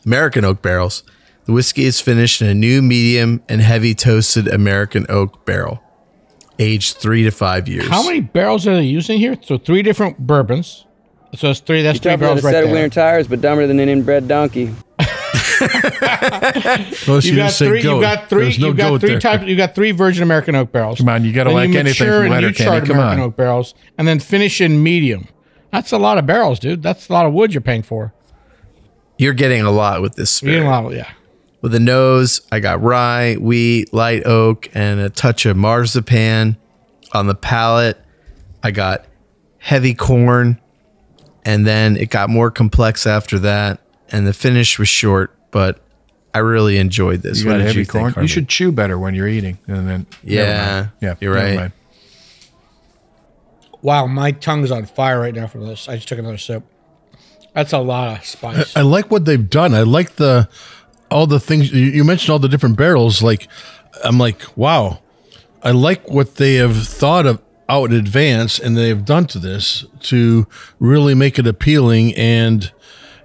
American 0.05 0.45
oak 0.45 0.61
barrels, 0.61 1.03
the 1.45 1.51
whiskey 1.51 1.85
is 1.85 1.99
finished 1.99 2.41
in 2.41 2.47
a 2.47 2.53
new 2.53 2.81
medium 2.81 3.41
and 3.49 3.61
heavy 3.61 3.93
toasted 3.93 4.47
American 4.47 5.05
oak 5.09 5.45
barrel, 5.45 5.81
aged 6.59 6.97
three 6.97 7.23
to 7.23 7.31
five 7.31 7.67
years. 7.67 7.87
How 7.87 8.03
many 8.03 8.21
barrels 8.21 8.67
are 8.67 8.75
they 8.75 8.83
using 8.83 9.19
here? 9.19 9.37
So 9.41 9.57
three 9.57 9.81
different 9.81 10.19
bourbons. 10.19 10.85
So 11.35 11.49
it's 11.49 11.59
three. 11.61 11.81
That's 11.81 11.99
three 11.99 12.11
Tougher 12.11 12.19
than 12.19 12.37
a 12.37 12.41
barrels 12.41 12.43
right 12.43 12.51
set 12.51 12.63
of 12.63 12.69
there. 12.69 12.81
winter 12.81 12.93
tires, 12.93 13.27
but 13.27 13.41
dumber 13.41 13.65
than 13.67 13.79
an 13.79 13.89
inbred 13.89 14.27
donkey. 14.27 14.73
Well, 17.07 17.19
she 17.21 17.29
You 17.29 17.35
got 17.37 17.51
didn't 17.51 17.51
three. 17.53 17.77
You 17.79 17.83
goat. 17.83 18.01
got 18.01 18.29
three. 18.29 18.43
There's 18.43 18.59
no 18.59 18.67
You 18.67 18.73
got 18.73 18.99
three 19.01 19.19
types. 19.19 19.43
You 19.45 19.55
got 19.55 19.75
three 19.75 19.91
Virgin 19.91 20.23
American 20.23 20.55
oak 20.55 20.71
barrels. 20.71 20.97
Come 20.99 21.09
on, 21.09 21.23
you 21.23 21.31
gotta 21.33 21.51
like 21.51 21.69
anything 21.69 21.83
mature 21.85 22.23
from 22.23 22.31
and 22.33 22.41
you 22.41 22.47
Letterkenny. 22.47 22.65
charred 22.69 22.85
Come 22.87 22.97
American 22.97 23.19
on. 23.21 23.27
oak 23.27 23.35
barrels, 23.35 23.73
and 23.97 24.07
then 24.07 24.19
finish 24.19 24.61
in 24.61 24.81
medium. 24.83 25.27
That's 25.71 25.91
a 25.91 25.97
lot 25.97 26.17
of 26.17 26.25
barrels, 26.25 26.59
dude. 26.59 26.81
That's 26.83 27.09
a 27.09 27.13
lot 27.13 27.25
of 27.25 27.33
wood 27.33 27.53
you're 27.53 27.61
paying 27.61 27.83
for. 27.83 28.13
You're 29.17 29.33
getting 29.33 29.61
a 29.61 29.71
lot 29.71 30.01
with 30.01 30.15
this 30.15 30.41
You're 30.41 30.53
getting 30.53 30.67
a 30.67 30.81
lot, 30.81 30.91
yeah. 30.93 31.11
With 31.61 31.71
the 31.71 31.79
nose, 31.79 32.41
I 32.51 32.59
got 32.59 32.81
rye, 32.81 33.35
wheat, 33.35 33.93
light 33.93 34.25
oak, 34.25 34.69
and 34.73 34.99
a 34.99 35.09
touch 35.09 35.45
of 35.45 35.55
marzipan. 35.55 36.57
On 37.13 37.27
the 37.27 37.35
palate, 37.35 37.97
I 38.63 38.71
got 38.71 39.05
heavy 39.59 39.93
corn, 39.93 40.59
and 41.45 41.65
then 41.65 41.97
it 41.97 42.09
got 42.09 42.29
more 42.29 42.51
complex 42.51 43.05
after 43.05 43.39
that. 43.39 43.79
And 44.09 44.27
the 44.27 44.33
finish 44.33 44.77
was 44.77 44.89
short, 44.89 45.35
but 45.51 45.79
I 46.33 46.39
really 46.39 46.77
enjoyed 46.77 47.21
this. 47.21 47.41
You 47.41 47.47
what 47.47 47.53
got 47.53 47.57
did 47.59 47.67
heavy 47.67 47.79
you 47.79 47.85
think? 47.85 48.13
corn. 48.13 48.23
you 48.23 48.27
should 48.27 48.47
chew 48.47 48.71
better 48.71 48.97
when 48.99 49.15
you're 49.15 49.27
eating, 49.27 49.57
and 49.67 49.87
then 49.87 50.05
Yeah, 50.23 50.87
yeah, 51.01 51.15
you're 51.19 51.33
right. 51.33 51.71
Wow, 53.81 54.07
my 54.07 54.31
tongue's 54.31 54.71
on 54.71 54.85
fire 54.85 55.19
right 55.19 55.35
now 55.35 55.47
from 55.47 55.65
this. 55.67 55.89
I 55.89 55.95
just 55.95 56.07
took 56.07 56.19
another 56.19 56.37
sip. 56.37 56.63
That's 57.53 57.73
a 57.73 57.79
lot 57.79 58.17
of 58.17 58.25
spice. 58.25 58.75
I 58.75 58.81
like 58.81 59.11
what 59.11 59.25
they've 59.25 59.49
done. 59.49 59.73
I 59.73 59.81
like 59.81 60.15
the 60.15 60.49
all 61.11 61.27
the 61.27 61.39
things 61.39 61.71
you, 61.71 61.85
you 61.85 62.03
mentioned. 62.03 62.31
All 62.31 62.39
the 62.39 62.49
different 62.49 62.77
barrels. 62.77 63.21
Like 63.21 63.47
I'm 64.03 64.17
like, 64.17 64.41
wow. 64.55 64.99
I 65.61 65.71
like 65.71 66.09
what 66.09 66.35
they 66.35 66.55
have 66.55 66.75
thought 66.75 67.25
of 67.25 67.41
out 67.69 67.91
in 67.91 67.97
advance, 67.97 68.59
and 68.59 68.77
they 68.77 68.89
have 68.89 69.05
done 69.05 69.25
to 69.27 69.39
this 69.39 69.85
to 70.01 70.47
really 70.79 71.15
make 71.15 71.39
it 71.39 71.47
appealing. 71.47 72.13
And 72.15 72.71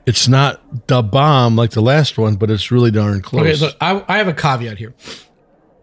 it's 0.07 0.29
not 0.29 0.87
the 0.87 1.03
bomb 1.03 1.57
like 1.57 1.71
the 1.71 1.83
last 1.83 2.17
one, 2.19 2.37
but 2.37 2.51
it's 2.51 2.71
really 2.71 2.91
darn 2.91 3.21
close. 3.21 3.43
Okay, 3.47 3.67
look, 3.67 3.77
I, 3.81 4.05
I 4.09 4.19
have 4.19 4.29
a 4.29 4.35
caveat 4.35 4.79
here. 4.79 4.95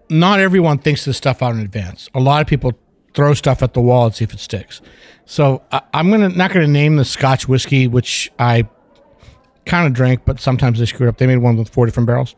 Not 0.10 0.40
everyone 0.40 0.80
thinks 0.80 1.06
this 1.06 1.18
stuff 1.18 1.42
out 1.42 1.56
in 1.56 1.62
advance. 1.62 2.10
A 2.14 2.20
lot 2.20 2.42
of 2.42 2.48
people 2.48 2.74
throw 3.14 3.34
stuff 3.34 3.64
at 3.64 3.74
the 3.74 3.82
wall 3.82 4.08
and 4.08 4.16
see 4.16 4.24
if 4.24 4.34
it 4.34 4.40
sticks. 4.40 4.82
So 5.26 5.64
I, 5.72 5.82
I'm 5.94 6.12
gonna 6.12 6.30
not 6.30 6.52
gonna 6.52 6.68
name 6.68 6.98
the 6.98 7.06
Scotch 7.06 7.48
whiskey, 7.48 7.88
which 7.88 8.32
I 8.38 8.68
kind 9.66 9.88
of 9.88 9.94
drank, 9.94 10.26
but 10.26 10.40
sometimes 10.40 10.80
they 10.80 10.86
screwed 10.86 11.10
up. 11.10 11.18
They 11.18 11.28
made 11.28 11.38
one 11.38 11.58
with 11.58 11.70
four 11.70 11.86
different 11.86 12.08
barrels. 12.08 12.36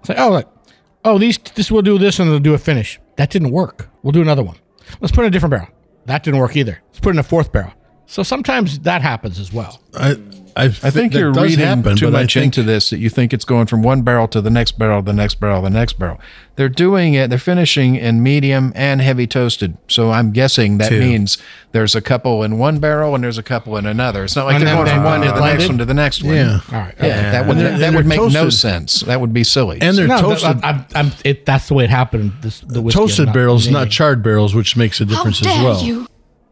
It's 0.00 0.08
like, 0.08 0.18
oh 0.18 0.30
look, 0.30 0.68
oh 1.04 1.18
these 1.18 1.38
this 1.54 1.70
will 1.70 1.82
do 1.82 1.98
this 1.98 2.18
and 2.18 2.30
they'll 2.30 2.38
do 2.38 2.54
a 2.54 2.58
finish. 2.58 2.98
That 3.16 3.30
didn't 3.30 3.50
work. 3.50 3.90
We'll 4.02 4.12
do 4.12 4.22
another 4.22 4.42
one. 4.42 4.56
Let's 5.00 5.12
put 5.12 5.22
in 5.22 5.28
a 5.28 5.30
different 5.30 5.50
barrel. 5.50 5.68
That 6.06 6.22
didn't 6.22 6.40
work 6.40 6.56
either. 6.56 6.82
Let's 6.88 7.00
put 7.00 7.14
in 7.14 7.18
a 7.18 7.22
fourth 7.22 7.52
barrel. 7.52 7.72
So 8.06 8.22
sometimes 8.22 8.80
that 8.80 9.02
happens 9.02 9.38
as 9.38 9.52
well. 9.52 9.80
I, 9.94 10.16
I, 10.56 10.64
I 10.64 10.90
think 10.90 11.14
you're 11.14 11.32
reading 11.32 11.58
happen, 11.58 11.96
too 11.96 12.10
much 12.10 12.34
think- 12.34 12.46
into 12.46 12.62
this 12.62 12.90
that 12.90 12.98
you 12.98 13.08
think 13.10 13.32
it's 13.32 13.44
going 13.44 13.66
from 13.66 13.82
one 13.82 14.02
barrel 14.02 14.28
to 14.28 14.40
the 14.40 14.50
next 14.50 14.72
barrel, 14.78 15.02
the 15.02 15.12
next 15.12 15.36
barrel, 15.40 15.62
the 15.62 15.70
next 15.70 15.98
barrel. 15.98 16.18
They're 16.56 16.68
doing 16.68 17.14
it. 17.14 17.30
They're 17.30 17.38
finishing 17.38 17.96
in 17.96 18.22
medium 18.22 18.72
and 18.74 19.00
heavy 19.00 19.26
toasted. 19.26 19.78
So 19.88 20.10
I'm 20.10 20.30
guessing 20.32 20.76
that 20.78 20.90
Two. 20.90 21.00
means 21.00 21.38
there's 21.72 21.94
a 21.94 22.02
couple 22.02 22.42
in 22.42 22.58
one 22.58 22.80
barrel 22.80 23.14
and 23.14 23.24
there's 23.24 23.38
a 23.38 23.42
couple 23.42 23.76
in 23.78 23.86
another. 23.86 24.24
It's 24.24 24.36
not 24.36 24.44
like 24.46 24.56
And 24.56 24.66
they're 24.66 24.74
going 24.74 24.86
from 24.88 24.98
uh, 25.06 25.18
they- 25.18 25.26
one 25.28 25.28
to 25.28 25.32
the 25.40 25.40
next 25.46 25.68
one 25.68 25.78
to 25.78 25.84
the 25.86 25.94
next 25.94 26.22
one. 26.22 26.34
Yeah. 26.34 26.60
All 26.72 26.78
right. 26.78 26.94
Yeah, 27.00 27.30
that 27.32 27.46
would 27.46 27.56
And 27.56 27.66
they're- 27.66 27.78
that 27.78 27.94
would 27.94 28.04
they're 28.10 28.18
make 28.26 28.32
no 28.32 28.50
sense. 28.50 29.00
That 29.00 29.20
would 29.20 29.32
be 29.32 29.44
silly. 29.44 29.78
and 29.80 29.96
they're 29.96 30.06
No, 30.08 30.20
toasted. 30.20 30.60
I'm, 30.62 30.84
I'm, 30.94 31.12
it, 31.24 31.46
that's 31.46 31.68
the 31.68 31.74
way 31.74 31.84
it 31.84 31.90
happened. 31.90 32.32
This, 32.42 32.60
the 32.60 32.82
whiskey 32.82 33.00
toasted 33.00 33.26
not 33.26 33.34
barrels, 33.34 33.68
not 33.70 33.88
charred 33.90 34.22
barrels, 34.22 34.54
which 34.54 34.76
makes 34.76 35.00
a 35.00 35.06
difference 35.06 35.40
as 35.40 35.46
well. 35.46 36.06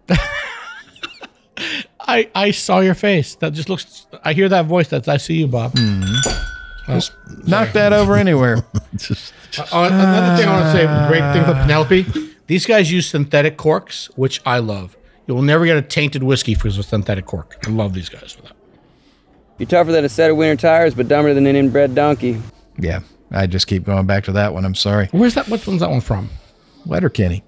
I, 2.08 2.30
I 2.34 2.50
saw 2.52 2.80
your 2.80 2.94
face. 2.94 3.34
That 3.36 3.52
just 3.52 3.68
looks. 3.68 4.06
I 4.24 4.32
hear 4.32 4.48
that 4.48 4.64
voice. 4.66 4.88
That's 4.88 5.06
I 5.08 5.18
see 5.18 5.34
you, 5.34 5.46
Bob. 5.46 5.72
Mm-hmm. 5.72 6.90
Uh, 6.90 6.94
just 6.94 7.12
knock 7.46 7.72
that 7.74 7.92
over 7.92 8.16
anywhere. 8.16 8.64
Just- 8.96 9.34
uh, 9.58 9.62
uh, 9.72 9.88
another 9.92 10.36
thing 10.42 10.48
I 10.48 10.60
want 10.60 10.64
to 10.64 10.72
say, 10.72 11.08
great 11.08 11.32
thing 11.32 11.46
with 11.46 11.56
Penelope. 11.62 12.06
These 12.46 12.64
guys 12.66 12.90
use 12.90 13.06
synthetic 13.08 13.56
corks, 13.58 14.06
which 14.16 14.40
I 14.46 14.58
love. 14.60 14.96
You 15.26 15.34
will 15.34 15.42
never 15.42 15.66
get 15.66 15.76
a 15.76 15.82
tainted 15.82 16.22
whiskey 16.22 16.54
because 16.54 16.78
of 16.78 16.86
synthetic 16.86 17.26
cork. 17.26 17.56
I 17.66 17.70
love 17.70 17.92
these 17.92 18.08
guys 18.08 18.32
for 18.32 18.42
that. 18.42 18.52
You're 19.58 19.68
tougher 19.68 19.92
than 19.92 20.04
a 20.04 20.08
set 20.08 20.30
of 20.30 20.36
winter 20.38 20.56
tires, 20.60 20.94
but 20.94 21.08
dumber 21.08 21.34
than 21.34 21.46
an 21.46 21.56
inbred 21.56 21.94
donkey. 21.94 22.40
yeah, 22.78 23.00
I 23.30 23.46
just 23.46 23.66
keep 23.66 23.84
going 23.84 24.06
back 24.06 24.24
to 24.24 24.32
that 24.32 24.54
one. 24.54 24.64
I'm 24.64 24.74
sorry. 24.74 25.08
Where's 25.12 25.34
that? 25.34 25.48
What 25.48 25.66
one's 25.66 25.80
that 25.80 25.90
one 25.90 26.00
from? 26.00 26.30
Letterkenny. 26.86 27.42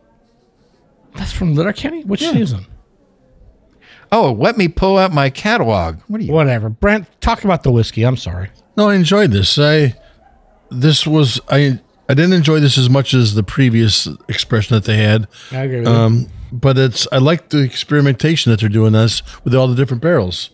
That's 1.15 1.33
from 1.33 1.55
Letterkenny. 1.55 2.03
Which 2.05 2.21
season? 2.21 2.67
Oh, 4.13 4.33
let 4.33 4.57
me 4.57 4.69
pull 4.69 4.99
out 4.99 5.13
my 5.13 5.31
catalog. 5.31 5.99
What 6.09 6.21
are 6.21 6.25
you? 6.25 6.33
Whatever. 6.33 6.69
Brent, 6.69 7.07
talk 7.21 7.45
about 7.45 7.63
the 7.63 7.71
whiskey. 7.71 8.03
I'm 8.03 8.17
sorry. 8.17 8.51
No, 8.77 8.89
I 8.89 8.95
enjoyed 8.97 9.31
this. 9.31 9.59
I 9.59 9.95
this 10.71 11.07
was 11.07 11.41
I 11.49 11.81
I 12.09 12.15
didn't 12.15 12.33
enjoy 12.33 12.59
this 12.61 12.77
as 12.77 12.91
much 12.91 13.15
as 13.15 13.35
the 13.35 13.43
previous 13.43 14.09
expression 14.29 14.75
that 14.75 14.85
they 14.85 14.97
had. 14.97 15.29
I 15.53 15.59
agree 15.59 15.79
with 15.81 15.89
you. 15.89 15.95
Um, 15.95 16.29
but 16.51 16.77
it's 16.77 17.07
I 17.13 17.19
like 17.19 17.51
the 17.51 17.63
experimentation 17.63 18.51
that 18.51 18.61
they're 18.61 18.69
doing 18.69 18.93
this 18.93 19.23
with 19.45 19.55
all 19.55 19.69
the 19.69 19.77
different 19.77 20.03
barrels. 20.03 20.51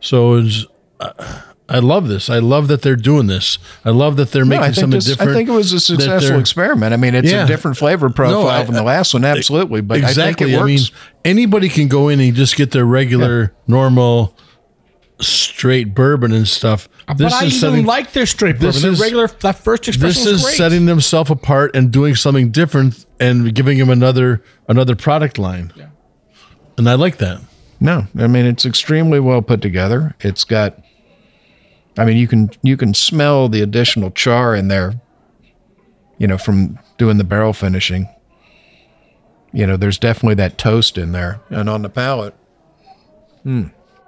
So 0.00 0.34
it's, 0.36 0.66
uh, 1.00 1.42
I 1.66 1.78
love 1.78 2.08
this. 2.08 2.28
I 2.28 2.40
love 2.40 2.68
that 2.68 2.82
they're 2.82 2.94
doing 2.94 3.26
this. 3.26 3.58
I 3.86 3.90
love 3.90 4.16
that 4.16 4.32
they're 4.32 4.44
No, 4.44 4.50
making 4.50 4.62
I 4.62 4.66
think, 4.66 4.74
something 4.76 4.96
this, 4.98 5.06
different. 5.06 5.30
I 5.30 5.34
think 5.34 5.48
it 5.48 5.52
was 5.52 5.72
a 5.72 5.80
successful 5.80 6.38
experiment. 6.38 6.92
I 6.92 6.98
mean, 6.98 7.14
it's 7.14 7.30
Yeah. 7.32 7.44
a 7.44 7.46
different 7.46 7.78
flavor 7.78 8.10
profile 8.10 8.42
No, 8.42 8.48
I- 8.48 8.64
from 8.66 8.74
the 8.74 8.82
last 8.82 9.14
one, 9.14 9.24
absolutely. 9.24 9.80
But 9.80 9.98
exactly. 9.98 10.22
I 10.22 10.26
think 10.26 10.40
it 10.42 10.58
works. 10.58 10.66
mean, 10.66 10.80
anybody 11.24 11.70
can 11.70 11.88
go 11.88 12.08
in 12.10 12.20
and 12.20 12.34
just 12.34 12.56
get 12.56 12.72
their 12.72 12.84
regular, 12.84 13.54
normal, 13.66 14.36
straight 15.20 15.94
bourbon 15.94 16.32
and 16.32 16.46
stuff. 16.46 16.88
This 17.16 17.32
but 17.32 17.42
I 17.42 17.46
even 17.46 17.86
like 17.86 18.12
their 18.12 18.26
straight 18.26 18.56
bourbon. 18.56 18.66
this 18.66 18.82
Their 18.82 18.92
is- 18.92 19.00
regular, 19.00 19.28
that 19.40 19.58
first 19.58 19.88
expression 19.88 20.24
This 20.24 20.32
is 20.34 20.42
great. 20.42 20.56
setting 20.56 20.86
themselves 20.86 21.30
apart 21.30 21.70
and 21.74 21.90
doing 21.90 22.14
something 22.14 22.50
different 22.50 23.06
and 23.20 23.54
giving 23.54 23.78
them 23.78 23.90
another 23.90 24.42
another 24.68 24.96
product 24.96 25.38
line. 25.38 25.72
Yeah. 25.76 25.86
And 26.76 26.88
I 26.90 26.94
like 26.94 27.18
that. 27.18 27.40
No, 27.80 28.06
I 28.18 28.26
mean 28.26 28.44
it's 28.46 28.66
extremely 28.66 29.20
well 29.20 29.40
put 29.42 29.62
together. 29.62 30.14
It's 30.20 30.44
got 30.44 30.78
I 31.96 32.04
mean 32.04 32.16
you 32.16 32.26
can 32.26 32.50
you 32.62 32.76
can 32.76 32.94
smell 32.94 33.48
the 33.48 33.62
additional 33.62 34.10
char 34.10 34.54
in 34.54 34.68
there, 34.68 35.00
you 36.18 36.26
know, 36.26 36.38
from 36.38 36.78
doing 36.98 37.18
the 37.18 37.24
barrel 37.24 37.52
finishing. 37.52 38.08
You 39.52 39.66
know, 39.66 39.76
there's 39.76 39.98
definitely 39.98 40.34
that 40.36 40.58
toast 40.58 40.98
in 40.98 41.12
there. 41.12 41.40
And 41.48 41.70
on 41.70 41.82
the 41.82 41.88
palate. 41.88 42.34
Hmm. 43.44 43.66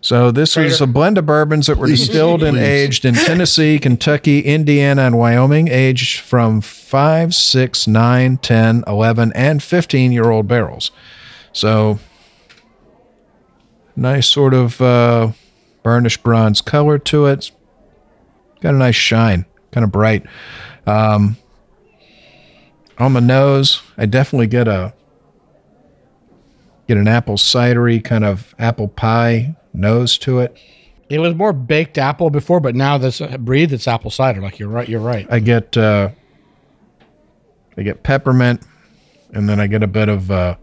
So 0.00 0.30
this 0.30 0.56
is 0.58 0.82
a 0.82 0.86
blend 0.86 1.16
of 1.16 1.24
bourbons 1.24 1.66
that 1.66 1.78
were 1.78 1.86
distilled 1.86 2.42
and 2.42 2.58
aged 2.58 3.06
in 3.06 3.14
Tennessee, 3.14 3.78
Kentucky, 3.82 4.40
Indiana, 4.40 5.02
and 5.02 5.16
Wyoming, 5.16 5.68
aged 5.68 6.20
from 6.20 6.60
5, 6.60 7.34
6, 7.34 7.86
9, 7.86 8.36
10, 8.36 8.84
11, 8.86 9.32
and 9.34 9.62
15 9.62 10.12
year 10.12 10.30
old 10.30 10.46
barrels. 10.46 10.90
So 11.52 11.98
nice 13.96 14.28
sort 14.28 14.52
of 14.52 14.80
uh, 14.80 15.32
burnished 15.82 16.22
bronze 16.22 16.60
color 16.60 16.98
to 16.98 17.24
it. 17.26 17.50
Got 18.64 18.76
a 18.76 18.78
nice 18.78 18.96
shine, 18.96 19.44
kind 19.72 19.84
of 19.84 19.92
bright. 19.92 20.24
Um, 20.86 21.36
on 22.96 23.12
the 23.12 23.20
nose, 23.20 23.82
I 23.98 24.06
definitely 24.06 24.46
get 24.46 24.68
a 24.68 24.94
get 26.88 26.96
an 26.96 27.06
apple 27.06 27.36
cidery 27.36 28.02
kind 28.02 28.24
of 28.24 28.54
apple 28.58 28.88
pie 28.88 29.54
nose 29.74 30.16
to 30.16 30.38
it. 30.38 30.56
It 31.10 31.18
was 31.18 31.34
more 31.34 31.52
baked 31.52 31.98
apple 31.98 32.30
before, 32.30 32.58
but 32.58 32.74
now 32.74 32.96
this 32.96 33.20
uh, 33.20 33.36
breathe 33.36 33.70
it's 33.70 33.86
apple 33.86 34.10
cider. 34.10 34.40
Like 34.40 34.58
you're 34.58 34.70
right. 34.70 34.88
You're 34.88 34.98
right. 34.98 35.26
I 35.30 35.40
get 35.40 35.76
uh, 35.76 36.08
I 37.76 37.82
get 37.82 38.02
peppermint, 38.02 38.62
and 39.34 39.46
then 39.46 39.60
I 39.60 39.66
get 39.66 39.82
a 39.82 39.86
bit 39.86 40.08
of. 40.08 40.30
Uh, 40.30 40.56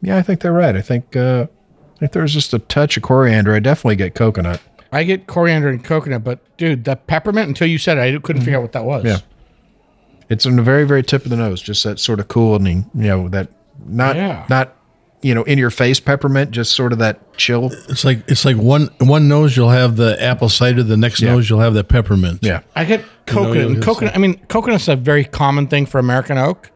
yeah, 0.00 0.16
I 0.16 0.22
think 0.22 0.42
they're 0.42 0.52
right. 0.52 0.76
I 0.76 0.80
think 0.80 1.16
uh, 1.16 1.48
I 1.96 1.98
think 1.98 2.12
there's 2.12 2.34
just 2.34 2.54
a 2.54 2.60
touch 2.60 2.96
of 2.96 3.02
coriander. 3.02 3.52
I 3.52 3.58
definitely 3.58 3.96
get 3.96 4.14
coconut. 4.14 4.60
I 4.96 5.04
get 5.04 5.26
coriander 5.26 5.68
and 5.68 5.82
coconut, 5.84 6.24
but 6.24 6.38
dude, 6.56 6.84
that 6.84 7.06
peppermint. 7.06 7.48
Until 7.48 7.66
you 7.68 7.78
said 7.78 7.98
it, 7.98 8.14
I 8.14 8.18
couldn't 8.18 8.42
figure 8.42 8.58
out 8.58 8.62
what 8.62 8.72
that 8.72 8.84
was. 8.84 9.04
Yeah. 9.04 9.18
It's 10.28 10.44
on 10.46 10.56
the 10.56 10.62
very, 10.62 10.84
very 10.84 11.02
tip 11.02 11.24
of 11.24 11.30
the 11.30 11.36
nose, 11.36 11.62
just 11.62 11.84
that 11.84 12.00
sort 12.00 12.18
of 12.18 12.28
cooling, 12.28 12.90
you 12.94 13.02
know, 13.08 13.28
that 13.28 13.48
not 13.86 14.16
Yeah. 14.16 14.44
not 14.48 14.72
you 15.22 15.34
know 15.34 15.42
in 15.44 15.58
your 15.58 15.70
face 15.70 16.00
peppermint, 16.00 16.50
just 16.50 16.72
sort 16.72 16.92
of 16.92 16.98
that 16.98 17.36
chill. 17.36 17.70
It's 17.88 18.04
like 18.04 18.22
it's 18.28 18.44
like 18.44 18.56
one 18.56 18.88
one 18.98 19.28
nose 19.28 19.56
you'll 19.56 19.70
have 19.70 19.96
the 19.96 20.20
apple 20.22 20.48
cider, 20.48 20.82
the 20.82 20.96
next 20.96 21.20
Yeah. 21.20 21.32
nose 21.32 21.48
you'll 21.48 21.60
have 21.60 21.74
that 21.74 21.88
peppermint. 21.88 22.40
Yeah. 22.42 22.60
I 22.74 22.84
get 22.84 23.04
coconut. 23.26 23.56
you'll 23.56 23.66
and 23.68 23.76
get 23.76 23.84
coconut. 23.84 24.14
I 24.14 24.18
mean, 24.18 24.40
coconut's 24.48 24.88
a 24.88 24.96
very 24.96 25.24
common 25.24 25.66
thing 25.68 25.86
for 25.86 25.98
American 25.98 26.38
oak, 26.38 26.70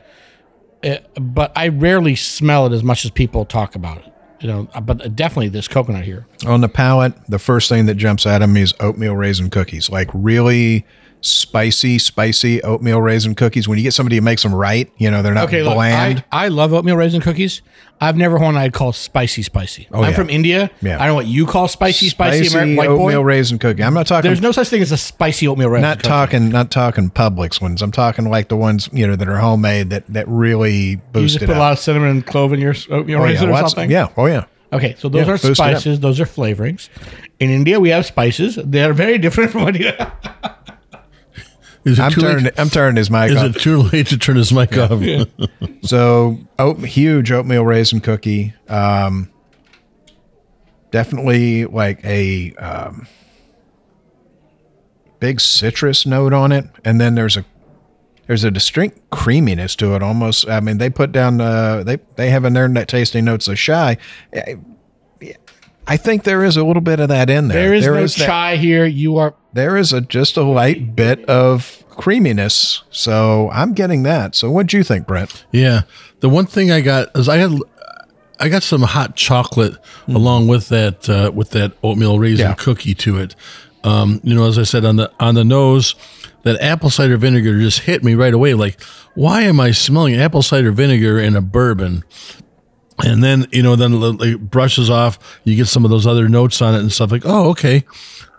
uh, 0.84 0.96
but 1.20 1.52
I 1.56 1.68
rarely 1.68 2.14
smell 2.16 2.66
it 2.66 2.72
as 2.72 2.82
much 2.82 3.04
as 3.04 3.10
people 3.10 3.44
talk 3.44 3.74
about 3.74 3.98
it. 3.98 4.09
You 4.40 4.48
know, 4.48 4.68
uh, 4.72 4.80
but 4.80 5.14
definitely 5.14 5.48
this 5.48 5.68
coconut 5.68 6.04
here. 6.04 6.26
On 6.46 6.62
the 6.62 6.68
palate, 6.68 7.12
the 7.28 7.38
first 7.38 7.68
thing 7.68 7.86
that 7.86 7.96
jumps 7.96 8.26
out 8.26 8.40
at 8.40 8.48
me 8.48 8.62
is 8.62 8.72
oatmeal 8.80 9.14
raisin 9.14 9.50
cookies. 9.50 9.90
Like 9.90 10.08
really 10.14 10.86
spicy, 11.22 11.98
spicy 11.98 12.62
oatmeal 12.62 13.00
raisin 13.00 13.34
cookies. 13.34 13.68
When 13.68 13.78
you 13.78 13.82
get 13.84 13.92
somebody 13.94 14.16
who 14.16 14.22
makes 14.22 14.42
them 14.42 14.54
right, 14.54 14.90
you 14.96 15.10
know, 15.10 15.22
they're 15.22 15.34
not 15.34 15.44
Okay, 15.48 15.62
look, 15.62 15.74
bland. 15.74 16.24
I, 16.32 16.46
I 16.46 16.48
love 16.48 16.72
oatmeal 16.72 16.96
raisin 16.96 17.20
cookies. 17.20 17.62
I've 18.00 18.16
never 18.16 18.38
one 18.38 18.56
I'd 18.56 18.72
call 18.72 18.92
spicy, 18.94 19.42
spicy. 19.42 19.86
Oh, 19.92 19.98
I'm 19.98 20.04
Oh, 20.04 20.08
yeah. 20.08 20.14
from 20.14 20.30
India. 20.30 20.70
Yeah. 20.80 20.94
I 20.96 21.00
don't 21.00 21.08
know 21.08 21.14
what 21.16 21.26
you 21.26 21.44
call 21.46 21.68
spicy, 21.68 22.08
spicy, 22.08 22.46
American 22.48 22.76
white 22.76 22.88
boy. 22.88 22.94
oatmeal 22.94 23.20
boy. 23.20 23.26
raisin 23.26 23.58
cookie. 23.58 23.84
I'm 23.84 23.92
not 23.92 24.06
talking 24.06 24.28
There's 24.28 24.40
no 24.40 24.52
such 24.52 24.68
thing 24.68 24.80
as 24.80 24.90
a 24.92 24.96
spicy 24.96 25.46
oatmeal 25.48 25.68
raisin. 25.68 25.82
not 25.82 25.98
cookie. 25.98 26.08
talking 26.08 26.48
not 26.48 26.70
talking 26.70 27.10
Publix 27.10 27.60
ones. 27.60 27.82
I'm 27.82 27.92
talking 27.92 28.24
like 28.30 28.48
the 28.48 28.56
ones, 28.56 28.88
you 28.92 29.06
know, 29.06 29.16
that 29.16 29.28
are 29.28 29.36
homemade 29.38 29.90
that 29.90 30.06
that 30.08 30.26
really 30.28 31.00
You 31.14 31.26
just 31.26 31.40
put 31.40 31.50
a 31.50 31.58
lot 31.58 31.72
of 31.72 31.78
cinnamon 31.78 32.08
and 32.08 32.26
clove 32.26 32.52
in 32.54 32.60
your 32.60 32.74
oatmeal 32.90 33.20
Oh, 33.20 33.24
raisin 33.24 33.50
yeah. 33.50 33.54
or 33.62 33.68
something. 33.68 33.90
yeah. 33.90 34.08
Oh 34.16 34.24
yeah. 34.26 34.46
Okay, 34.72 34.94
so 34.98 35.08
those 35.08 35.26
Yeah, 35.26 35.32
are 35.32 35.36
boost 35.36 35.44
up. 35.46 35.56
spices. 35.56 35.98
Those 36.00 36.20
are 36.20 36.24
flavorings. 36.26 36.88
In 37.40 37.50
India, 37.50 37.80
we 37.80 37.88
have 37.90 38.06
spices. 38.06 38.54
They 38.64 38.82
are 38.84 38.92
very 38.92 39.18
different 39.18 39.50
from 39.52 39.64
what 39.64 39.78
you. 39.78 39.90
Is 41.84 41.98
it 41.98 42.02
I'm 42.02 42.12
too 42.12 42.20
turning 42.20 42.44
late? 42.44 42.54
I'm 42.58 42.68
turning 42.68 42.96
his 42.96 43.10
mic 43.10 43.30
Is 43.30 43.36
off. 43.38 43.56
it 43.56 43.60
too 43.60 43.78
late 43.82 44.08
to 44.08 44.18
turn 44.18 44.36
his 44.36 44.52
mic 44.52 44.76
off? 44.76 45.02
So, 45.82 46.38
oat, 46.58 46.78
huge 46.80 47.32
oatmeal 47.32 47.64
raisin 47.64 48.00
cookie. 48.00 48.52
Um, 48.68 49.30
definitely 50.90 51.64
like 51.64 52.04
a 52.04 52.52
um, 52.56 53.06
big 55.20 55.40
citrus 55.40 56.04
note 56.04 56.32
on 56.34 56.52
it, 56.52 56.66
and 56.84 57.00
then 57.00 57.14
there's 57.14 57.36
a 57.38 57.44
there's 58.26 58.44
a 58.44 58.50
distinct 58.50 59.10
creaminess 59.10 59.74
to 59.76 59.94
it. 59.96 60.02
Almost, 60.02 60.48
I 60.48 60.60
mean, 60.60 60.78
they 60.78 60.90
put 60.90 61.12
down 61.12 61.40
uh, 61.40 61.82
they 61.82 61.98
they 62.16 62.28
have 62.30 62.44
in 62.44 62.52
their 62.52 62.68
net 62.68 62.88
tasting 62.88 63.24
notes 63.24 63.48
a 63.48 63.54
chai. 63.54 63.96
I- 65.90 65.94
I 65.94 65.96
think 65.96 66.22
there 66.22 66.44
is 66.44 66.56
a 66.56 66.64
little 66.64 66.80
bit 66.82 67.00
of 67.00 67.08
that 67.08 67.28
in 67.28 67.48
there. 67.48 67.62
There 67.68 67.74
is 67.74 67.86
no 67.86 67.94
that- 68.24 68.26
chai 68.26 68.56
here. 68.56 68.86
You 68.86 69.16
are 69.18 69.34
there 69.52 69.76
is 69.76 69.92
a 69.92 70.00
just 70.00 70.36
a 70.36 70.42
light 70.42 70.94
bit 70.94 71.24
of 71.26 71.82
creaminess. 71.90 72.82
So 72.90 73.50
I'm 73.52 73.72
getting 73.74 74.04
that. 74.04 74.34
So 74.36 74.50
what 74.50 74.66
do 74.68 74.76
you 74.76 74.84
think, 74.84 75.06
Brent? 75.06 75.44
Yeah. 75.52 75.82
The 76.20 76.28
one 76.28 76.46
thing 76.46 76.70
I 76.70 76.80
got 76.80 77.08
is 77.16 77.28
I 77.28 77.38
had 77.38 77.52
I 78.38 78.48
got 78.48 78.62
some 78.62 78.82
hot 78.82 79.16
chocolate 79.16 79.74
along 80.08 80.46
with 80.48 80.68
that 80.68 81.08
uh, 81.10 81.30
with 81.34 81.50
that 81.50 81.72
oatmeal 81.82 82.18
raisin 82.18 82.46
Yeah. 82.48 82.54
cookie 82.54 82.94
to 82.94 83.18
it. 83.18 83.34
Um, 83.84 84.20
you 84.22 84.34
know, 84.34 84.46
as 84.46 84.58
I 84.58 84.62
said 84.64 84.84
on 84.84 84.96
the 84.96 85.10
on 85.20 85.34
the 85.34 85.44
nose, 85.44 85.94
that 86.44 86.60
apple 86.62 86.90
cider 86.90 87.16
vinegar 87.16 87.58
just 87.58 87.80
hit 87.80 88.02
me 88.04 88.14
right 88.14 88.32
away. 88.34 88.54
Like, 88.54 88.80
why 89.14 89.42
am 89.42 89.58
I 89.60 89.72
smelling 89.72 90.14
apple 90.16 90.42
cider 90.42 90.70
vinegar 90.72 91.18
in 91.18 91.34
a 91.36 91.40
bourbon? 91.40 92.04
And 93.04 93.22
then 93.22 93.46
you 93.52 93.62
know, 93.62 93.76
then 93.76 93.94
it 94.20 94.50
brushes 94.50 94.90
off. 94.90 95.18
You 95.44 95.56
get 95.56 95.66
some 95.66 95.84
of 95.84 95.90
those 95.90 96.06
other 96.06 96.28
notes 96.28 96.60
on 96.62 96.74
it 96.74 96.80
and 96.80 96.92
stuff. 96.92 97.10
Like, 97.12 97.22
oh, 97.24 97.50
okay. 97.50 97.84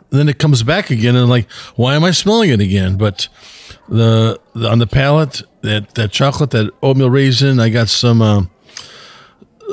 then 0.10 0.28
it 0.30 0.38
comes 0.40 0.64
back 0.64 0.90
again, 0.90 1.16
and 1.16 1.30
like, 1.30 1.50
why 1.76 1.96
am 1.96 2.04
I 2.04 2.12
smelling 2.12 2.50
it 2.50 2.60
again? 2.60 2.98
But 2.98 3.28
the, 3.90 4.40
the 4.54 4.70
on 4.70 4.80
the 4.80 4.88
palate, 4.88 5.42
that 5.62 5.96
that 5.96 6.12
chocolate, 6.12 6.52
that 6.52 6.72
oatmeal 6.82 7.10
raisin, 7.10 7.60
I 7.60 7.70
got 7.70 7.90
some. 7.90 8.22
Uh, 8.22 8.44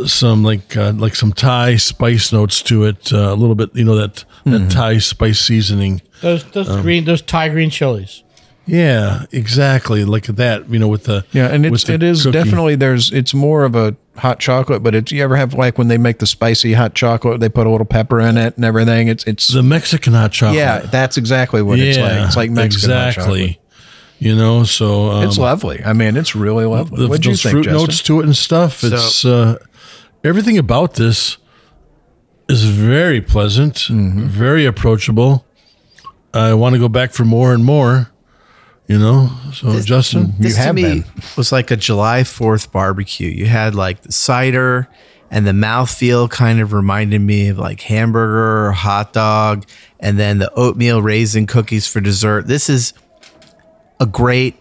some 0.07 0.44
like 0.44 0.77
uh, 0.77 0.92
like 0.92 1.16
some 1.16 1.33
Thai 1.33 1.74
spice 1.77 2.33
notes 2.33 2.62
to 2.62 2.85
it, 2.85 3.12
uh, 3.12 3.33
a 3.33 3.35
little 3.35 3.57
bit, 3.57 3.74
you 3.74 3.85
know 3.85 3.96
that 3.96 4.24
that 4.44 4.70
Thai 4.70 4.98
spice 4.98 5.40
seasoning. 5.40 6.03
those 6.20 6.44
those 6.53 6.68
Um, 6.68 6.83
green 6.83 7.05
those 7.05 7.20
Thai 7.20 7.48
green 7.48 7.68
chilies. 7.70 8.22
Yeah, 8.64 9.24
exactly, 9.33 10.05
like 10.05 10.27
that. 10.27 10.70
You 10.70 10.79
know, 10.79 10.87
with 10.87 11.05
the 11.05 11.24
Yeah, 11.33 11.48
and 11.48 11.64
with 11.64 11.83
it's 11.83 11.88
it 11.88 12.03
is 12.05 12.22
cookie. 12.22 12.33
definitely 12.33 12.77
there's 12.77 13.11
it's 13.11 13.35
more 13.35 13.64
of 13.64 13.74
a 13.74 13.96
hot 14.18 14.38
chocolate, 14.40 14.83
but 14.83 14.94
it's 14.94 15.11
you 15.12 15.22
ever 15.22 15.37
have 15.37 15.54
like 15.54 15.78
when 15.78 15.88
they 15.88 15.98
make 15.98 16.18
the 16.18 16.26
spicy 16.26 16.72
hot 16.74 16.94
chocolate, 16.94 17.40
they 17.40 17.48
put 17.48 17.66
a 17.66 17.70
little 17.70 17.87
pepper 17.87 18.20
in 18.20 18.37
it 18.37 18.57
and 18.57 18.64
everything. 18.64 19.09
It's 19.09 19.24
it's 19.24 19.48
the 19.48 19.62
Mexican 19.62 20.12
hot 20.12 20.33
chocolate. 20.33 20.57
yeah, 20.59 20.81
that's 20.81 21.16
exactly 21.16 21.62
what 21.62 21.78
it's 21.78 21.98
like. 21.98 22.26
It's 22.26 22.37
like 22.37 22.50
Mexican 22.50 22.90
hot 22.90 23.14
chocolate. 23.14 23.40
exactly. 23.40 23.61
You 24.20 24.35
know, 24.35 24.64
so 24.64 25.11
um, 25.12 25.24
It's 25.28 25.38
lovely. 25.38 25.81
I 25.85 25.92
mean, 25.92 26.16
it's 26.16 26.35
really 26.35 26.64
lovely. 26.64 27.02
the, 27.02 27.09
What'd 27.09 27.24
you 27.24 27.33
those 27.33 27.42
think, 27.42 27.52
fruit 27.52 27.64
Justin? 27.66 27.81
notes 27.81 28.02
to 28.02 28.20
it 28.20 28.24
and 28.24 28.37
stuff. 28.37 28.83
It's 28.83 29.24
uh, 29.24 29.59
everything 30.24 30.59
about 30.59 30.94
this 30.94 31.37
is 32.48 32.64
very 32.64 33.20
pleasant, 33.20 33.74
Mm-hmm. 33.76 34.26
very 34.26 34.66
approachable. 34.66 35.44
I 36.35 36.54
want 36.54 36.74
to 36.74 36.81
go 36.81 36.88
back 36.88 37.12
for 37.12 37.24
more 37.24 37.54
and 37.54 37.64
more. 37.64 38.11
You 38.88 38.98
know, 38.98 39.31
so 39.53 39.79
Justin, 39.81 40.33
This 40.38 40.57
have 40.57 40.68
to 40.68 40.72
me 40.72 40.83
been. 40.83 41.05
was 41.37 41.53
like 41.53 41.70
a 41.70 41.77
July 41.77 42.22
4th 42.22 42.72
barbecue. 42.72 43.29
You 43.29 43.44
had 43.44 43.74
like 43.74 44.01
the 44.01 44.12
cider 44.12 44.88
and 45.31 45.46
the 45.46 45.53
mouthfeel 45.53 46.31
kind 46.31 46.59
of 46.59 46.72
reminded 46.72 47.20
me 47.20 47.48
of 47.48 47.59
like 47.59 47.83
hamburger 47.83 48.68
or 48.68 48.72
hot 48.72 49.12
dog 49.12 49.66
and 50.01 50.18
then 50.18 50.38
the 50.38 50.51
oatmeal 50.55 51.03
raisin 51.03 51.46
cookies 51.46 51.87
for 51.87 52.01
dessert. 52.01 52.46
This 52.46 52.70
is 52.70 52.94
a 54.01 54.07
great, 54.07 54.57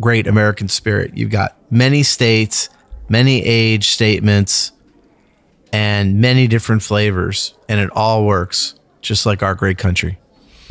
great 0.00 0.28
American 0.28 0.68
spirit. 0.68 1.16
You've 1.16 1.30
got 1.30 1.56
many 1.68 2.04
states, 2.04 2.68
many 3.08 3.44
age 3.44 3.88
statements, 3.88 4.70
and 5.72 6.20
many 6.20 6.46
different 6.46 6.82
flavors, 6.82 7.54
and 7.68 7.80
it 7.80 7.90
all 7.90 8.24
works 8.24 8.74
just 9.02 9.26
like 9.26 9.42
our 9.42 9.54
great 9.54 9.78
country. 9.78 10.18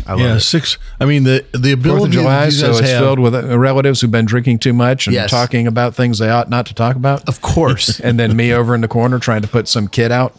I 0.08 0.12
love 0.14 0.20
yeah, 0.22 0.36
it. 0.36 0.40
six. 0.40 0.78
I 1.00 1.06
mean, 1.06 1.24
the 1.24 1.44
the 1.52 1.60
Fourth 1.74 1.74
ability 1.74 2.06
of 2.06 2.12
July, 2.24 2.50
so 2.50 2.68
guys 2.68 2.80
it's 2.80 2.90
have- 2.90 3.00
filled 3.02 3.20
with 3.20 3.36
relatives 3.54 4.02
who've 4.02 4.12
been 4.12 4.26
drinking 4.26 4.60
too 4.60 4.74
much 4.74 5.08
and 5.08 5.14
Yes. 5.14 5.30
talking 5.30 5.68
about 5.68 5.96
things 5.96 6.18
they 6.20 6.30
ought 6.30 6.50
not 6.50 6.66
to 6.68 6.74
talk 6.74 6.96
about. 6.96 7.28
Of 7.28 7.42
course. 7.42 8.00
and 8.06 8.18
then 8.20 8.36
me 8.36 8.54
over 8.54 8.74
in 8.74 8.82
the 8.82 8.88
corner 8.88 9.20
trying 9.20 9.42
to 9.42 9.48
put 9.48 9.68
some 9.68 9.88
kid 9.88 10.12
out 10.12 10.36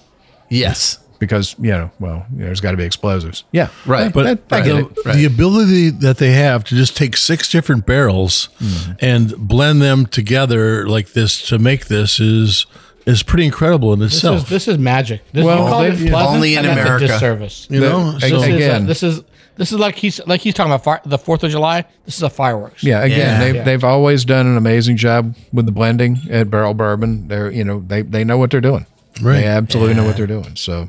yes. 0.48 0.98
because 1.18 1.54
you 1.58 1.70
know, 1.70 1.90
well, 2.00 2.24
you 2.32 2.38
know, 2.40 2.46
there's 2.46 2.60
got 2.60 2.70
to 2.72 2.76
be 2.76 2.84
explosives. 2.84 3.44
Yeah, 3.52 3.68
Right. 3.86 4.12
But 4.12 4.26
I, 4.52 4.56
I 4.56 4.60
get 4.62 4.94
the, 4.94 5.10
it. 5.10 5.14
the 5.16 5.24
ability 5.24 5.90
that 5.90 6.18
they 6.18 6.30
have 6.32 6.64
to 6.64 6.74
just 6.76 6.96
take 6.96 7.16
six 7.16 7.50
different 7.50 7.86
barrels 7.86 8.48
Mm-hmm. 8.60 8.92
and 9.00 9.36
blend 9.36 9.82
them 9.82 10.06
together 10.06 10.88
like 10.88 11.12
this 11.12 11.46
to 11.48 11.58
make 11.58 11.86
this 11.86 12.20
is 12.20 12.66
is 13.06 13.22
pretty 13.22 13.46
incredible 13.46 13.94
in 13.94 14.00
This 14.00 14.12
itself. 14.16 14.36
is 14.42 14.48
this 14.50 14.68
is 14.68 14.76
magic. 14.78 15.22
This, 15.32 15.42
Well, 15.44 15.62
you 15.64 15.68
call 15.70 15.80
they- 15.82 15.88
it 15.88 16.10
pleasant, 16.10 16.34
Only 16.34 16.52
in 16.56 16.58
and 16.58 16.68
that's 16.68 16.78
a 16.78 16.82
America. 16.82 17.06
disservice. 17.06 17.66
you 17.70 17.80
know, 17.80 18.12
the- 18.12 18.20
so, 18.20 18.28
This 18.40 18.48
is, 18.48 18.54
Again. 18.54 18.82
uh, 18.82 18.86
this 18.86 19.02
is 19.02 19.20
this 19.58 19.70
is 19.72 19.78
like 19.78 19.96
he's 19.96 20.18
like 20.26 20.40
he's 20.40 20.54
talking 20.54 20.72
about 20.72 20.84
fire, 20.84 21.00
the 21.04 21.18
Fourth 21.18 21.44
of 21.44 21.50
July. 21.50 21.84
This 22.06 22.16
is 22.16 22.22
a 22.22 22.30
fireworks. 22.30 22.82
Yeah, 22.82 23.02
again, 23.02 23.18
Yeah. 23.18 23.38
they've 23.40 23.54
Yeah. 23.56 23.62
they've 23.64 23.84
always 23.84 24.24
done 24.24 24.46
an 24.46 24.56
amazing 24.56 24.96
job 24.96 25.34
with 25.52 25.66
the 25.66 25.72
blending 25.72 26.20
at 26.30 26.50
Barrell 26.50 26.72
Bourbon. 26.74 27.28
They're 27.28 27.50
you 27.50 27.64
know 27.64 27.84
they 27.86 28.00
they 28.00 28.24
know 28.24 28.38
what 28.38 28.50
they're 28.50 28.62
doing. 28.62 28.86
Right. 29.20 29.40
They 29.40 29.46
absolutely 29.46 29.94
know 29.94 30.04
what 30.04 30.16
they're 30.16 30.26
doing. 30.26 30.56
So 30.56 30.88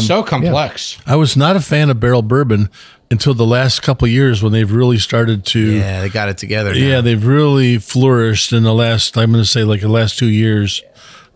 so 0.00 0.22
complex. 0.22 0.98
I 1.06 1.16
was 1.16 1.36
not 1.36 1.54
a 1.56 1.60
fan 1.60 1.90
of 1.90 2.00
barrel 2.00 2.22
bourbon 2.22 2.68
until 3.10 3.32
the 3.34 3.46
last 3.46 3.80
couple 3.80 4.06
of 4.06 4.12
years 4.12 4.42
when 4.42 4.52
they've 4.52 4.70
really 4.70 4.98
started 4.98 5.44
to. 5.46 5.60
Yeah, 5.60 6.00
they 6.02 6.08
got 6.08 6.28
it 6.28 6.36
together. 6.38 6.72
now. 6.72 6.78
Yeah, 6.80 7.00
they've 7.00 7.24
really 7.24 7.78
flourished 7.78 8.52
in 8.52 8.64
the 8.64 8.74
last. 8.74 9.16
I'm 9.16 9.30
going 9.32 9.42
to 9.42 9.48
say 9.48 9.64
like 9.64 9.80
the 9.80 9.88
last 9.88 10.18
two 10.18 10.28
years. 10.28 10.82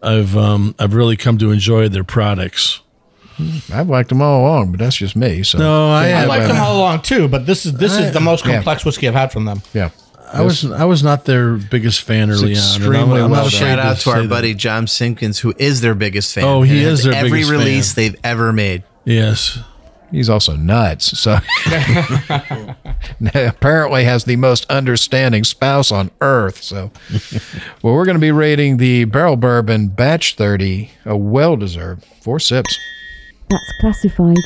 I've 0.03 0.37
um 0.37 0.75
I've 0.81 0.95
really 0.95 1.17
come 1.17 1.39
to 1.39 1.51
enjoy 1.53 1.89
their 1.89 2.03
products. 2.05 2.81
Mm, 3.43 3.75
I've 3.75 3.89
liked 3.89 4.09
them 4.09 4.23
all 4.23 4.41
along, 4.43 4.71
but 4.73 4.79
that's 4.81 4.97
just 4.97 5.17
me. 5.17 5.43
So 5.43 5.59
No, 5.59 5.91
I 5.91 6.05
I 6.05 6.07
have. 6.09 6.29
like 6.29 6.47
them 6.47 6.57
uh, 6.57 6.61
all 6.65 6.77
along 6.79 7.03
too, 7.03 7.29
but 7.29 7.47
this 7.47 7.67
is 7.67 7.73
this 7.75 7.97
is 7.97 8.13
the 8.13 8.21
most 8.21 8.45
Yeah. 8.47 8.55
complex 8.55 8.85
whiskey 8.85 9.09
I've 9.09 9.15
had 9.15 9.33
from 9.33 9.45
them. 9.45 9.63
yeah. 9.75 9.91
I 10.35 10.41
was 10.41 10.65
I 10.65 10.85
was 10.87 11.03
not 11.03 11.27
their 11.27 11.55
biggest 11.57 12.01
fan 12.03 12.31
early 12.31 12.53
on. 12.53 12.59
extremely 12.59 12.97
I'm, 13.21 13.27
I'm 13.27 13.31
well 13.33 13.43
not 13.45 13.51
Shout 13.53 13.79
out 13.79 13.97
to 13.97 14.01
say 14.03 14.11
our 14.13 14.23
that. 14.23 14.31
buddy 14.31 14.55
John 14.55 14.87
Simpkins, 14.87 15.41
who 15.41 15.53
is 15.59 15.83
their 15.83 15.95
biggest 15.95 16.33
fan. 16.35 16.45
Oh, 16.45 16.63
he 16.63 16.83
is 16.83 17.05
their 17.05 17.13
every 17.13 17.31
biggest 17.31 17.51
release 17.51 17.93
fan. 17.93 18.03
they've 18.13 18.21
ever 18.25 18.51
made. 18.53 18.83
Yes. 19.05 19.59
He's 20.11 20.29
also 20.31 20.57
nuts. 20.57 21.19
So 21.19 21.39
apparently 23.35 24.05
has 24.05 24.25
the 24.25 24.37
most 24.37 24.67
understanding 24.71 25.45
spouse 25.45 25.91
on 25.93 26.11
earth. 26.21 26.63
So 26.63 26.91
well, 27.83 27.95
we're 27.95 28.05
going 28.05 28.17
to 28.17 28.21
be 28.21 28.31
rating 28.33 28.77
the 28.77 29.05
Barrell 29.05 29.37
Bourbon 29.37 29.89
Batch 29.89 30.35
30, 30.37 30.91
a 31.05 31.17
well-deserved 31.17 32.05
four 32.23 32.39
sips. 32.41 32.79
That's 33.53 33.73
classified. 33.81 34.39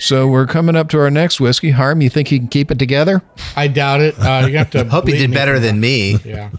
So 0.00 0.26
we're 0.26 0.46
coming 0.46 0.74
up 0.74 0.88
to 0.90 0.98
our 1.00 1.10
next 1.10 1.40
whiskey. 1.40 1.70
Harm, 1.70 2.00
you 2.02 2.10
think 2.10 2.28
he 2.28 2.38
can 2.38 2.48
keep 2.48 2.70
it 2.72 2.78
together? 2.78 3.22
I 3.56 3.68
doubt 3.68 4.00
it. 4.00 4.18
Uh, 4.18 4.46
you 4.48 4.58
have 4.58 4.70
to 4.70 4.84
Hope 4.90 5.06
he 5.06 5.16
did 5.16 5.30
better 5.32 5.58
than 5.60 5.76
that. 5.76 5.80
me. 5.80 6.16
Yeah. 6.24 6.50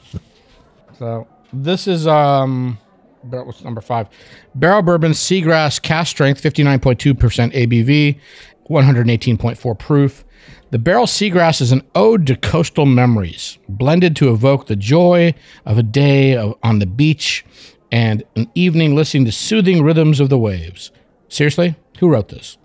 So 0.98 1.28
this 1.52 1.88
is 1.88 2.08
um, 2.08 2.78
what's 3.22 3.62
number 3.64 3.82
five? 3.82 4.08
Barrell 4.56 4.82
Bourbon 4.82 5.12
Seagrass 5.12 5.82
Cask 5.82 6.10
Strength, 6.12 6.40
fifty 6.40 6.64
nine 6.64 6.80
point 6.80 7.00
two 7.00 7.14
percent 7.14 7.54
ABV, 7.54 8.18
one 8.64 8.86
hundred 8.86 9.10
eighteen 9.10 9.38
point 9.38 9.58
four 9.58 9.76
proof. 9.76 10.24
The 10.72 10.80
barrel 10.80 11.06
seagrass 11.06 11.62
is 11.62 11.72
an 11.72 11.84
ode 11.94 12.26
to 12.28 12.36
coastal 12.36 12.86
memories, 12.86 13.58
blended 13.70 14.16
to 14.18 14.32
evoke 14.32 14.68
the 14.68 14.76
joy 14.76 15.34
of 15.66 15.78
a 15.78 15.84
day 15.84 16.36
of, 16.36 16.56
on 16.64 16.80
the 16.80 16.86
beach 16.86 17.46
and 17.92 18.24
an 18.36 18.50
evening 18.56 18.96
listening 18.96 19.26
to 19.26 19.32
soothing 19.32 19.84
rhythms 19.84 20.20
of 20.20 20.30
the 20.30 20.40
waves. 20.40 20.92
Seriously, 21.36 21.76
who 22.00 22.08
wrote 22.08 22.30
this? 22.30 22.58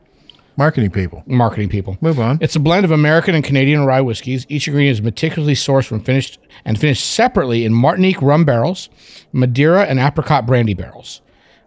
Marketing 0.56 0.92
people. 0.92 1.24
marketing 1.26 1.68
people. 1.68 1.98
Move 2.00 2.20
on. 2.20 2.38
It's 2.40 2.54
a 2.54 2.60
blend 2.60 2.84
of 2.84 2.92
American 2.92 3.34
and 3.34 3.42
Canadian 3.42 3.84
rye 3.84 4.00
whiskeys. 4.00 4.46
Each 4.48 4.68
ingredient 4.68 4.98
is 4.98 5.02
meticulously 5.02 5.54
sourced 5.54 5.86
from 5.86 5.98
finished 5.98 6.38
and 6.64 6.78
finished 6.78 7.04
separately 7.04 7.64
in 7.64 7.74
Martinique 7.74 8.22
rum 8.22 8.44
barrels, 8.44 8.88
Madeira, 9.32 9.86
and 9.86 9.98
apricot 9.98 10.46
brandy 10.46 10.74
barrels. 10.74 11.20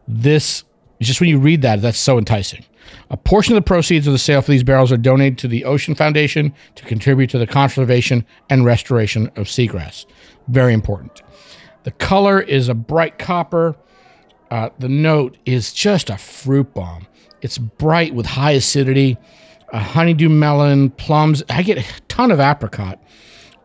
This 0.08 0.64
just 1.02 1.20
when 1.20 1.30
you 1.30 1.40
read 1.40 1.62
that, 1.64 1.82
that's 1.82 1.98
so 1.98 2.18
enticing. 2.18 2.64
A 3.10 3.18
portion 3.18 3.54
of 3.54 3.62
the 3.62 3.68
proceeds 3.68 4.08
of 4.08 4.14
the 4.14 4.20
sale 4.20 4.42
for 4.42 4.52
these 4.52 4.64
barrels 4.64 4.90
are 4.90 4.98
donated 4.98 5.38
to 5.40 5.50
the 5.50 5.66
Ocean 5.66 5.96
Foundation 5.96 6.54
to 6.76 6.86
contribute 6.86 7.30
to 7.32 7.38
the 7.38 7.48
conservation 7.48 8.26
and 8.50 8.64
restoration 8.64 9.28
of 9.36 9.48
seagrass. 9.48 10.06
Very 10.48 10.74
important. 10.74 11.22
The 11.84 11.92
color 11.92 12.40
is 12.40 12.70
a 12.70 12.74
bright 12.74 13.20
copper. 13.20 13.76
Uh, 14.54 14.70
the 14.78 14.88
note 14.88 15.36
is 15.48 15.74
just 15.74 16.12
a 16.12 16.18
fruit 16.18 16.76
bomb. 16.76 17.08
It's 17.42 17.58
bright 17.58 18.14
with 18.14 18.28
high 18.28 18.52
acidity, 18.52 19.18
a 19.70 19.80
honeydew 19.80 20.30
melon, 20.30 20.92
plums. 20.92 21.42
I 21.50 21.64
get 21.64 21.80
a 21.80 22.02
ton 22.08 22.30
of 22.30 22.40
apricot, 22.40 23.02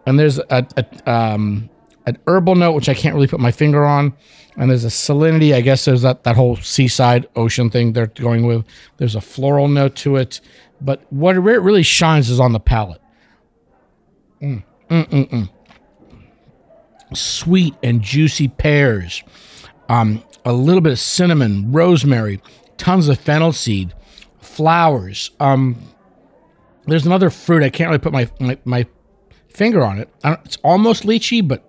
and 0.07 0.19
there's 0.19 0.39
a, 0.39 0.67
a 0.79 1.13
um, 1.13 1.69
an 2.07 2.17
herbal 2.27 2.55
note 2.55 2.73
which 2.73 2.89
I 2.89 2.95
can't 2.95 3.15
really 3.15 3.27
put 3.27 3.39
my 3.39 3.51
finger 3.51 3.85
on, 3.85 4.15
and 4.57 4.71
there's 4.71 4.87
a 4.87 4.89
salinity. 4.89 5.55
I 5.55 5.61
guess 5.61 5.85
there's 5.85 6.01
that 6.01 6.25
that 6.25 6.37
whole 6.37 6.57
seaside 6.57 7.29
ocean 7.37 7.69
thing 7.69 7.93
they're 7.93 8.07
going 8.07 8.47
with. 8.47 8.65
There's 8.97 9.15
a 9.15 9.21
floral 9.21 9.69
note 9.69 9.95
to 9.97 10.17
it, 10.17 10.41
but 10.81 11.03
what 11.13 11.37
it 11.37 11.41
really 11.41 11.83
shines 11.83 12.31
is 12.31 12.41
on 12.41 12.55
the 12.55 12.61
palate. 12.61 13.03
Mm, 14.41 14.65
mm, 14.89 15.07
mm, 15.11 15.29
mm. 15.29 15.51
Sweet 17.15 17.75
and 17.83 18.01
juicy 18.01 18.49
pears 18.49 19.23
um, 19.89 20.23
a 20.45 20.53
little 20.53 20.81
bit 20.81 20.93
of 20.93 20.99
cinnamon, 20.99 21.73
rosemary, 21.73 22.41
tons 22.77 23.09
of 23.09 23.19
fennel 23.19 23.53
seed, 23.53 23.93
flowers. 24.41 25.31
Um, 25.41 25.77
there's 26.87 27.07
another 27.07 27.31
fruit 27.31 27.63
I 27.63 27.71
can't 27.71 27.89
really 27.89 27.99
put 27.99 28.13
my, 28.13 28.29
my 28.41 28.59
my 28.65 28.87
finger 29.49 29.85
on 29.85 29.99
it. 29.99 30.09
I 30.25 30.31
don't, 30.31 30.41
it's 30.47 30.57
almost 30.63 31.03
lychee, 31.05 31.47
but 31.47 31.69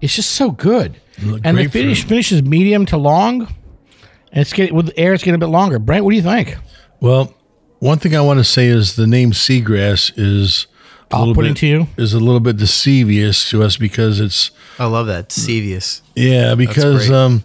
it's 0.00 0.14
just 0.14 0.32
so 0.32 0.50
good. 0.50 1.00
Look, 1.22 1.42
and 1.44 1.56
the 1.56 1.66
finish 1.68 2.04
finishes 2.04 2.42
medium 2.42 2.86
to 2.86 2.96
long, 2.96 3.42
and 3.42 4.40
it's 4.42 4.52
getting 4.52 4.74
with 4.74 4.86
the 4.86 4.98
air. 4.98 5.14
It's 5.14 5.22
getting 5.22 5.36
a 5.40 5.44
bit 5.46 5.50
longer. 5.52 5.78
Brent, 5.78 6.04
what 6.04 6.10
do 6.10 6.16
you 6.16 6.22
think? 6.22 6.56
Well, 7.00 7.34
one 7.78 7.98
thing 7.98 8.14
I 8.14 8.20
want 8.20 8.38
to 8.38 8.44
say 8.44 8.66
is 8.66 8.96
the 8.96 9.06
name 9.06 9.32
seagrass 9.32 10.12
is 10.16 10.66
a 11.10 11.16
I'll 11.16 11.34
put 11.34 11.42
bit 11.42 11.50
it 11.52 11.56
to 11.58 11.66
you. 11.66 11.86
is 11.96 12.12
a 12.14 12.20
little 12.20 12.40
bit 12.40 12.56
deceivious 12.56 13.48
to 13.50 13.62
us 13.62 13.76
because 13.76 14.20
it's 14.20 14.50
I 14.78 14.84
love 14.86 15.06
that. 15.08 15.28
Devious. 15.30 16.02
yeah 16.14 16.54
because 16.54 17.10
um 17.10 17.42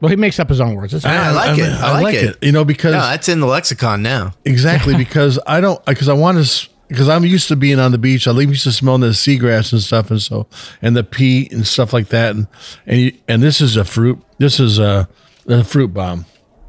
Well, 0.00 0.08
he 0.10 0.16
makes 0.16 0.38
up 0.40 0.48
his 0.48 0.60
own 0.60 0.74
words. 0.74 0.94
It's 0.94 1.04
I, 1.04 1.16
fine. 1.16 1.34
like 1.34 1.48
I 1.50 1.52
it. 1.52 1.56
mean, 1.58 1.70
I, 1.72 2.00
like, 2.00 2.14
it. 2.14 2.38
you 2.42 2.52
know 2.52 2.64
because 2.64 2.92
No, 2.92 3.00
that's 3.00 3.28
in 3.28 3.40
the 3.40 3.46
lexicon 3.46 4.02
now. 4.02 4.32
exactly 4.44 4.96
because 5.04 5.38
I 5.46 5.60
don't 5.60 5.84
because 5.84 6.08
I 6.08 6.14
want 6.14 6.44
to 6.44 6.68
because 6.88 7.08
I'm 7.08 7.24
used 7.24 7.48
to 7.48 7.56
being 7.56 7.78
on 7.78 7.92
the 7.92 7.98
beach. 7.98 8.26
I 8.26 8.32
used 8.32 8.64
to 8.64 8.72
smelling 8.72 9.02
the 9.02 9.08
seagrass 9.08 9.72
and 9.72 9.80
stuff, 9.82 10.10
and 10.10 10.20
so 10.20 10.46
and 10.82 10.96
the 10.96 11.04
peat 11.04 11.52
and 11.52 11.66
stuff 11.66 11.92
like 11.92 12.08
that, 12.08 12.34
and 12.34 12.46
and 12.86 13.00
you, 13.00 13.12
and 13.28 13.42
this 13.42 13.60
is 13.60 13.76
a 13.76 13.84
fruit. 13.84 14.20
This 14.38 14.58
is 14.58 14.78
a, 14.78 15.08
a 15.46 15.62
fruit 15.64 15.92
bomb. 15.94 16.24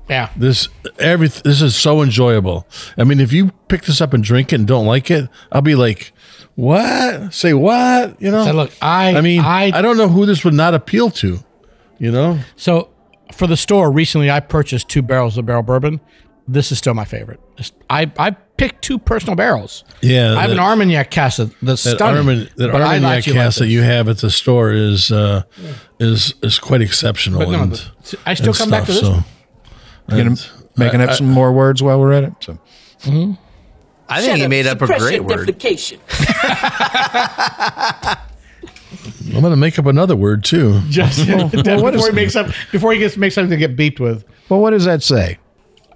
yeah. 0.10 0.30
This 0.36 0.68
every 1.00 1.30
this 1.30 1.62
is 1.62 1.76
so 1.76 2.02
enjoyable. 2.02 2.68
I 2.98 3.04
mean, 3.06 3.20
if 3.22 3.32
you 3.34 3.52
pick 3.70 3.84
this 3.84 4.02
up 4.02 4.14
and 4.14 4.24
drink 4.24 4.52
it 4.52 4.58
and 4.58 4.68
don't 4.68 4.86
like 4.86 5.10
it, 5.10 5.30
I'll 5.54 5.62
be 5.62 5.76
like, 5.76 6.12
"What? 6.56 7.34
Say 7.34 7.54
what?" 7.54 8.22
You 8.22 8.30
know. 8.32 8.46
So 8.46 8.52
look, 8.54 8.72
I- 8.82 9.16
I 9.16 9.22
mean, 9.22 9.40
I- 9.42 9.72
I, 9.74 9.82
don't 9.82 9.98
know 9.98 10.10
who 10.10 10.26
this 10.26 10.44
would 10.44 10.54
not 10.54 10.74
appeal 10.74 11.10
to. 11.12 11.40
You 11.98 12.12
know. 12.12 12.40
So 12.56 12.90
for 13.32 13.48
the 13.48 13.58
store 13.58 13.92
recently, 13.92 14.30
I 14.30 14.40
purchased 14.40 14.90
two 14.90 15.02
barrels 15.02 15.38
of 15.38 15.46
Barrell 15.46 15.64
Bourbon. 15.64 16.00
This 16.48 16.72
is 16.72 16.78
still 16.78 16.94
my 16.94 17.06
favorite. 17.06 17.40
I 17.90 18.12
I 18.18 18.32
picked 18.32 18.84
two 18.84 19.00
personal 19.00 19.36
barrels. 19.36 19.84
Yeah, 20.02 20.36
I 20.38 20.42
have 20.42 20.52
an 20.52 20.58
that- 20.58 20.64
Armagnac 20.64 21.12
cask 21.12 21.38
that's 21.38 21.84
That 21.84 21.96
stunning. 21.96 22.18
Armagnac, 22.18 22.56
that 22.56 22.70
Armagnac 22.72 23.18
actually 23.18 23.38
like 23.38 23.56
that 23.56 23.68
you 23.68 23.82
have 23.82 24.10
at 24.10 24.18
the 24.18 24.30
store 24.30 24.72
is 24.72 25.12
uh, 25.12 25.44
is 26.00 26.34
is 26.42 26.60
quite 26.60 26.82
exceptional. 26.82 27.50
No, 27.50 27.64
and, 27.64 27.92
I 28.26 28.34
still 28.34 28.50
and 28.50 28.58
come 28.58 28.70
back 28.70 28.86
to 28.86 28.92
this 28.92 29.04
one. 29.04 29.24
You 30.10 30.24
gonna 30.24 30.36
making 30.76 31.02
up 31.02 31.12
some 31.12 31.28
more 31.28 31.52
words 31.52 31.84
while 31.84 32.00
we're 32.00 32.14
at 32.14 32.24
it. 32.24 32.34
So 32.40 32.58
I 34.10 34.22
think 34.22 34.40
he 34.40 34.48
made 34.48 34.68
up 34.68 34.82
a 34.82 34.88
great 34.88 35.24
word. 35.24 35.48
I'm 39.34 39.42
going 39.42 39.52
to 39.52 39.56
make 39.58 39.78
up 39.80 39.86
another 39.86 40.16
word 40.16 40.44
too. 40.44 40.80
Just 40.90 41.28
what 41.30 41.52
before 41.52 41.90
is- 41.96 42.08
he 42.08 42.12
makes 42.14 42.36
up 42.36 42.48
before 42.72 42.94
he 42.94 43.00
gets 43.00 43.18
makes 43.18 43.36
something 43.36 43.50
to 43.52 43.58
get 43.68 43.76
beeped 43.76 44.00
with. 44.00 44.24
well, 44.50 44.60
what 44.60 44.72
does 44.72 44.86
that 44.86 45.04
say? 45.04 45.38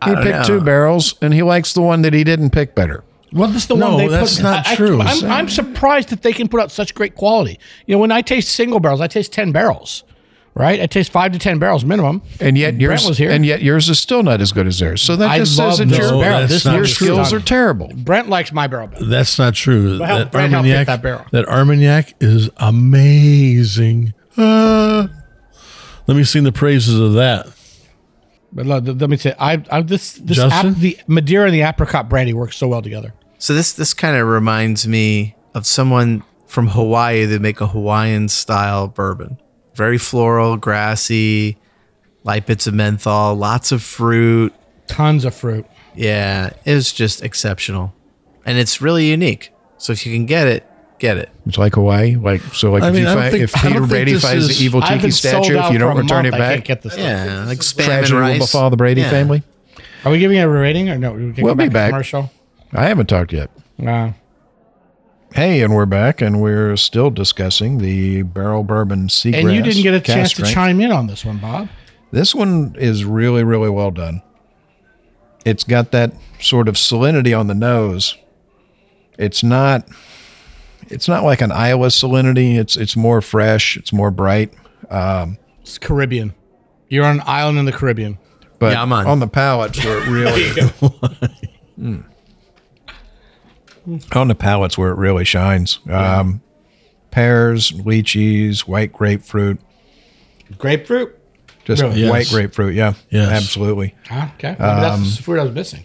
He 0.04 0.12
don't 0.12 0.24
picked 0.24 0.38
know. 0.38 0.44
two 0.44 0.62
barrels, 0.62 1.16
and 1.22 1.34
he 1.34 1.42
likes 1.42 1.74
the 1.74 1.82
one 1.82 2.02
that 2.04 2.14
he 2.14 2.24
didn't 2.24 2.50
pick 2.52 2.76
better. 2.76 3.04
Well, 3.32 3.50
this 3.50 3.64
is 3.64 3.68
the 3.68 3.76
No, 3.76 3.90
one 3.96 3.98
they 3.98 4.08
that's 4.08 4.36
put. 4.36 4.44
not 4.44 4.68
I- 4.68 4.72
I- 4.72 4.76
true. 4.76 5.02
I'm, 5.02 5.26
I'm 5.32 5.50
surprised 5.50 6.10
that 6.10 6.22
they 6.22 6.32
can 6.34 6.48
put 6.48 6.62
out 6.62 6.72
such 6.72 6.94
great 6.94 7.16
quality. 7.16 7.60
You 7.86 7.96
know, 7.96 8.00
when 8.00 8.12
I 8.12 8.22
taste 8.22 8.50
single 8.50 8.80
barrels, 8.80 9.02
I 9.02 9.08
taste 9.08 9.34
ten 9.34 9.52
barrels, 9.52 10.04
right? 10.56 10.80
It 10.80 10.90
takes 10.90 11.08
five 11.10 11.34
to 11.34 11.40
ten 11.40 11.60
barrels 11.60 11.86
minimum. 11.86 12.22
And 12.40 12.58
yet 12.58 12.72
Brent 12.72 12.82
yours 12.82 13.08
was 13.08 13.18
here. 13.18 13.30
and 13.30 13.46
yet 13.46 13.62
yours 13.62 13.88
is 13.90 14.00
still 14.00 14.24
not 14.24 14.42
as 14.42 14.52
good 14.52 14.66
as 14.66 14.80
theirs. 14.80 15.02
So 15.02 15.16
that 15.18 15.30
I 15.30 15.40
just 15.40 15.56
says 15.56 15.78
that 15.78 15.88
your, 15.90 16.12
No, 16.12 16.20
barrel. 16.22 16.48
This 16.48 16.66
your 16.66 16.86
skills 16.88 17.32
are 17.34 17.40
terrible. 17.40 17.92
Brent 17.96 18.30
likes 18.30 18.52
my 18.52 18.66
barrel 18.68 18.88
better. 18.88 19.06
That's 19.06 19.38
not 19.38 19.54
true. 19.54 20.00
Well, 20.00 20.08
help- 20.08 20.20
that 20.20 20.32
Brent 20.32 20.54
Armagnac, 20.56 20.88
that 20.88 21.02
barrel. 21.02 21.26
that 21.32 21.48
Armagnac 21.48 22.14
is 22.20 22.50
amazing. 22.58 24.14
Ah. 24.38 25.08
let 26.08 26.18
me 26.18 26.24
sing 26.24 26.44
the 26.44 26.52
praises 26.52 27.00
of 27.00 27.14
that. 27.14 27.48
But 28.52 28.66
look, 28.66 28.86
let 28.86 29.10
me 29.10 29.18
say, 29.18 29.36
I, 29.38 29.62
I 29.70 29.82
this 29.82 30.14
this 30.14 30.38
Justin? 30.38 30.72
ap, 30.74 30.78
the 30.80 30.98
Madeira 31.08 31.46
and 31.46 31.54
the 31.54 31.62
apricot 31.62 32.08
brandy 32.10 32.34
work 32.34 32.54
so 32.54 32.68
well 32.70 32.82
together. 32.82 33.14
So 33.38 33.54
this 33.54 33.74
this 33.74 33.94
kind 33.94 34.16
of 34.16 34.28
reminds 34.28 34.88
me 34.88 35.36
of 35.54 35.66
someone 35.66 36.24
from 36.48 36.70
Hawaii 36.70 37.26
that 37.26 37.42
make 37.42 37.60
a 37.60 37.68
Hawaiian 37.68 38.30
style 38.30 38.88
bourbon. 38.88 39.40
Very 39.76 39.98
floral, 39.98 40.58
grassy, 40.58 41.58
light 42.24 42.46
bits 42.46 42.66
of 42.68 42.74
menthol, 42.74 43.36
lots 43.36 43.72
of 43.72 43.84
fruit. 43.84 44.54
Tons 44.88 45.26
of 45.26 45.36
fruit. 45.36 45.66
Yeah, 45.96 46.52
it 46.66 46.74
was 46.74 46.92
just 46.94 47.24
exceptional, 47.24 47.94
and 48.46 48.58
it's 48.58 48.82
really 48.82 49.08
unique. 49.10 49.52
So 49.78 49.94
if 49.94 50.06
you 50.06 50.14
can 50.14 50.26
get 50.26 50.48
it, 50.48 50.66
get 51.00 51.18
it. 51.18 51.30
It's 51.46 51.58
like 51.58 51.76
Hawaii. 51.76 52.16
Like 52.16 52.42
so, 52.54 52.72
like 52.72 52.84
I 52.84 52.88
if, 52.90 52.94
mean, 52.94 53.04
you 53.04 53.08
find, 53.14 53.32
think- 53.32 53.44
if 53.44 53.54
Peter 53.54 53.86
Brady 53.86 54.16
finds 54.18 54.50
is- 54.50 54.58
the 54.58 54.64
evil 54.64 54.82
I've 54.84 55.00
tiki 55.02 55.12
statue, 55.12 55.58
if 55.58 55.72
you 55.72 55.78
don't 55.78 55.98
return 55.98 56.24
month. 56.24 56.28
it 56.28 56.34
I 56.36 56.38
back, 56.38 56.54
can't 56.56 56.66
get 56.66 56.82
this. 56.82 56.94
stuff. 56.94 57.04
Yeah, 57.06 57.46
like 57.46 57.60
spam 57.60 57.86
tragedy 57.86 58.18
and 58.18 58.28
will 58.40 58.40
befall 58.46 58.70
the 58.70 58.78
Brady 58.78 59.02
Yeah. 59.02 59.10
family. 59.10 59.44
Are 60.06 60.12
we 60.12 60.20
giving 60.20 60.38
it 60.38 60.42
a 60.42 60.50
rating 60.50 60.90
or 60.90 60.98
no? 60.98 61.14
We 61.14 61.32
we'll 61.42 61.56
go 61.56 61.64
be 61.64 61.70
back. 61.70 61.90
Commercial. 61.92 62.32
I 62.74 62.86
haven't 62.86 63.08
talked 63.08 63.34
yet. 63.34 63.50
Uh, 63.86 64.12
Hey, 65.36 65.62
and 65.64 65.76
we're 65.76 65.86
back, 65.86 66.22
and 66.22 66.42
we're 66.42 66.78
still 66.78 67.10
discussing 67.10 67.80
the 67.80 68.22
Barrell 68.22 68.64
Bourbon 68.64 69.08
seagrass. 69.10 69.42
and 69.42 69.52
you 69.52 69.62
didn't 69.62 69.84
get 69.84 69.94
a 69.94 70.00
chance 70.00 70.30
to 70.30 70.36
strength. 70.38 70.54
chime 70.54 70.80
in 70.80 70.94
on 70.94 71.08
this 71.08 71.26
one, 71.26 71.40
Bob. 71.40 71.68
This 72.12 72.34
one 72.34 72.74
is 72.80 73.04
really, 73.04 73.44
really 73.44 73.70
well 73.70 73.92
done. 73.92 74.22
It's 75.44 75.66
got 75.66 75.92
that 75.92 76.14
sort 76.40 76.70
of 76.70 76.76
salinity 76.76 77.38
on 77.38 77.48
the 77.48 77.54
nose. 77.54 78.18
It's 79.20 79.44
not. 79.44 79.86
It's 80.88 81.10
not 81.10 81.24
like 81.26 81.42
an 81.42 81.52
Iowa 81.52 81.88
salinity. 81.88 82.56
It's 82.58 82.78
it's 82.78 82.96
more 82.96 83.22
fresh. 83.22 83.76
It's 83.76 83.92
more 83.92 84.12
bright. 84.12 84.54
Um, 84.90 85.38
It's 85.62 85.78
Caribbean. 85.78 86.34
You're 86.88 87.04
on 87.06 87.16
an 87.20 87.24
island 87.26 87.58
in 87.58 87.66
the 87.66 87.72
Caribbean. 87.74 88.20
But 88.58 88.72
Yeah, 88.74 88.82
I'm 88.84 88.94
on. 88.94 89.06
on 89.06 89.20
the 89.20 89.28
palate, 89.28 89.76
where 89.84 89.98
it 89.98 90.08
really. 90.08 90.52
Mm. 91.78 92.06
On 94.14 94.28
the 94.28 94.36
palates 94.36 94.78
where 94.78 94.92
it 94.92 94.98
really 94.98 95.26
shines. 95.26 95.80
Um, 95.90 96.42
pears, 97.12 97.72
lychees, 97.72 98.62
white 98.62 98.92
grapefruit. 98.94 99.60
Grapefruit. 100.58 101.18
Just 101.66 101.82
Really? 101.82 102.02
Yes. 102.02 102.12
white 102.12 102.28
grapefruit. 102.30 102.76
Yeah. 102.76 102.94
Yes. 103.10 103.32
Absolutely. 103.32 103.96
Ah, 104.12 104.32
okay. 104.36 104.50
Maybe 104.52 104.64
Um, 104.64 104.82
that's 105.02 105.18
the 105.18 105.24
fruit 105.24 105.40
I 105.40 105.44
was 105.44 105.52
missing. 105.54 105.84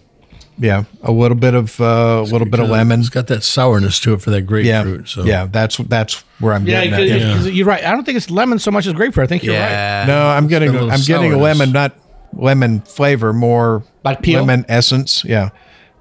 Yeah. 0.59 0.83
A 1.01 1.11
little 1.11 1.37
bit 1.37 1.55
of 1.55 1.79
uh, 1.81 2.19
a 2.21 2.21
little 2.23 2.47
bit 2.47 2.59
of 2.59 2.69
lemon. 2.69 2.99
It's 2.99 3.09
got 3.09 3.25
that 3.27 3.43
sourness 3.43 3.99
to 4.01 4.13
it 4.13 4.21
for 4.21 4.29
that 4.29 4.41
Yeah. 4.41 4.83
grapefruit. 4.83 5.09
So 5.09 5.23
Yeah. 5.23 5.47
That's 5.51 5.77
that's 5.77 6.23
where 6.39 6.53
I'm 6.53 6.67
Yeah, 6.67 6.85
getting 6.85 7.07
because- 7.07 7.37
at. 7.45 7.45
Yeah. 7.45 7.51
you're 7.51 7.65
right. 7.65 7.83
I 7.83 7.91
don't 7.91 8.03
think 8.03 8.17
it's 8.17 8.29
lemon 8.29 8.59
so 8.59 8.69
much 8.69 8.85
as 8.85 8.93
grapefruit. 8.93 9.23
I 9.23 9.27
think 9.27 9.43
you're 9.43 9.55
right. 9.59 10.05
No, 10.05 10.27
I'm 10.27 10.47
getting 10.47 10.67
got 10.71 10.77
a 10.77 10.85
little 10.85 10.91
I'm 10.91 10.99
getting 11.01 11.31
a 11.31 11.35
sourness. 11.35 11.41
lemon, 11.59 11.71
not 11.71 11.95
lemon 12.33 12.81
flavor, 12.81 13.33
more 13.33 13.83
Like 14.03 14.21
peel? 14.21 14.41
lemon 14.41 14.65
essence. 14.69 15.23
Yeah. 15.25 15.49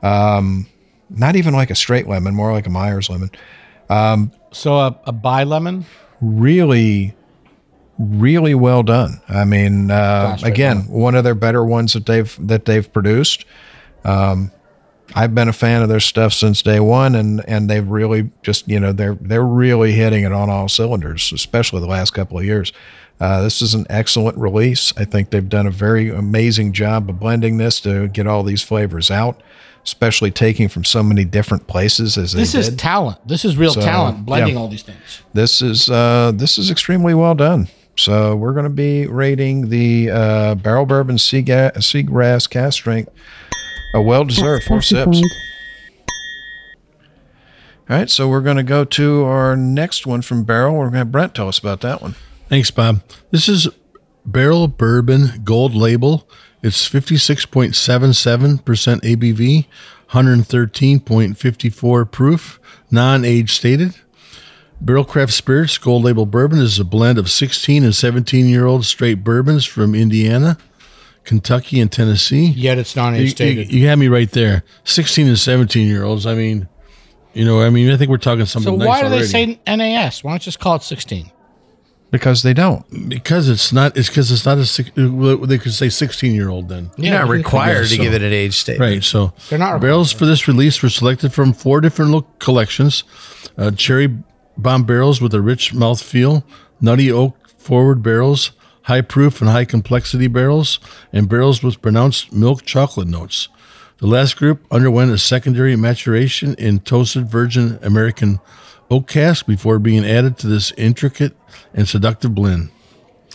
Um, 0.03 0.67
not 1.11 1.37
even 1.37 1.53
like 1.53 1.71
a 1.71 1.75
straight 1.75 2.07
lemon, 2.09 2.35
more 2.35 2.53
like 2.53 2.67
a 2.67 2.71
Myers 2.71 3.11
lemon. 3.11 3.31
So 4.53 4.77
a, 4.77 4.99
a 5.05 5.13
bi 5.13 5.45
lemon. 5.45 5.85
Really, 6.21 7.15
really 7.99 8.55
well 8.55 8.83
done. 8.83 9.21
I 9.29 9.45
mean, 9.45 9.91
uh, 9.91 10.37
Gosh, 10.37 10.43
again, 10.43 10.79
now. 10.79 10.83
one 10.85 11.15
of 11.15 11.25
their 11.25 11.35
better 11.35 11.65
ones 11.65 11.93
that 11.93 12.07
they've 12.07 12.37
that 12.47 12.65
they've 12.65 12.91
produced. 12.93 13.45
Um, 14.05 14.51
I've 15.15 15.35
been 15.35 15.49
a 15.49 15.53
fan 15.53 15.83
of 15.83 15.89
their 15.89 16.01
stuff 16.01 16.33
since 16.33 16.63
day 16.63 16.81
one, 16.81 17.15
and 17.15 17.43
and 17.49 17.69
they've 17.69 17.87
really 17.87 18.31
just 18.43 18.69
you 18.69 18.79
know 18.81 18.93
they're 18.93 19.17
they're 19.21 19.45
really 19.45 19.93
hitting 19.93 20.25
it 20.25 20.33
on 20.33 20.49
all 20.51 20.69
cylinders, 20.69 21.33
especially 21.33 21.81
the 21.81 21.87
last 21.87 22.11
couple 22.13 22.39
of 22.39 22.45
years. 22.45 22.73
Uh, 23.21 23.43
this 23.43 23.61
is 23.61 23.75
an 23.75 23.87
excellent 23.91 24.39
release. 24.39 24.93
I 24.97 25.05
think 25.05 25.29
they've 25.31 25.47
done 25.49 25.67
a 25.67 25.71
very 25.71 26.09
amazing 26.11 26.73
job 26.73 27.11
of 27.11 27.21
blending 27.21 27.59
this 27.59 27.79
to 27.83 28.09
get 28.09 28.27
all 28.27 28.43
these 28.43 28.63
flavors 28.63 29.11
out, 29.11 29.43
especially 29.85 30.31
taking 30.31 30.69
from 30.69 30.85
so 30.85 31.03
many 31.03 31.27
different 31.27 31.67
places 31.67 32.17
as 32.17 32.33
This 32.33 32.55
is 32.55 32.71
did. 32.71 32.79
talent. 32.79 33.19
This 33.29 33.45
is 33.45 33.59
real 33.59 33.75
So, 33.75 33.83
talent. 33.83 34.25
Blending 34.25 34.55
yeah. 34.55 34.61
all 34.61 34.69
these 34.69 34.85
things. 34.85 35.23
this 35.35 35.61
is 35.61 35.91
uh, 35.91 36.33
this 36.35 36.57
is 36.57 36.71
extremely 36.71 37.13
well 37.13 37.35
done. 37.35 37.69
So 37.97 38.35
we're 38.37 38.53
going 38.55 38.65
to 38.65 38.71
be 38.71 39.07
rating 39.07 39.69
the 39.69 40.11
uh, 40.11 40.55
Barrell 40.55 40.87
Bourbon 40.87 41.17
seaga- 41.17 41.75
seagrass 41.77 42.49
cask 42.49 42.73
strength 42.79 43.13
a 43.95 44.01
well 44.01 44.25
deserved 44.25 44.65
four 44.65 44.83
sips. 44.83 45.23
All 47.89 47.97
right, 47.97 48.09
so 48.09 48.29
we're 48.29 48.41
going 48.41 48.57
to 48.57 48.63
go 48.63 48.85
to 48.85 49.25
our 49.25 49.57
next 49.57 50.07
one 50.07 50.23
from 50.23 50.45
Barrell. 50.45 50.75
We're 50.75 50.85
going 50.85 50.93
to 50.93 50.99
have 50.99 51.13
Brent 51.13 51.35
tell 51.35 51.49
us 51.49 51.59
about 51.59 51.81
that 51.81 52.01
one. 52.01 52.15
Thanks, 52.49 52.71
Bob. 52.71 53.03
This 53.33 53.49
is 53.49 53.69
Barrell 54.25 54.69
Bourbon 54.69 55.43
Gold 55.43 55.75
Label. 55.75 56.29
It's 56.63 56.89
56.77% 56.89 58.61
ABV, 58.63 59.67
113.54 60.11 62.13
proof, 62.13 62.61
non 62.91 63.25
age 63.25 63.53
stated. 63.53 63.95
Barrell 64.81 65.05
Craft 65.05 65.33
Spirits 65.33 65.79
Gold 65.79 66.05
Label 66.05 66.27
Bourbon 66.27 66.59
is 66.59 66.79
a 66.79 66.85
blend 66.85 67.19
of 67.19 67.31
16 67.31 67.85
and 67.85 67.95
17 67.95 68.47
year 68.47 68.67
old 68.67 68.85
straight 68.85 69.25
bourbons 69.25 69.65
from 69.65 69.95
Indiana, 69.95 70.59
Kentucky, 71.25 71.81
and 71.81 71.91
Tennessee. 71.93 72.47
Yet 72.47 72.79
it's 72.79 72.97
non 72.97 73.15
You, 73.15 73.21
age 73.21 73.25
you, 73.27 73.31
stated. 73.31 73.73
you 73.73 73.87
had 73.87 73.99
me 73.99 74.09
right 74.09 74.31
there. 74.31 74.65
16 74.85 75.29
and 75.29 75.39
17 75.39 75.87
year 75.87 76.03
olds. 76.05 76.27
I 76.27 76.35
mean, 76.35 76.69
you 77.35 77.45
know, 77.45 77.61
I 77.63 77.71
mean, 77.71 77.91
I 77.91 77.97
think 77.97 78.11
we're 78.11 78.17
talking 78.19 78.47
something 78.47 78.73
So 78.73 78.77
nice 78.77 78.89
why 78.89 79.03
do 79.03 79.09
they 79.09 79.17
already. 79.17 79.29
say 79.29 79.61
NAS? 79.67 80.25
Why 80.25 80.33
don't 80.33 80.41
you 80.41 80.45
just 80.47 80.59
call 80.61 80.77
it 80.77 80.83
16? 80.83 81.31
Because 82.11 82.43
they 82.43 82.53
don't. 82.55 83.09
Because 83.09 83.49
it's 83.49 83.73
not. 83.73 83.97
It's 83.97 84.09
because 84.09 84.33
it's 84.33 84.45
not 84.45 84.59
a. 84.59 85.47
They 85.47 85.59
could 85.59 85.73
say 85.73 85.89
sixteen 85.89 86.35
year 86.35 86.49
old 86.49 86.69
then. 86.69 86.91
You're 86.97 87.15
not 87.15 87.29
required 87.29 87.87
to 87.87 87.95
so. 87.95 88.03
give 88.03 88.13
it 88.15 88.23
an 88.23 88.33
age 88.33 88.55
state. 88.57 88.81
Right. 88.81 89.05
So 89.05 89.33
They're 89.49 89.61
not 89.61 89.81
barrels 89.81 90.11
for 90.11 90.27
this 90.27 90.49
release 90.49 90.83
were 90.83 90.89
selected 90.89 91.33
from 91.33 91.53
four 91.53 91.81
different 91.81 92.11
look 92.11 92.41
collections: 92.41 93.05
uh, 93.57 93.71
cherry 93.71 94.09
bomb 94.59 94.83
barrels 94.83 95.21
with 95.21 95.33
a 95.35 95.41
rich 95.41 95.73
mouthfeel, 95.73 96.43
nutty 96.81 97.13
oak 97.13 97.37
forward 97.61 98.03
barrels, 98.03 98.51
high 98.91 99.01
proof 99.03 99.41
and 99.41 99.49
high 99.49 99.65
complexity 99.65 100.27
barrels, 100.27 100.81
and 101.13 101.29
barrels 101.29 101.63
with 101.63 101.81
pronounced 101.81 102.33
milk 102.33 102.65
chocolate 102.65 103.07
notes. 103.07 103.49
The 103.99 104.09
last 104.09 104.37
group 104.37 104.67
underwent 104.73 105.13
a 105.13 105.19
secondary 105.19 105.77
maturation 105.77 106.55
in 106.55 106.81
toasted 106.81 107.29
virgin 107.29 107.79
American 107.83 108.41
oak 108.91 109.07
cask 109.07 109.47
before 109.47 109.79
being 109.79 110.05
added 110.05 110.39
to 110.39 110.49
this 110.49 110.73
intricate 110.73 111.37
and 111.73 111.89
seductive 111.89 112.35
blend. 112.35 112.71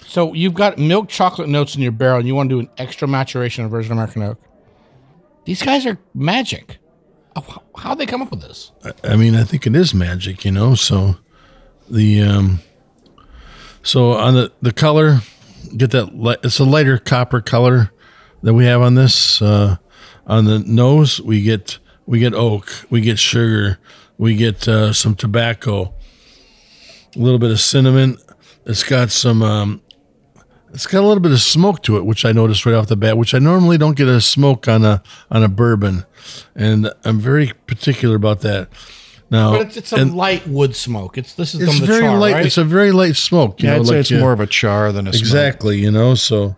So 0.05 0.33
you've 0.33 0.55
got 0.55 0.77
milk 0.77 1.07
chocolate 1.07 1.47
notes 1.47 1.73
in 1.75 1.81
your 1.81 1.93
barrel, 1.93 2.17
and 2.17 2.27
you 2.27 2.35
want 2.35 2.49
to 2.49 2.55
do 2.55 2.59
an 2.59 2.69
extra 2.77 3.07
maturation 3.07 3.63
of 3.63 3.71
Virgin 3.71 3.93
American 3.93 4.23
oak. 4.23 4.37
These 5.45 5.61
guys 5.61 5.85
are 5.85 5.97
magic. 6.13 6.79
How 7.33 7.63
how 7.77 7.95
they 7.95 8.05
come 8.05 8.21
up 8.21 8.31
with 8.31 8.41
this? 8.41 8.73
I 9.05 9.15
mean, 9.15 9.35
I 9.35 9.45
think 9.45 9.65
it 9.65 9.75
is 9.75 9.93
magic, 9.93 10.43
you 10.43 10.51
know. 10.51 10.75
So 10.75 11.15
the 11.89 12.23
um, 12.23 12.59
so 13.83 14.13
on 14.13 14.33
the 14.33 14.51
the 14.61 14.73
color, 14.73 15.21
get 15.77 15.91
that 15.91 16.39
it's 16.43 16.59
a 16.59 16.63
lighter 16.63 16.97
copper 16.97 17.41
color 17.41 17.91
that 18.43 18.53
we 18.53 18.65
have 18.65 18.81
on 18.81 18.95
this. 18.95 19.41
Uh, 19.41 19.77
on 20.27 20.45
the 20.45 20.59
nose, 20.59 21.21
we 21.21 21.41
get 21.41 21.79
we 22.05 22.19
get 22.19 22.33
oak, 22.33 22.71
we 22.89 23.01
get 23.01 23.19
sugar, 23.19 23.79
we 24.17 24.35
get 24.35 24.67
uh, 24.67 24.93
some 24.93 25.15
tobacco, 25.15 25.93
a 27.15 27.19
little 27.19 27.39
bit 27.39 27.51
of 27.51 27.59
cinnamon. 27.59 28.17
It's 28.65 28.83
got 28.83 29.11
some. 29.11 29.41
Um, 29.41 29.81
it's 30.73 30.87
got 30.87 30.99
a 30.99 31.07
little 31.07 31.21
bit 31.21 31.31
of 31.31 31.39
smoke 31.39 31.83
to 31.83 31.95
it, 31.95 32.05
which 32.05 32.25
I 32.25 32.33
noticed 32.33 32.65
right 32.65 32.75
off 32.75 32.87
the 32.87 32.97
bat, 32.97 33.17
which 33.17 33.33
I 33.33 33.39
normally 33.39 33.77
don't 33.77 33.95
get 33.95 34.09
a 34.09 34.19
smoke 34.19 34.67
on 34.67 34.83
a 34.83 35.01
on 35.31 35.41
a 35.41 35.47
bourbon, 35.47 36.05
and 36.53 36.91
I'm 37.05 37.19
very 37.19 37.53
particular 37.65 38.15
about 38.15 38.41
that. 38.41 38.67
Now, 39.31 39.53
But 39.53 39.61
it's, 39.67 39.77
it's 39.77 39.91
a 39.93 39.95
and 39.97 40.15
light 40.15 40.47
wood 40.47 40.75
smoke. 40.75 41.17
It's 41.17 41.33
this 41.33 41.55
is 41.55 41.61
it's 41.61 41.71
from 41.71 41.79
the 41.81 41.85
very 41.87 42.01
char, 42.01 42.17
light. 42.19 42.33
right? 42.33 42.45
It's 42.45 42.57
a 42.57 42.63
very 42.63 42.91
light 42.91 43.15
smoke. 43.15 43.61
You 43.61 43.69
Yeah, 43.69 43.75
know, 43.75 43.81
I'd 43.81 43.87
say 43.87 43.99
it's 43.99 44.11
you- 44.11 44.19
more 44.19 44.33
of 44.33 44.39
a 44.39 44.45
char 44.47 44.91
than 44.91 45.07
a 45.07 45.13
smoke. 45.13 45.19
exactly. 45.21 45.79
You 45.79 45.91
know, 45.91 46.13
so 46.15 46.55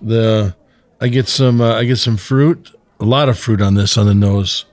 the 0.00 0.54
I 1.00 1.08
get 1.08 1.28
some 1.28 1.60
uh, 1.60 1.74
I 1.74 1.84
get 1.84 1.96
some 1.96 2.16
fruit, 2.16 2.70
a 3.00 3.04
lot 3.04 3.28
of 3.28 3.38
fruit 3.38 3.60
on 3.60 3.74
this 3.74 3.96
on 3.98 4.06
the 4.06 4.14
nose. 4.14 4.64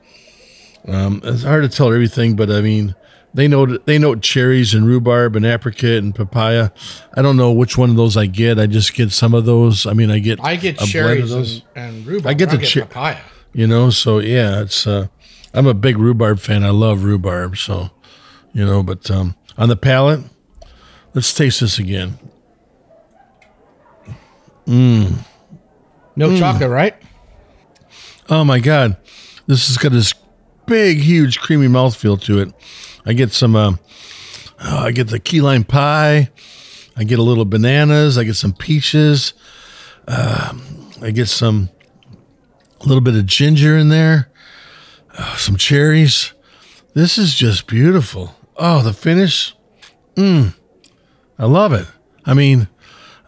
Um, 0.87 1.21
it's 1.23 1.43
hard 1.43 1.63
to 1.63 1.69
tell 1.69 1.87
everything, 1.93 2.35
but 2.35 2.49
I 2.49 2.61
mean, 2.61 2.95
they 3.33 3.47
know 3.47 3.65
they 3.65 3.97
note 3.97 4.21
cherries 4.21 4.73
and 4.73 4.85
rhubarb 4.85 5.35
and 5.35 5.45
apricot 5.45 5.83
and 6.03 6.13
papaya. 6.15 6.69
I 7.15 7.21
don't 7.21 7.35
know 7.37 7.51
which 7.51 7.77
one 7.77 7.89
of 7.89 7.95
those 7.95 8.15
I 8.17 8.25
get. 8.27 8.59
I 8.59 8.65
just 8.67 8.93
get 8.93 9.11
some 9.11 9.33
of 9.33 9.45
those. 9.45 9.85
I 9.85 9.93
mean, 9.93 10.09
I 10.11 10.19
get 10.19 10.39
I 10.41 10.55
get 10.55 10.75
a 10.75 10.77
blend 10.77 10.81
of 10.83 10.89
cherries 10.89 11.29
those. 11.29 11.63
and, 11.75 11.97
and 11.97 12.05
rhubarb. 12.07 12.27
I 12.27 12.33
get 12.33 12.49
I 12.49 12.51
the 12.53 12.57
get 12.59 12.67
cher- 12.67 12.85
papaya. 12.85 13.19
You 13.53 13.67
know, 13.67 13.89
so 13.91 14.19
yeah, 14.19 14.61
it's 14.61 14.87
uh 14.87 15.07
I'm 15.53 15.67
a 15.67 15.73
big 15.73 15.97
rhubarb 15.97 16.39
fan. 16.39 16.63
I 16.63 16.69
love 16.69 17.03
rhubarb, 17.03 17.57
so 17.57 17.91
you 18.53 18.65
know, 18.65 18.83
but 18.83 19.09
um 19.11 19.35
on 19.57 19.69
the 19.69 19.75
palate, 19.75 20.21
let's 21.13 21.33
taste 21.33 21.59
this 21.59 21.77
again. 21.79 22.17
Mmm. 24.65 25.17
Milk 26.15 26.37
chocolate, 26.39 26.69
right? 26.69 26.95
Oh 28.29 28.43
my 28.43 28.59
god. 28.59 28.97
This 29.47 29.67
has 29.67 29.77
got 29.77 29.91
this 29.91 30.13
big, 30.65 30.99
huge, 30.99 31.39
creamy 31.39 31.67
mouthfeel 31.67 32.21
to 32.23 32.39
it. 32.39 32.53
I 33.05 33.13
get 33.13 33.31
some 33.31 33.55
uh, 33.55 33.73
oh, 34.63 34.77
I 34.77 34.91
get 34.91 35.09
the 35.09 35.19
key 35.19 35.41
lime 35.41 35.63
pie. 35.63 36.29
I 36.95 37.03
get 37.03 37.19
a 37.19 37.23
little 37.23 37.45
bananas. 37.45 38.17
I 38.17 38.23
get 38.23 38.35
some 38.35 38.53
peaches. 38.53 39.33
Uh, 40.07 40.53
I 41.01 41.11
get 41.11 41.27
some 41.27 41.69
a 42.79 42.85
little 42.85 43.01
bit 43.01 43.15
of 43.15 43.25
ginger 43.25 43.77
in 43.77 43.89
there. 43.89 44.29
Uh, 45.17 45.35
some 45.37 45.57
cherries. 45.57 46.33
This 46.93 47.17
is 47.17 47.33
just 47.35 47.67
beautiful. 47.67 48.35
Oh, 48.57 48.81
the 48.81 48.93
finish. 48.93 49.55
Mmm. 50.15 50.55
I 51.37 51.45
love 51.45 51.73
it. 51.73 51.87
I 52.25 52.33
mean, 52.33 52.67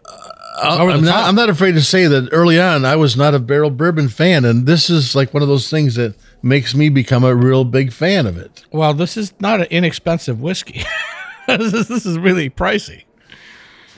uh, 0.06 0.86
I'm 0.88 1.04
not. 1.04 1.24
I'm 1.24 1.34
not 1.34 1.50
afraid 1.50 1.72
to 1.72 1.82
say 1.82 2.06
that 2.06 2.28
early 2.32 2.60
on 2.60 2.84
I 2.84 2.96
was 2.96 3.16
not 3.16 3.34
a 3.34 3.38
Barrell 3.38 3.70
Bourbon 3.70 4.08
fan, 4.08 4.44
and 4.44 4.66
this 4.66 4.88
is 4.88 5.14
like 5.14 5.34
one 5.34 5.42
of 5.42 5.48
those 5.48 5.68
things 5.68 5.96
that 5.96 6.14
makes 6.42 6.74
me 6.74 6.88
become 6.88 7.24
a 7.24 7.34
real 7.34 7.64
big 7.64 7.92
fan 7.92 8.26
of 8.26 8.38
it. 8.38 8.64
Well, 8.70 8.94
this 8.94 9.16
is 9.16 9.34
not 9.40 9.60
an 9.60 9.66
inexpensive 9.66 10.40
whiskey. 10.40 10.84
this, 11.46 11.74
is, 11.74 11.88
this 11.88 12.06
is 12.06 12.18
really 12.18 12.48
pricey. 12.48 13.04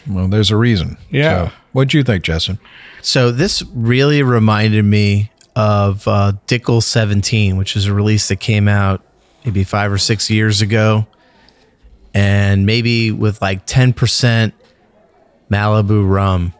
Well, 0.08 0.28
there's 0.28 0.50
a 0.50 0.56
reason. 0.56 0.96
Yeah. 1.10 1.48
So, 1.48 1.54
what'd 1.72 1.94
you 1.94 2.02
think, 2.02 2.24
Justin? 2.24 2.58
So 3.02 3.30
this 3.30 3.62
really 3.74 4.22
reminded 4.22 4.84
me 4.84 5.30
of 5.58 6.06
uh, 6.06 6.32
Dickel 6.46 6.80
17, 6.80 7.56
which 7.56 7.74
is 7.74 7.86
a 7.86 7.92
release 7.92 8.28
that 8.28 8.36
came 8.36 8.68
out 8.68 9.02
maybe 9.44 9.64
five 9.64 9.90
or 9.90 9.98
six 9.98 10.30
years 10.30 10.62
ago, 10.62 11.04
and 12.14 12.64
maybe 12.64 13.10
with 13.10 13.42
like 13.42 13.66
10% 13.66 14.52
Malibu 15.50 16.08
rum 16.08 16.54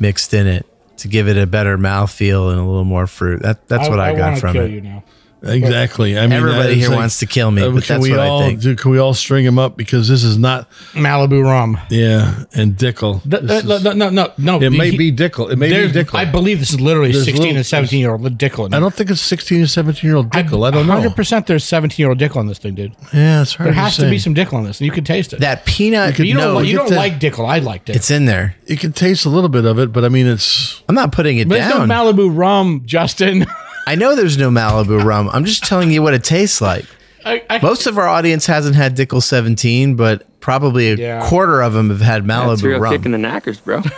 mixed 0.00 0.34
in 0.34 0.48
it 0.48 0.66
to 0.96 1.06
give 1.06 1.28
it 1.28 1.36
a 1.36 1.46
better 1.46 1.78
mouthfeel 1.78 2.50
and 2.50 2.58
a 2.58 2.64
little 2.64 2.82
more 2.84 3.06
fruit. 3.06 3.42
That 3.42 3.68
that's 3.68 3.88
what 3.88 4.00
I, 4.00 4.16
got 4.16 4.40
from 4.40 4.56
it. 4.56 5.02
You 5.42 5.48
now. 5.48 5.54
Exactly. 5.54 6.16
I 6.18 6.22
mean, 6.22 6.32
Everybody 6.32 6.62
that 6.62 6.70
is 6.78 6.86
here 6.86 6.96
wants 6.96 7.18
to 7.18 7.26
kill 7.26 7.50
me, 7.50 7.62
uh, 7.62 7.70
but 7.70 7.84
can 7.84 7.96
that's 7.96 8.02
we 8.02 8.10
what 8.12 8.20
I 8.20 8.28
all, 8.28 8.40
think. 8.42 8.60
do- 8.60 8.76
can 8.76 8.90
we 8.92 8.98
all 8.98 9.12
string 9.14 9.44
him 9.44 9.58
up 9.58 9.76
because 9.76 10.08
this 10.08 10.22
is 10.22 10.38
not? 10.38 10.70
Malibu 10.92 11.42
rum. 11.44 11.78
Yeah, 11.90 12.44
and 12.54 12.76
Dickel. 12.76 13.20
The- 13.24 13.38
This 13.40 13.62
the- 13.64 13.74
is- 13.74 13.84
no, 13.84 13.92
no, 13.92 14.10
no, 14.10 14.32
no. 14.38 14.60
It 14.60 14.70
may 14.70 14.96
be 14.96 15.10
Dickel. 15.12 15.50
It 15.50 15.56
may 15.56 15.68
be 15.68 15.92
Dickel. 15.92 16.14
I 16.16 16.24
believe 16.26 16.60
this 16.60 16.70
is 16.70 16.80
literally 16.80 17.10
There's 17.12 17.24
16 17.24 17.42
little- 17.42 17.56
and 17.56 17.66
17 17.66 17.98
year 18.00 18.12
old 18.12 18.38
Dickel. 18.38 18.72
I 18.72 18.78
don't 18.78 18.94
think 18.94 19.10
it's 19.10 19.20
16 19.20 19.62
or 19.62 19.66
17 19.66 20.08
year 20.08 20.16
old 20.16 20.30
Dickel. 20.30 20.66
I, 20.66 20.70
don't 20.70 20.86
know. 20.86 20.94
100% 21.10 21.46
there's 21.46 21.64
17 21.64 22.02
year 22.02 22.10
old 22.10 22.18
Dickel 22.18 22.36
on 22.36 22.46
this 22.46 22.58
thing, 22.58 22.74
dude. 22.76 22.92
Yeah, 23.12 23.42
it's 23.42 23.54
hard 23.54 23.66
There 23.68 23.74
to 23.74 23.80
has 23.80 23.96
to 23.96 24.08
be 24.08 24.18
some 24.18 24.34
Dickel 24.34 24.54
on 24.54 24.64
this, 24.64 24.78
and 24.80 24.86
you 24.86 24.92
can 24.92 25.02
taste 25.04 25.32
it. 25.32 25.40
That 25.40 25.66
peanut, 25.66 26.18
you 26.18 26.34
don't, 26.34 26.54
no, 26.54 26.60
you 26.60 26.70
you 26.72 26.76
don't 26.76 26.90
the- 26.90 26.96
like 26.96 27.18
Dickel. 27.18 27.48
I 27.48 27.58
liked 27.58 27.90
it. 27.90 27.96
it's 27.96 28.10
in 28.10 28.26
there. 28.26 28.54
You 28.66 28.76
can 28.76 28.92
taste 28.92 29.24
a 29.24 29.28
little 29.28 29.48
bit 29.48 29.64
of 29.64 29.78
it, 29.80 29.92
but 29.92 30.04
I 30.04 30.08
mean, 30.08 30.26
it's 30.28 30.82
I'm 30.88 30.94
not 30.94 31.10
putting 31.12 31.38
it 31.38 31.48
but 31.48 31.56
there's 31.58 31.74
no 31.74 31.80
Malibu 31.80 32.30
rum, 32.34 32.82
Justin. 32.86 33.44
I 33.86 33.94
know 33.96 34.14
there's 34.14 34.38
no 34.38 34.50
Malibu 34.50 35.02
rum. 35.04 35.28
I'm 35.32 35.44
just 35.44 35.64
telling 35.64 35.90
you 35.90 36.02
what 36.02 36.14
it 36.14 36.24
tastes 36.24 36.60
like. 36.60 36.84
I, 37.24 37.44
I, 37.50 37.58
Most 37.60 37.86
of 37.86 37.98
our 37.98 38.06
audience 38.08 38.46
hasn't 38.46 38.74
had 38.76 38.96
Dickel 38.96 39.22
17, 39.22 39.94
but 39.96 40.40
probably 40.40 40.88
a 40.90 40.96
Yeah. 40.96 41.28
quarter 41.28 41.60
of 41.60 41.72
them 41.72 41.90
have 41.90 42.00
had 42.00 42.26
That's 42.26 42.60
Malibu 42.62 42.64
real 42.64 42.80
rum. 42.80 42.92
kick 42.96 43.06
in 43.06 43.12
the 43.12 43.18
knackers, 43.18 43.60
bro. 43.60 43.82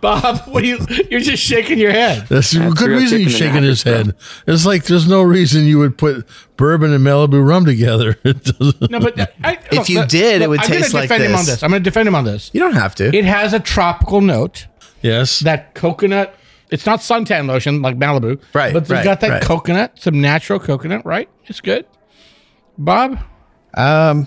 Bob, 0.00 0.38
what 0.48 0.64
are 0.64 0.66
you? 0.66 0.78
You're 1.12 1.20
just 1.20 1.40
shaking 1.40 1.78
your 1.78 1.92
head. 1.92 2.26
that's 2.28 2.52
a 2.54 2.58
That's 2.58 2.74
good 2.74 2.90
reason 2.90 3.18
kick 3.18 3.28
he's 3.28 3.40
in 3.40 3.46
the 3.46 3.50
shaking 3.52 3.62
his 3.62 3.84
knackers, 3.84 4.06
head. 4.06 4.14
It's 4.48 4.66
like 4.66 4.84
there's 4.86 5.06
no 5.06 5.22
reason 5.22 5.64
you 5.64 5.78
would 5.78 5.96
put 5.96 6.26
bourbon 6.56 6.92
and 6.92 7.04
Malibu 7.06 7.46
rum 7.46 7.64
together. 7.64 8.18
No, 8.90 8.98
but 8.98 9.18
uh, 9.18 9.26
I, 9.44 9.58
If 9.70 9.88
you 9.88 10.04
did, 10.06 10.42
it 10.42 10.48
would 10.50 10.58
I'm 10.60 10.66
taste 10.66 10.90
gonna 10.92 11.02
like 11.02 11.08
defend 11.08 11.22
him 11.24 11.32
on 11.36 11.38
this. 11.44 11.46
this. 11.46 11.62
I'm 11.62 11.70
going 11.70 11.82
to 11.82 11.88
defend 11.88 12.08
him 12.08 12.16
on 12.16 12.24
this. 12.24 12.50
You 12.52 12.58
don't 12.60 12.74
have 12.74 12.96
to. 12.96 13.16
It 13.16 13.24
has 13.24 13.52
a 13.52 13.60
tropical 13.60 14.20
note. 14.20 14.66
yes. 15.02 15.38
That 15.40 15.74
coconut. 15.74 16.34
It's 16.72 16.86
not 16.86 17.00
suntan 17.00 17.46
lotion 17.46 17.82
like 17.82 17.98
Malibu, 17.98 18.40
Right, 18.54 18.72
But 18.72 18.82
it's 18.84 18.90
right, 18.90 19.04
got 19.04 19.20
that 19.20 19.30
right. 19.30 19.42
coconut, 19.42 19.98
some 19.98 20.20
natural 20.20 20.58
coconut, 20.58 21.04
right? 21.04 21.28
It's 21.44 21.60
good. 21.60 21.86
Bob, 22.78 23.18
Um, 23.74 24.26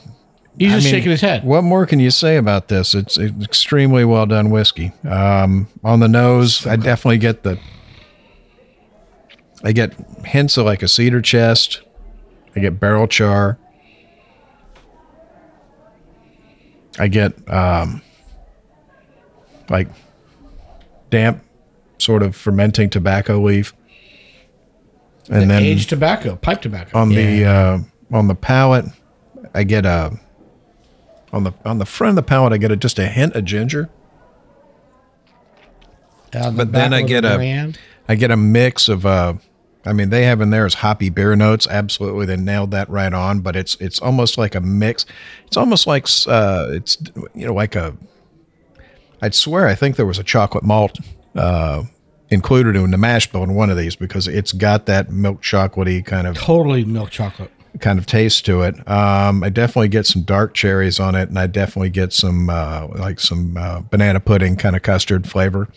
he's 0.58 0.72
I 0.72 0.76
just 0.76 0.86
mean, 0.86 0.94
shaking 0.94 1.12
his 1.12 1.22
head. 1.22 1.44
What 1.44 1.64
more 1.64 1.86
can 1.86 2.00
you 2.00 2.12
say 2.12 2.38
about 2.38 2.68
this? 2.68 2.94
It's, 2.94 3.18
it's 3.18 3.44
extremely 3.44 4.06
well 4.06 4.26
done 4.28 4.52
whiskey. 4.52 4.92
Um, 5.10 5.68
on 5.84 6.00
the 6.00 6.08
nose, 6.08 6.66
I 6.68 6.76
definitely 6.76 7.18
get 7.18 7.44
the. 7.44 7.60
I 9.64 9.72
get 9.72 9.94
hints 10.24 10.58
of 10.58 10.66
like 10.66 10.84
a 10.84 10.88
cedar 10.88 11.22
chest. 11.22 11.82
I 12.56 12.60
get 12.60 12.80
barrel 12.80 13.08
char. 13.08 13.58
I 17.00 17.08
get 17.08 17.34
um, 17.52 18.02
like 19.70 19.88
damp, 21.10 21.44
sort 21.98 22.24
of 22.24 22.36
fermenting 22.36 22.90
tobacco 22.90 23.40
leaf, 23.40 23.74
and 25.30 25.44
The 25.44 25.46
then 25.48 25.64
aged 25.64 25.90
tobacco, 25.90 26.36
pipe 26.36 26.62
tobacco. 26.62 26.98
on 26.98 27.10
the 27.10 27.46
uh, 27.46 27.80
on 28.12 28.28
the 28.28 28.36
palate, 28.36 28.86
I 29.54 29.64
get 29.64 29.86
a 29.86 30.20
on 31.34 31.44
the 31.44 31.54
on 31.66 31.80
the 31.80 31.86
front 31.86 32.10
of 32.12 32.16
the 32.16 32.24
palate, 32.24 32.54
I 32.54 32.58
get 32.58 32.72
a, 32.72 32.76
just 32.76 33.00
a 33.00 33.08
hint 33.08 33.36
of 33.36 33.46
ginger. 33.46 33.90
Uh, 36.34 36.50
the 36.50 36.58
but 36.58 36.72
then 36.72 36.94
I 36.94 37.02
get 37.02 37.22
the 37.22 37.34
a 37.34 37.38
brand. 37.38 37.80
I 38.08 38.16
get 38.16 38.30
a 38.32 38.38
mix 38.38 38.90
of 38.90 39.06
uh, 39.06 39.34
I 39.86 39.94
mean 39.94 40.10
they 40.10 40.26
have 40.26 40.42
in 40.42 40.50
there 40.50 40.66
is 40.66 40.76
hoppy 40.76 41.10
beer 41.10 41.36
notes. 41.36 41.66
Absolutely, 41.68 42.26
they 42.26 42.38
nailed 42.38 42.72
that 42.72 42.90
right 42.90 43.14
on. 43.14 43.40
But 43.42 43.56
it's 43.56 43.76
it's 43.80 44.00
almost 44.00 44.38
like 44.38 44.54
a 44.56 44.62
mix. 44.62 45.06
It's 45.48 45.58
almost 45.58 45.88
like 45.88 46.08
uh, 46.28 46.68
it's 46.72 46.98
you 47.34 47.48
know 47.48 47.54
like 47.54 47.76
a. 47.76 47.96
I'd 49.22 49.34
swear 49.34 49.68
I 49.68 49.76
think 49.76 49.96
there 49.96 50.06
was 50.06 50.20
a 50.20 50.24
chocolate 50.24 50.64
malt 50.64 51.00
uh, 51.36 51.84
included 52.30 52.76
in 52.76 52.92
the 52.92 52.98
mash 52.98 53.32
bill 53.32 53.44
in 53.44 53.54
one 53.56 53.70
of 53.70 53.78
these 53.78 53.96
because 53.96 54.28
it's 54.28 54.52
got 54.52 54.86
that 54.88 55.12
milk 55.12 55.42
chocolatey 55.42 56.06
kind 56.06 56.28
of 56.28 56.36
totally 56.36 56.84
milk 56.86 57.10
chocolate. 57.12 57.52
kind 57.80 58.00
of 58.00 58.06
taste 58.06 58.46
to 58.46 58.62
it. 58.62 58.76
Um, 58.90 59.44
I 59.44 59.50
definitely 59.50 59.90
get 59.90 60.06
some 60.06 60.24
dark 60.24 60.54
cherries 60.54 61.00
on 61.00 61.16
it, 61.16 61.30
and 61.30 61.38
I 61.38 61.48
definitely 61.48 61.90
get 61.92 62.14
some 62.14 62.50
uh, 62.50 62.88
like 62.96 63.20
some 63.20 63.58
uh, 63.58 63.82
banana 63.82 64.20
pudding 64.20 64.56
kind 64.56 64.76
of 64.76 64.82
custard 64.82 65.28
flavor, 65.28 65.70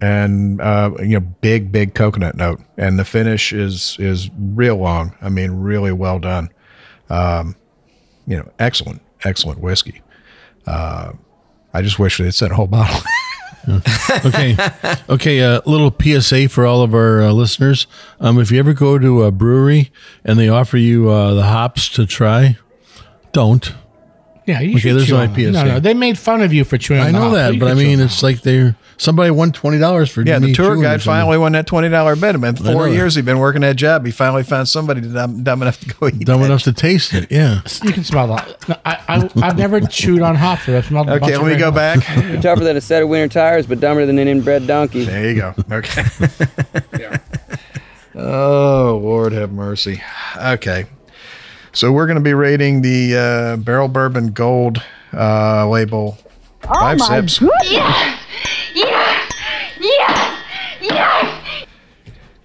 and 0.00 0.60
uh, 0.60 0.92
you 1.00 1.20
know, 1.20 1.26
big 1.40 1.70
big 1.72 1.94
coconut 1.94 2.36
note. 2.36 2.60
And 2.76 2.98
the 2.98 3.04
finish 3.04 3.52
is 3.52 3.96
is 3.98 4.30
real 4.38 4.76
long. 4.76 5.14
I 5.20 5.28
mean, 5.28 5.52
really 5.52 5.92
well 5.92 6.18
done. 6.18 6.48
Um, 7.10 7.56
you 8.26 8.36
know, 8.36 8.50
excellent, 8.58 9.02
excellent 9.24 9.60
whiskey. 9.60 10.02
Uh, 10.66 11.12
I 11.72 11.82
just 11.82 11.98
wish 11.98 12.18
they'd 12.18 12.34
sent 12.34 12.52
a 12.52 12.54
whole 12.54 12.66
bottle. 12.66 13.00
okay. 13.68 14.56
Okay. 15.08 15.38
A 15.40 15.62
little 15.64 15.94
PSA 16.00 16.48
for 16.48 16.66
all 16.66 16.82
of 16.82 16.94
our 16.94 17.22
uh, 17.22 17.32
listeners. 17.32 17.86
Um, 18.20 18.38
if 18.38 18.50
you 18.50 18.58
ever 18.58 18.72
go 18.74 18.98
to 18.98 19.22
a 19.24 19.30
brewery 19.30 19.90
and 20.24 20.38
they 20.38 20.48
offer 20.48 20.76
you 20.76 21.10
uh, 21.10 21.34
the 21.34 21.44
hops 21.44 21.88
to 21.90 22.06
try, 22.06 22.58
don't. 23.32 23.72
Yeah, 24.48 24.60
you 24.60 24.70
Okay, 24.70 24.78
should 24.80 24.96
there's 24.96 25.06
chew 25.08 25.14
my 25.14 25.24
on 25.26 25.34
them. 25.34 25.52
No, 25.52 25.64
no, 25.64 25.78
they 25.80 25.92
made 25.92 26.18
fun 26.18 26.40
of 26.40 26.54
you 26.54 26.64
for 26.64 26.78
chewing. 26.78 27.02
I 27.02 27.10
know 27.10 27.20
hop. 27.24 27.32
that, 27.34 27.54
You 27.54 27.60
but 27.60 27.70
I 27.70 27.74
mean, 27.74 28.00
on 28.00 28.06
it's 28.06 28.22
like 28.22 28.40
they're 28.40 28.76
somebody 28.96 29.30
won 29.30 29.52
twenty 29.52 29.78
dollars 29.78 30.10
for 30.10 30.22
yeah, 30.22 30.38
me 30.38 30.48
the 30.48 30.54
tour 30.54 30.80
guide 30.80 31.02
finally 31.02 31.36
won 31.36 31.52
that 31.52 31.66
twenty 31.66 31.90
dollar 31.90 32.16
bet. 32.16 32.34
It 32.34 32.40
been 32.40 32.56
four 32.56 32.88
years 32.88 33.14
he'd 33.14 33.26
been 33.26 33.40
working 33.40 33.60
that 33.60 33.76
job. 33.76 34.06
He 34.06 34.10
finally 34.10 34.42
found 34.44 34.66
somebody 34.66 35.02
dumb, 35.02 35.42
dumb 35.44 35.60
enough 35.60 35.78
to 35.80 35.86
go 35.94 36.08
eat. 36.08 36.20
dumb 36.24 36.40
that. 36.40 36.46
enough 36.46 36.62
to 36.62 36.72
taste 36.72 37.12
it. 37.12 37.30
Yeah. 37.30 37.60
You 37.84 37.92
can 37.92 38.04
smell 38.04 38.28
that. 38.28 38.68
No, 38.68 38.76
I, 38.86 38.98
I, 39.06 39.30
I've 39.46 39.58
never 39.58 39.80
chewed 39.82 40.22
on 40.22 40.34
hops, 40.34 40.64
but 40.66 40.74
I've 40.76 40.86
smelled. 40.86 41.08
a 41.08 41.12
Okay, 41.12 41.20
bunch 41.20 41.32
let 41.34 41.40
of 41.42 41.46
me 41.46 41.56
go 41.58 41.70
great 41.70 42.00
back. 42.06 42.24
You're 42.32 42.40
tougher 42.42 42.64
than 42.64 42.76
a 42.76 42.80
set 42.80 43.02
of 43.02 43.08
winter 43.10 43.28
tires, 43.32 43.66
but 43.66 43.80
dumber 43.80 44.04
than 44.06 44.18
an 44.18 44.28
inbred 44.28 44.66
donkey. 44.66 45.04
There 45.04 45.30
you 45.30 45.34
go. 45.36 45.54
Okay. 45.70 46.02
Oh, 48.14 48.98
Lord 49.00 49.32
have 49.32 49.52
mercy. 49.52 50.02
Okay. 50.36 50.86
So 51.78 51.92
we're 51.92 52.06
going 52.06 52.16
to 52.18 52.20
be 52.20 52.34
rating 52.34 52.82
the 52.82 53.16
uh, 53.16 53.56
Barrell 53.58 53.86
Bourbon 53.86 54.32
Gold 54.32 54.82
uh, 55.12 55.68
label. 55.68 56.18
Oh 56.64 56.74
Five 56.74 56.98
my 56.98 57.06
sips. 57.06 57.38
goodness. 57.38 57.70
Yes! 57.70 58.24
Yes! 58.74 59.32
Yes! 59.80 60.42
Yes! 60.80 61.66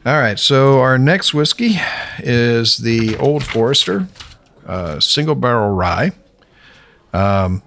All 0.05 0.19
right. 0.19 0.37
So 0.37 0.81
our 0.81 0.99
next 0.99 1.33
whiskey 1.33 1.77
is 2.19 2.77
the 2.77 3.17
Old 3.17 3.43
Forester 3.43 4.07
uh, 4.67 4.99
Single 4.99 5.33
Barrel 5.33 5.71
Rye. 5.71 6.11
Um, 7.11 7.63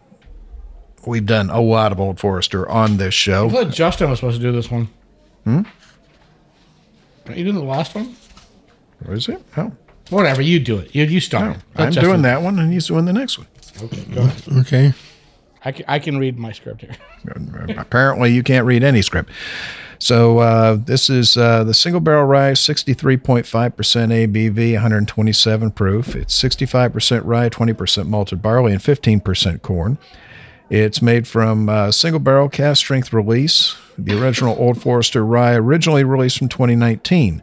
we've 1.05 1.27
done 1.27 1.51
a 1.51 1.61
lot 1.61 1.91
of 1.91 1.99
Old 1.99 2.21
Forester 2.21 2.69
on 2.69 2.99
this 2.99 3.09
I 3.09 3.11
show. 3.11 3.51
thought 3.51 3.73
Justin 3.73 4.09
was 4.09 4.21
supposed 4.21 4.41
to 4.41 4.43
do 4.47 4.53
this 4.53 4.71
one. 4.71 4.89
Hmm? 5.43 5.63
You 7.35 7.43
did 7.43 7.57
the 7.57 7.61
last 7.65 7.97
one. 7.97 8.15
What 9.03 9.17
is 9.17 9.29
it? 9.29 9.43
Oh, 9.57 9.73
Whatever, 10.11 10.43
you 10.43 10.61
do 10.61 10.79
it. 10.79 10.95
You 10.95 11.05
you 11.05 11.21
start. 11.21 11.57
Let 11.75 11.87
I'm 11.87 11.93
Justin- 11.93 12.11
doing 12.11 12.23
that 12.23 12.43
one, 12.43 12.59
and 12.59 12.73
he's 12.73 12.87
doing 12.87 13.05
the 13.05 13.13
next 13.13 13.39
one. 13.39 13.47
Okay, 13.83 14.05
go 14.15 14.21
ahead. 14.23 14.43
Okay. 14.59 14.93
I 15.65 15.73
can, 15.73 15.85
I 15.89 15.99
can 15.99 16.19
read 16.19 16.39
my 16.39 16.53
script 16.53 16.83
here. 16.83 16.95
Apparently, 17.77 18.33
you 18.33 18.43
can't 18.45 18.65
read 18.67 18.85
any 18.85 19.03
script. 19.03 19.31
So 19.99 20.39
uh, 20.39 20.77
this 20.77 21.11
is 21.11 21.37
uh, 21.37 21.65
the 21.65 21.75
single 21.75 22.01
barrel 22.01 22.25
rye, 22.25 22.53
63.5% 22.53 23.45
ABV, 23.45 24.73
127 24.75 25.71
proof. 25.73 26.15
It's 26.15 26.41
65% 26.41 27.23
rye, 27.25 27.49
20% 27.49 28.07
malted 28.07 28.43
barley, 28.43 28.73
and 28.73 28.81
15% 28.81 29.63
corn. 29.63 29.99
It's 30.69 31.01
made 31.01 31.27
from 31.27 31.69
uh, 31.69 31.91
single 31.93 32.21
barrel 32.21 32.49
cask 32.49 32.79
strength 32.79 33.13
release. 33.13 33.77
The 33.99 34.21
original 34.23 34.57
Old 34.59 34.81
Forester 34.81 35.25
rye, 35.25 35.55
originally 35.55 36.05
released 36.05 36.39
from 36.39 36.49
2019. 36.49 37.43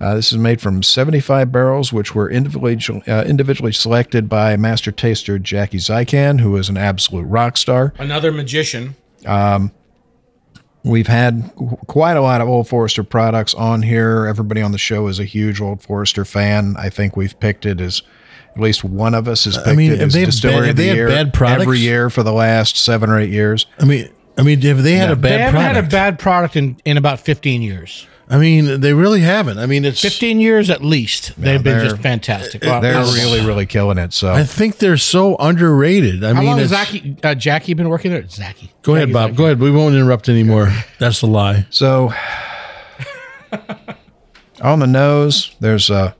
Uh, 0.00 0.14
this 0.14 0.32
is 0.32 0.38
made 0.38 0.60
from 0.60 0.82
75 0.82 1.50
barrels, 1.52 1.92
which 1.92 2.14
were 2.14 2.28
individually, 2.30 3.02
uh, 3.06 3.24
individually 3.24 3.72
selected 3.72 4.28
by 4.28 4.56
master 4.56 4.90
taster 4.92 5.38
Jackie 5.38 5.78
Zykan, 5.78 6.40
who 6.40 6.56
is 6.56 6.68
an 6.68 6.76
absolute 6.76 7.24
rock 7.24 7.56
star. 7.56 7.92
Another 7.98 8.32
magician. 8.32 8.96
Um, 9.24 9.70
we've 10.82 11.06
had 11.06 11.50
qu- 11.56 11.76
quite 11.86 12.16
a 12.16 12.20
lot 12.20 12.40
of 12.40 12.48
Old 12.48 12.68
Forester 12.68 13.02
products 13.04 13.54
on 13.54 13.82
here. 13.82 14.26
Everybody 14.26 14.60
on 14.62 14.72
the 14.72 14.78
show 14.78 15.06
is 15.08 15.18
a 15.18 15.24
huge 15.24 15.60
Old 15.60 15.80
Forester 15.82 16.24
fan. 16.24 16.74
I 16.78 16.90
think 16.90 17.16
we've 17.16 17.38
picked 17.40 17.64
it 17.64 17.80
as 17.80 18.02
at 18.56 18.60
least 18.60 18.84
one 18.84 19.14
of 19.14 19.26
us 19.26 19.44
has 19.46 19.56
picked 19.58 19.76
mean, 19.76 19.92
it 19.92 20.00
as 20.00 20.12
they 20.12 20.24
distillery 20.24 20.66
bad- 20.66 20.70
of 20.70 20.76
the 20.76 20.84
year 20.84 21.08
bad 21.08 21.32
products? 21.34 21.62
every 21.62 21.78
year 21.78 22.10
for 22.10 22.22
the 22.22 22.32
last 22.32 22.76
seven 22.76 23.10
or 23.10 23.18
eight 23.18 23.30
years. 23.30 23.66
I 23.78 23.84
mean, 23.84 24.10
I 24.36 24.42
mean, 24.42 24.60
have 24.62 24.82
they 24.82 24.94
had 24.94 25.10
a 25.10 25.14
they 25.16 25.20
bad 25.30 25.40
haven't 25.40 25.52
product? 25.60 25.74
had 25.76 25.84
a 25.84 25.88
bad 25.88 26.18
product 26.18 26.56
in, 26.56 26.76
in 26.84 26.96
about 26.96 27.20
15 27.20 27.62
years. 27.62 28.06
I 28.28 28.38
mean, 28.38 28.80
they 28.80 28.94
really 28.94 29.20
haven't. 29.20 29.58
I 29.58 29.66
mean, 29.66 29.84
it's 29.84 30.00
15 30.00 30.40
years 30.40 30.70
at 30.70 30.82
least. 30.82 31.34
They've 31.36 31.62
been 31.62 31.86
just 31.86 32.00
fantastic. 32.00 32.62
They're 32.62 32.80
really, 32.80 33.44
really 33.44 33.66
killing 33.66 33.98
it. 33.98 34.14
So 34.14 34.32
I 34.32 34.44
think 34.44 34.78
they're 34.78 34.96
so 34.96 35.36
underrated. 35.36 36.24
I 36.24 36.28
How 36.32 36.40
mean, 36.40 36.46
long 36.50 36.58
has 36.58 36.72
it's- 36.72 36.86
Zachy, 36.88 37.16
uh, 37.22 37.34
Jackie 37.34 37.74
been 37.74 37.90
working 37.90 38.12
there? 38.12 38.26
Zachy. 38.26 38.72
go 38.82 38.94
ahead, 38.94 39.12
Bob. 39.12 39.36
Go 39.36 39.44
ahead. 39.44 39.60
We 39.60 39.70
won't 39.70 39.94
interrupt 39.94 40.28
anymore. 40.30 40.72
That's 40.98 41.20
a 41.20 41.26
lie. 41.26 41.66
So 41.68 42.12
on 44.62 44.78
the 44.78 44.86
nose, 44.86 45.54
there's 45.60 45.90
a 45.90 46.16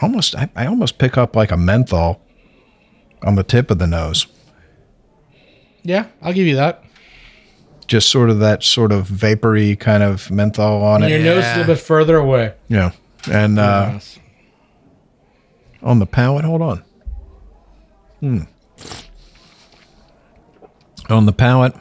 almost 0.00 0.36
I, 0.36 0.48
I 0.54 0.66
almost 0.66 0.98
pick 0.98 1.18
up 1.18 1.34
like 1.34 1.50
a 1.50 1.56
menthol 1.56 2.20
on 3.24 3.34
the 3.34 3.42
tip 3.42 3.72
of 3.72 3.78
the 3.80 3.86
nose. 3.88 4.26
Yeah, 5.82 6.06
I'll 6.22 6.32
give 6.32 6.46
you 6.46 6.54
that. 6.56 6.83
Just 7.86 8.08
sort 8.08 8.30
of 8.30 8.38
that 8.38 8.62
sort 8.62 8.92
of 8.92 9.06
vapory 9.06 9.76
kind 9.76 10.02
of 10.02 10.30
menthol 10.30 10.82
on 10.82 11.02
And 11.02 11.12
it. 11.12 11.16
your 11.22 11.24
nose 11.34 11.44
is 11.44 11.50
a 11.52 11.58
little 11.58 11.74
bit 11.74 11.80
further 11.82 12.16
away. 12.16 12.54
Yeah. 12.68 12.92
And 13.30 13.58
uh, 13.58 13.90
Yes. 13.94 14.18
on 15.82 15.98
the 15.98 16.06
palate, 16.06 16.44
hold 16.44 16.62
on. 16.62 16.82
Hmm. 18.20 18.38
On 21.10 21.26
the 21.26 21.32
palate, 21.32 21.74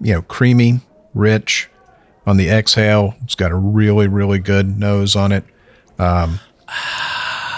you 0.00 0.12
know, 0.14 0.22
creamy, 0.22 0.80
rich. 1.14 1.68
On 2.26 2.36
the 2.36 2.50
exhale, 2.50 3.14
it's 3.22 3.34
got 3.34 3.52
a 3.52 3.56
really, 3.56 4.06
really 4.06 4.38
good 4.38 4.78
nose 4.78 5.16
on 5.16 5.32
it. 5.32 5.44
Um, 5.98 6.40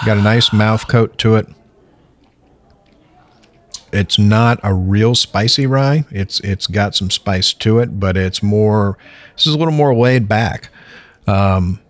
got 0.07 0.17
a 0.17 0.23
nice 0.23 0.53
mouth 0.53 0.87
coat 0.87 1.19
to 1.19 1.35
it. 1.37 1.49
It's 3.93 4.19
not 4.19 4.61
a 4.63 4.73
real 4.73 5.15
spicy 5.15 5.67
rye. 5.67 6.05
It's 6.11 6.39
it's 6.41 6.67
got 6.67 6.95
some 6.95 7.11
spice 7.11 7.53
to 7.55 7.79
it, 7.81 7.99
but 7.99 8.17
it's 8.17 8.43
more. 8.43 8.97
This 9.37 9.47
is 9.47 9.55
a 9.55 9.59
little 9.59 9.75
more 9.75 9.95
laid 9.95 10.29
back. 10.29 10.71
Um, 11.27 11.81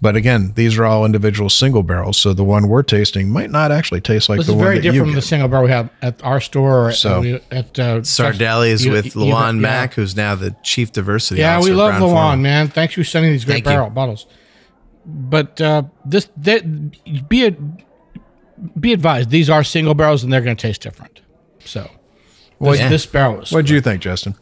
but 0.00 0.14
again, 0.14 0.52
these 0.54 0.78
are 0.78 0.84
all 0.84 1.04
individual 1.04 1.50
single 1.50 1.82
barrels, 1.82 2.16
so 2.18 2.32
the 2.32 2.44
one 2.44 2.68
we're 2.68 2.84
tasting 2.84 3.30
might 3.30 3.50
not 3.50 3.72
actually 3.72 4.00
taste 4.00 4.28
like 4.28 4.38
this 4.38 4.46
the 4.46 4.52
is 4.52 4.56
one 4.56 4.64
very 4.64 4.76
that 4.78 4.84
you 4.84 4.92
different 4.92 5.08
from 5.10 5.14
the 5.16 5.22
single 5.22 5.48
barrel 5.48 5.64
we 5.64 5.70
have 5.70 5.90
at 6.02 6.22
our 6.24 6.40
store 6.40 6.88
or 6.88 6.92
So- 6.92 7.24
at, 7.24 7.42
at 7.52 7.78
uh, 7.80 7.98
Sardelli's 8.02 8.84
you- 8.84 8.92
with 8.92 9.16
you- 9.16 9.22
Luan 9.22 9.56
yeah. 9.56 9.62
Mack, 9.62 9.94
who's 9.94 10.14
now 10.14 10.36
the 10.36 10.54
chief 10.62 10.92
diversity 10.92 11.42
officer. 11.42 11.50
Yeah, 11.50 11.56
officer. 11.56 11.70
we 11.72 11.76
love 11.76 11.90
Brown-Forman. 11.90 12.14
Luan, 12.14 12.42
man. 12.42 12.68
Thanks 12.68 12.94
for 12.94 13.02
sending 13.02 13.32
these 13.32 13.44
great 13.44 13.54
Thank 13.54 13.66
you. 13.66 13.70
barrel 13.72 13.90
bottles. 13.90 14.26
But 15.04 15.60
uh, 15.60 15.82
this, 16.04 16.28
that, 16.36 17.28
be 17.28 17.42
it, 17.46 17.58
be 18.80 18.92
advised, 18.92 19.30
these 19.30 19.50
are 19.50 19.64
single 19.64 19.94
barrels 19.94 20.22
and 20.22 20.32
they're 20.32 20.40
going 20.42 20.56
to 20.56 20.62
taste 20.62 20.82
different. 20.82 21.20
So, 21.68 21.90
this, 22.60 22.78
Yeah. 22.78 22.88
this 22.88 23.06
barrel 23.06 23.40
is. 23.42 23.52
What 23.52 23.66
do 23.66 23.74
you 23.74 23.80
think, 23.80 24.00
Justin? 24.02 24.34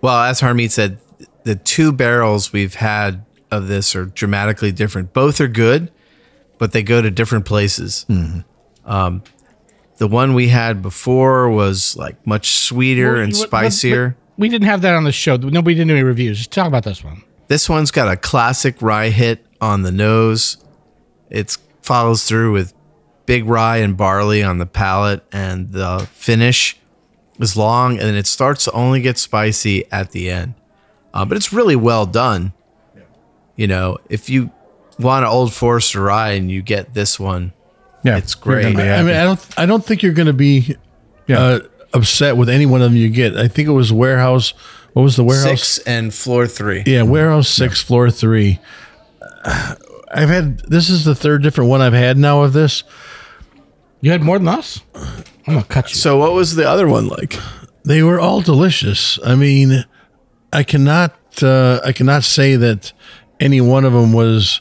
Well, 0.00 0.22
as 0.22 0.40
Harmeet 0.40 0.70
said, 0.70 0.98
the 1.44 1.54
two 1.54 1.92
barrels 1.92 2.52
we've 2.52 2.74
had 2.74 3.24
of 3.50 3.68
this 3.68 3.94
are 3.94 4.06
dramatically 4.06 4.72
different. 4.72 5.12
Both 5.12 5.40
are 5.40 5.48
good, 5.48 5.90
but 6.58 6.72
they 6.72 6.82
go 6.82 7.02
to 7.02 7.10
different 7.10 7.44
places. 7.44 8.06
Um, 8.84 9.22
the 9.98 10.08
one 10.08 10.34
we 10.34 10.48
had 10.48 10.82
before 10.82 11.48
was 11.50 11.96
like 11.96 12.26
much 12.26 12.50
sweeter 12.56 13.12
Well, 13.14 13.22
and 13.22 13.28
you- 13.32 13.38
spicier. 13.38 14.16
but 14.16 14.40
we 14.40 14.48
didn't 14.48 14.66
have 14.66 14.80
that 14.82 14.94
on 14.94 15.04
the 15.04 15.12
show. 15.12 15.36
Nobody 15.36 15.76
did 15.76 15.90
any 15.90 16.02
reviews. 16.02 16.38
Just 16.38 16.50
talk 16.52 16.66
about 16.66 16.82
this 16.84 17.04
one. 17.04 17.22
This 17.48 17.68
one's 17.68 17.90
got 17.90 18.08
a 18.10 18.16
classic 18.16 18.80
rye 18.80 19.10
hit 19.10 19.44
on 19.60 19.82
the 19.82 19.92
nose. 19.92 20.56
It 21.30 21.56
follows 21.82 22.24
through 22.24 22.52
with 22.52 22.72
big 23.26 23.44
rye 23.46 23.78
and 23.78 23.96
barley 23.96 24.42
on 24.42 24.58
the 24.58 24.66
palate, 24.66 25.22
and 25.32 25.72
the 25.72 26.08
finish 26.12 26.76
is 27.38 27.56
long, 27.56 27.98
and 27.98 28.16
it 28.16 28.26
starts 28.26 28.64
to 28.64 28.72
only 28.72 29.00
get 29.00 29.18
spicy 29.18 29.84
at 29.92 30.10
the 30.12 30.30
end. 30.30 30.54
Uh, 31.14 31.24
but 31.24 31.36
it's 31.36 31.52
really 31.52 31.76
well 31.76 32.06
done. 32.06 32.52
You 33.56 33.66
know, 33.66 33.98
if 34.08 34.30
you 34.30 34.50
want 34.98 35.24
an 35.24 35.30
Old 35.30 35.52
Forester 35.52 36.02
rye 36.02 36.30
and 36.32 36.50
you 36.50 36.62
get 36.62 36.94
this 36.94 37.20
one, 37.20 37.52
Yeah, 38.02 38.16
it's 38.16 38.34
great. 38.34 38.62
gonna 38.62 38.76
be 38.76 38.82
I 38.90 39.02
mean, 39.02 39.14
I 39.14 39.24
don't. 39.24 39.58
I 39.58 39.66
don't 39.66 39.84
think 39.84 40.02
you're 40.02 40.12
going 40.14 40.26
to 40.26 40.32
be 40.32 40.76
uh, 41.28 41.60
upset 41.92 42.36
with 42.36 42.48
any 42.48 42.66
one 42.66 42.80
of 42.82 42.90
them 42.90 42.96
you 42.96 43.08
get. 43.10 43.36
I 43.36 43.48
think 43.48 43.68
it 43.68 43.72
was 43.72 43.92
warehouse. 43.92 44.54
What 44.94 45.02
was 45.02 45.16
the 45.16 45.24
warehouse? 45.24 45.60
Six 45.62 45.78
and 45.86 46.12
floor 46.12 46.46
three. 46.46 46.82
Yeah, 46.86 47.02
warehouse 47.02 47.48
six, 47.48 47.82
floor 47.82 48.10
three. 48.10 48.58
I've 49.44 50.28
had 50.28 50.58
this 50.60 50.90
is 50.90 51.04
the 51.04 51.14
third 51.14 51.42
different 51.42 51.70
one 51.70 51.80
I've 51.80 51.92
had 51.92 52.18
now 52.18 52.42
of 52.42 52.52
this. 52.52 52.84
You 54.02 54.10
had 54.10 54.22
more 54.22 54.38
than 54.38 54.48
us. 54.48 54.80
I'm 55.46 55.54
gonna 55.54 55.64
cut 55.64 55.90
you. 55.90 55.96
So, 55.96 56.18
what 56.18 56.32
was 56.32 56.56
the 56.56 56.68
other 56.68 56.88
one 56.88 57.06
like? 57.06 57.38
They 57.84 58.02
were 58.02 58.18
all 58.18 58.40
delicious. 58.40 59.18
I 59.24 59.36
mean, 59.36 59.84
I 60.52 60.64
cannot. 60.64 61.16
Uh, 61.40 61.80
I 61.84 61.92
cannot 61.92 62.24
say 62.24 62.56
that 62.56 62.92
any 63.40 63.60
one 63.60 63.84
of 63.84 63.92
them 63.92 64.12
was 64.12 64.60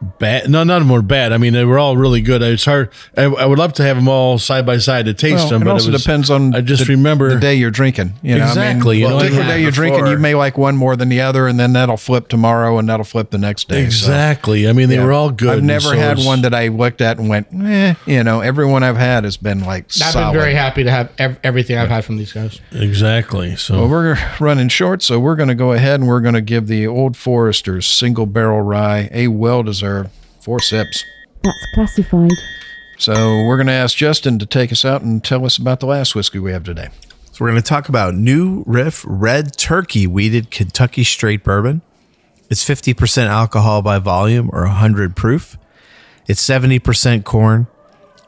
bad. 0.00 0.48
No, 0.50 0.64
none 0.64 0.82
of 0.82 0.86
them 0.88 0.92
were 0.94 1.02
bad. 1.02 1.32
I 1.32 1.38
mean, 1.38 1.52
they 1.52 1.64
were 1.64 1.78
all 1.78 1.96
really 1.96 2.20
good. 2.20 2.42
It's 2.42 2.64
hard. 2.64 2.90
I, 3.16 3.24
I 3.24 3.46
would 3.46 3.58
love 3.58 3.72
to 3.74 3.82
have 3.82 3.96
them 3.96 4.08
all 4.08 4.38
side 4.38 4.64
by 4.66 4.78
side 4.78 5.06
to 5.06 5.14
taste 5.14 5.36
Well, 5.36 5.48
them, 5.50 5.62
it 5.62 5.64
but 5.66 5.70
also 5.72 5.88
it 5.88 5.92
was, 5.92 6.02
depends 6.02 6.30
on 6.30 6.54
I 6.54 6.60
just 6.60 6.86
the, 6.86 6.92
remember 6.94 7.34
the 7.34 7.40
day 7.40 7.54
you're 7.56 7.70
drinking. 7.70 8.14
You 8.22 8.38
know, 8.38 8.46
Exactly, 8.46 9.00
you 9.00 9.06
I 9.06 9.10
know 9.10 9.16
mean, 9.16 9.16
what 9.16 9.24
I 9.24 9.28
particular 9.28 9.44
mean? 9.48 9.56
day 9.56 9.62
you're 9.62 9.70
drinking, 9.70 10.06
you 10.06 10.18
may 10.18 10.34
like 10.34 10.56
one 10.58 10.76
more 10.76 10.96
than 10.96 11.08
the 11.08 11.20
other, 11.20 11.46
and 11.46 11.58
then 11.58 11.72
that'll 11.72 11.96
flip 11.96 12.28
tomorrow, 12.28 12.78
and 12.78 12.88
that'll 12.88 13.04
flip 13.04 13.30
the 13.30 13.38
next 13.38 13.68
day. 13.68 13.82
So, 13.82 13.86
Exactly. 13.86 14.68
I 14.68 14.72
mean, 14.72 14.88
they 14.88 14.96
yeah. 14.96 15.04
were 15.04 15.12
all 15.12 15.30
good. 15.30 15.58
I've 15.58 15.62
never 15.64 15.80
so 15.90 15.96
had 15.96 16.18
one 16.18 16.42
that 16.42 16.54
I 16.54 16.68
looked 16.68 17.00
at 17.00 17.18
and 17.18 17.28
went, 17.28 17.48
eh. 17.62 17.94
You 18.06 18.24
know, 18.24 18.40
everyone 18.40 18.82
I've 18.82 18.96
had 18.96 19.24
has 19.24 19.36
been 19.36 19.64
like 19.64 19.84
I've 19.86 19.92
solid. 19.92 20.32
been 20.32 20.40
very 20.40 20.54
happy 20.54 20.84
to 20.84 20.90
have 20.90 21.12
ev- 21.18 21.38
everything 21.42 21.76
I've 21.78 21.88
had 21.88 22.04
from 22.04 22.16
these 22.16 22.32
guys. 22.32 22.60
Exactly. 22.72 23.56
So 23.56 23.80
Well, 23.80 23.88
we're 23.88 24.18
running 24.40 24.68
short, 24.68 25.02
so 25.02 25.18
we're 25.18 25.36
going 25.36 25.48
to 25.48 25.54
go 25.54 25.72
ahead 25.72 26.00
and 26.00 26.08
we're 26.08 26.20
going 26.20 26.34
to 26.34 26.40
give 26.40 26.66
the 26.66 26.86
Old 26.86 27.16
Forester's 27.16 27.86
single 27.86 28.26
barrel 28.26 28.60
rye 28.62 29.08
a 29.12 29.28
well 29.28 29.62
deserved 29.88 30.10
four 30.40 30.60
sips. 30.60 31.04
That's 31.42 31.66
classified. 31.74 32.32
So 32.98 33.44
we're 33.44 33.56
going 33.56 33.68
to 33.68 33.72
ask 33.72 33.96
Justin 33.96 34.38
to 34.38 34.46
take 34.46 34.72
us 34.72 34.84
out 34.84 35.02
and 35.02 35.22
tell 35.22 35.44
us 35.44 35.56
about 35.56 35.80
the 35.80 35.86
last 35.86 36.14
whiskey 36.14 36.38
we 36.38 36.52
have 36.52 36.64
today. 36.64 36.88
So 37.32 37.44
we're 37.44 37.50
going 37.50 37.62
to 37.62 37.68
talk 37.68 37.88
about 37.88 38.14
New 38.14 38.64
Riff 38.66 39.04
Red 39.06 39.56
Turkey 39.56 40.06
Wheated 40.06 40.50
Kentucky 40.50 41.04
Straight 41.04 41.44
Bourbon. 41.44 41.82
It's 42.50 42.64
50% 42.64 43.26
alcohol 43.26 43.82
by 43.82 43.98
volume 43.98 44.50
or 44.52 44.62
100 44.62 45.14
proof. 45.14 45.56
It's 46.26 46.44
70% 46.46 47.24
corn, 47.24 47.68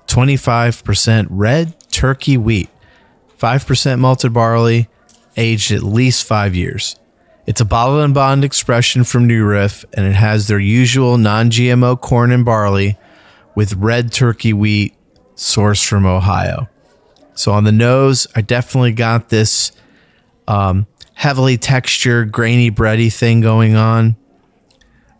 25% 0.06 1.26
red 1.30 1.74
turkey 1.90 2.36
wheat, 2.36 2.68
5% 3.38 3.98
malted 3.98 4.32
barley, 4.32 4.88
aged 5.36 5.72
at 5.72 5.82
least 5.82 6.24
five 6.24 6.54
years. 6.54 6.99
It's 7.50 7.60
a 7.60 7.64
bottle 7.64 8.00
and 8.00 8.14
bond 8.14 8.44
expression 8.44 9.02
from 9.02 9.26
New 9.26 9.44
Riff, 9.44 9.84
and 9.94 10.06
it 10.06 10.12
has 10.12 10.46
their 10.46 10.60
usual 10.60 11.18
non 11.18 11.50
GMO 11.50 12.00
corn 12.00 12.30
and 12.30 12.44
barley 12.44 12.96
with 13.56 13.74
red 13.74 14.12
turkey 14.12 14.52
wheat 14.52 14.94
sourced 15.34 15.84
from 15.84 16.06
Ohio. 16.06 16.68
So 17.34 17.50
on 17.50 17.64
the 17.64 17.72
nose, 17.72 18.28
I 18.36 18.42
definitely 18.42 18.92
got 18.92 19.30
this 19.30 19.72
um, 20.46 20.86
heavily 21.14 21.58
textured, 21.58 22.30
grainy, 22.30 22.70
bready 22.70 23.12
thing 23.12 23.40
going 23.40 23.74
on 23.74 24.14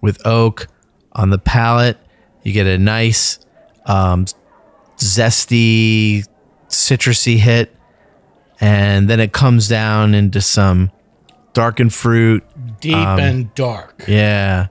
with 0.00 0.24
oak. 0.24 0.68
On 1.10 1.30
the 1.30 1.38
palate, 1.38 1.98
you 2.44 2.52
get 2.52 2.68
a 2.68 2.78
nice, 2.78 3.40
um, 3.86 4.26
zesty, 4.98 6.28
citrusy 6.68 7.38
hit. 7.38 7.74
And 8.60 9.10
then 9.10 9.18
it 9.18 9.32
comes 9.32 9.66
down 9.66 10.14
into 10.14 10.40
some 10.40 10.92
darkened 11.52 11.92
fruit. 11.92 12.44
Deep 12.80 12.96
um, 12.96 13.18
and 13.18 13.54
dark. 13.54 14.04
Yeah. 14.08 14.68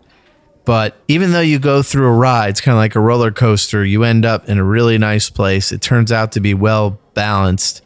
But 0.66 0.98
even 1.08 1.32
though 1.32 1.42
you 1.42 1.58
go 1.58 1.82
through 1.82 2.08
a 2.08 2.12
ride, 2.12 2.50
it's 2.50 2.62
kind 2.62 2.74
of 2.74 2.80
like 2.80 2.96
a 2.96 3.00
roller 3.00 3.32
coaster, 3.32 3.84
you 3.84 4.04
end 4.04 4.26
up 4.26 4.48
in 4.48 4.60
a 4.60 4.64
really 4.64 4.98
nice 4.98 5.30
place. 5.30 5.72
It 5.72 5.82
turns 5.82 6.12
out 6.12 6.32
to 6.34 6.40
be 6.40 6.54
well 6.54 7.00
balanced 7.14 7.82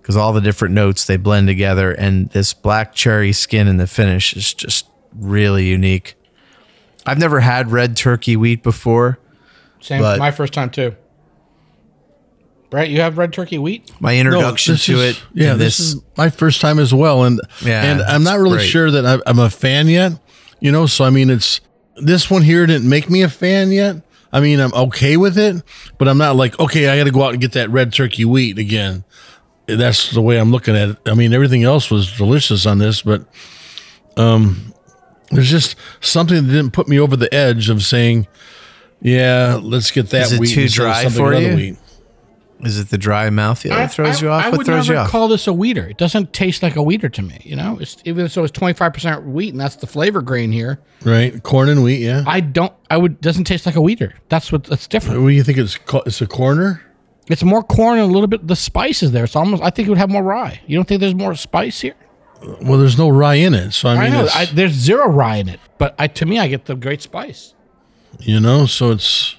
because 0.00 0.16
all 0.16 0.32
the 0.32 0.40
different 0.40 0.74
notes 0.74 1.04
they 1.04 1.16
blend 1.16 1.46
together. 1.46 1.92
And 1.92 2.30
this 2.30 2.54
black 2.54 2.94
cherry 2.94 3.32
skin 3.32 3.68
in 3.68 3.76
the 3.76 3.86
finish 3.86 4.34
is 4.34 4.54
just 4.54 4.86
really 5.14 5.66
unique. 5.66 6.14
I've 7.06 7.18
never 7.18 7.40
had 7.40 7.70
red 7.70 7.96
turkey 7.96 8.36
wheat 8.36 8.62
before. 8.62 9.18
Same. 9.80 10.00
My 10.00 10.30
first 10.30 10.54
time 10.54 10.70
too. 10.70 10.96
Brent, 12.74 12.90
you 12.90 13.02
have 13.02 13.16
red 13.18 13.32
turkey 13.32 13.56
wheat? 13.56 13.88
My 14.00 14.18
introduction 14.18 14.74
this 14.74 14.86
to 14.86 14.94
is- 15.00 15.16
it, 15.16 15.22
Yeah, 15.32 15.52
in 15.52 15.58
this, 15.58 15.78
is 15.78 16.00
my 16.16 16.28
first 16.28 16.60
time 16.60 16.80
as 16.80 16.92
well, 16.92 17.22
and 17.22 17.40
Yeah, 17.64 17.84
and 17.84 18.02
I'm 18.02 18.24
not 18.24 18.40
really 18.40 18.56
great. 18.56 18.68
sure 18.68 18.90
that 18.90 19.06
I- 19.06 19.20
I'm 19.30 19.38
a 19.38 19.48
fan 19.48 19.86
yet. 19.86 20.14
You 20.58 20.72
know, 20.72 20.86
so 20.86 21.04
I 21.04 21.10
mean, 21.10 21.30
it's 21.30 21.60
this 22.02 22.28
one 22.28 22.42
here 22.42 22.66
didn't 22.66 22.88
make 22.88 23.08
me 23.08 23.22
a 23.22 23.28
fan 23.28 23.70
yet. 23.70 24.02
I 24.32 24.40
mean, 24.40 24.58
I'm 24.58 24.74
okay 24.74 25.16
with 25.16 25.38
it, 25.38 25.62
but 25.98 26.08
I'm 26.08 26.18
not 26.18 26.34
like 26.34 26.58
okay, 26.58 26.88
I 26.88 26.98
got 26.98 27.04
to 27.04 27.12
go 27.12 27.22
out 27.22 27.30
and 27.34 27.40
get 27.40 27.52
that 27.52 27.70
red 27.70 27.92
turkey 27.92 28.24
wheat 28.24 28.58
again. 28.58 29.04
That's 29.68 30.10
the 30.10 30.20
way 30.20 30.36
I'm 30.40 30.50
looking 30.50 30.74
at 30.74 30.88
it. 30.88 30.96
I 31.06 31.14
mean, 31.14 31.32
everything 31.32 31.62
else 31.62 31.92
was 31.92 32.10
delicious 32.16 32.66
on 32.66 32.78
this, 32.78 33.02
but 33.02 33.24
um, 34.16 34.74
there's 35.30 35.48
just 35.48 35.76
something 36.00 36.44
that 36.44 36.52
didn't 36.52 36.72
put 36.72 36.88
me 36.88 36.98
over 36.98 37.16
the 37.16 37.32
edge 37.32 37.70
of 37.70 37.84
saying, 37.84 38.26
yeah, 39.00 39.60
let's 39.62 39.92
get 39.92 40.10
that 40.10 40.22
Is 40.22 40.32
it 40.32 40.40
wheat 40.40 40.54
too 40.54 40.62
instead 40.62 40.82
dry 40.82 41.02
something 41.04 41.18
for 41.22 41.34
other 41.34 41.50
you? 41.50 41.54
wheat. 41.54 41.76
Is 42.64 42.78
it 42.78 42.88
the 42.90 42.98
dry 42.98 43.28
mouth 43.30 43.62
that 43.62 43.72
I- 43.72 43.86
throws 43.86 44.22
I- 44.22 44.26
you 44.26 44.30
off? 44.32 44.44
I 44.44 44.48
what 44.50 44.58
would 44.58 44.66
throws 44.66 44.88
never 44.88 44.98
you 45.00 45.04
off? 45.04 45.10
call 45.10 45.28
this 45.28 45.46
a 45.46 45.52
wheater. 45.52 45.86
It 45.86 45.96
doesn't 45.98 46.32
taste 46.32 46.62
like 46.62 46.76
a 46.76 46.82
wheater 46.82 47.08
to 47.08 47.22
me. 47.22 47.40
You 47.44 47.56
know, 47.56 47.78
it's, 47.80 47.96
even 48.04 48.28
so, 48.28 48.42
it's 48.44 48.52
twenty 48.52 48.74
five 48.74 48.92
percent 48.92 49.24
wheat, 49.26 49.50
and 49.52 49.60
that's 49.60 49.76
the 49.76 49.86
flavor 49.86 50.22
grain 50.22 50.52
here. 50.52 50.80
Right, 51.04 51.42
corn 51.42 51.68
and 51.68 51.82
wheat. 51.82 52.00
Yeah. 52.00 52.24
I 52.26 52.40
don't. 52.40 52.72
I 52.90 52.96
would 52.96 53.20
doesn't 53.20 53.44
taste 53.44 53.66
like 53.66 53.76
a 53.76 53.80
wheater. 53.82 54.14
That's 54.28 54.50
what 54.52 54.64
that's 54.64 54.86
different. 54.86 55.22
What 55.22 55.28
do 55.28 55.34
you 55.34 55.42
think 55.42 55.58
it's? 55.58 55.78
It's 56.06 56.20
a 56.20 56.26
corner. 56.26 56.82
It's 57.28 57.42
more 57.42 57.62
corn 57.62 57.98
and 57.98 58.10
a 58.10 58.12
little 58.12 58.26
bit. 58.28 58.46
The 58.46 58.56
spice 58.56 59.02
is 59.02 59.12
there. 59.12 59.24
It's 59.24 59.34
almost. 59.36 59.62
I 59.62 59.70
think 59.70 59.88
it 59.88 59.90
would 59.90 59.98
have 59.98 60.10
more 60.10 60.22
rye. 60.22 60.60
You 60.66 60.76
don't 60.76 60.86
think 60.86 61.00
there's 61.00 61.14
more 61.14 61.34
spice 61.34 61.80
here? 61.80 61.94
Well, 62.60 62.78
there's 62.78 62.98
no 62.98 63.08
rye 63.08 63.36
in 63.36 63.54
it, 63.54 63.72
so 63.72 63.88
I 63.88 63.94
I, 63.94 64.00
mean, 64.04 64.12
know. 64.12 64.28
I, 64.34 64.44
there's 64.44 64.72
zero 64.72 65.08
rye 65.08 65.36
in 65.36 65.48
it, 65.48 65.60
but 65.78 65.94
I 65.98 66.08
to 66.08 66.26
me, 66.26 66.38
I 66.38 66.48
get 66.48 66.66
the 66.66 66.74
great 66.74 67.00
spice. 67.00 67.54
you 68.20 68.38
know, 68.40 68.66
so 68.66 68.90
it's 68.90 69.36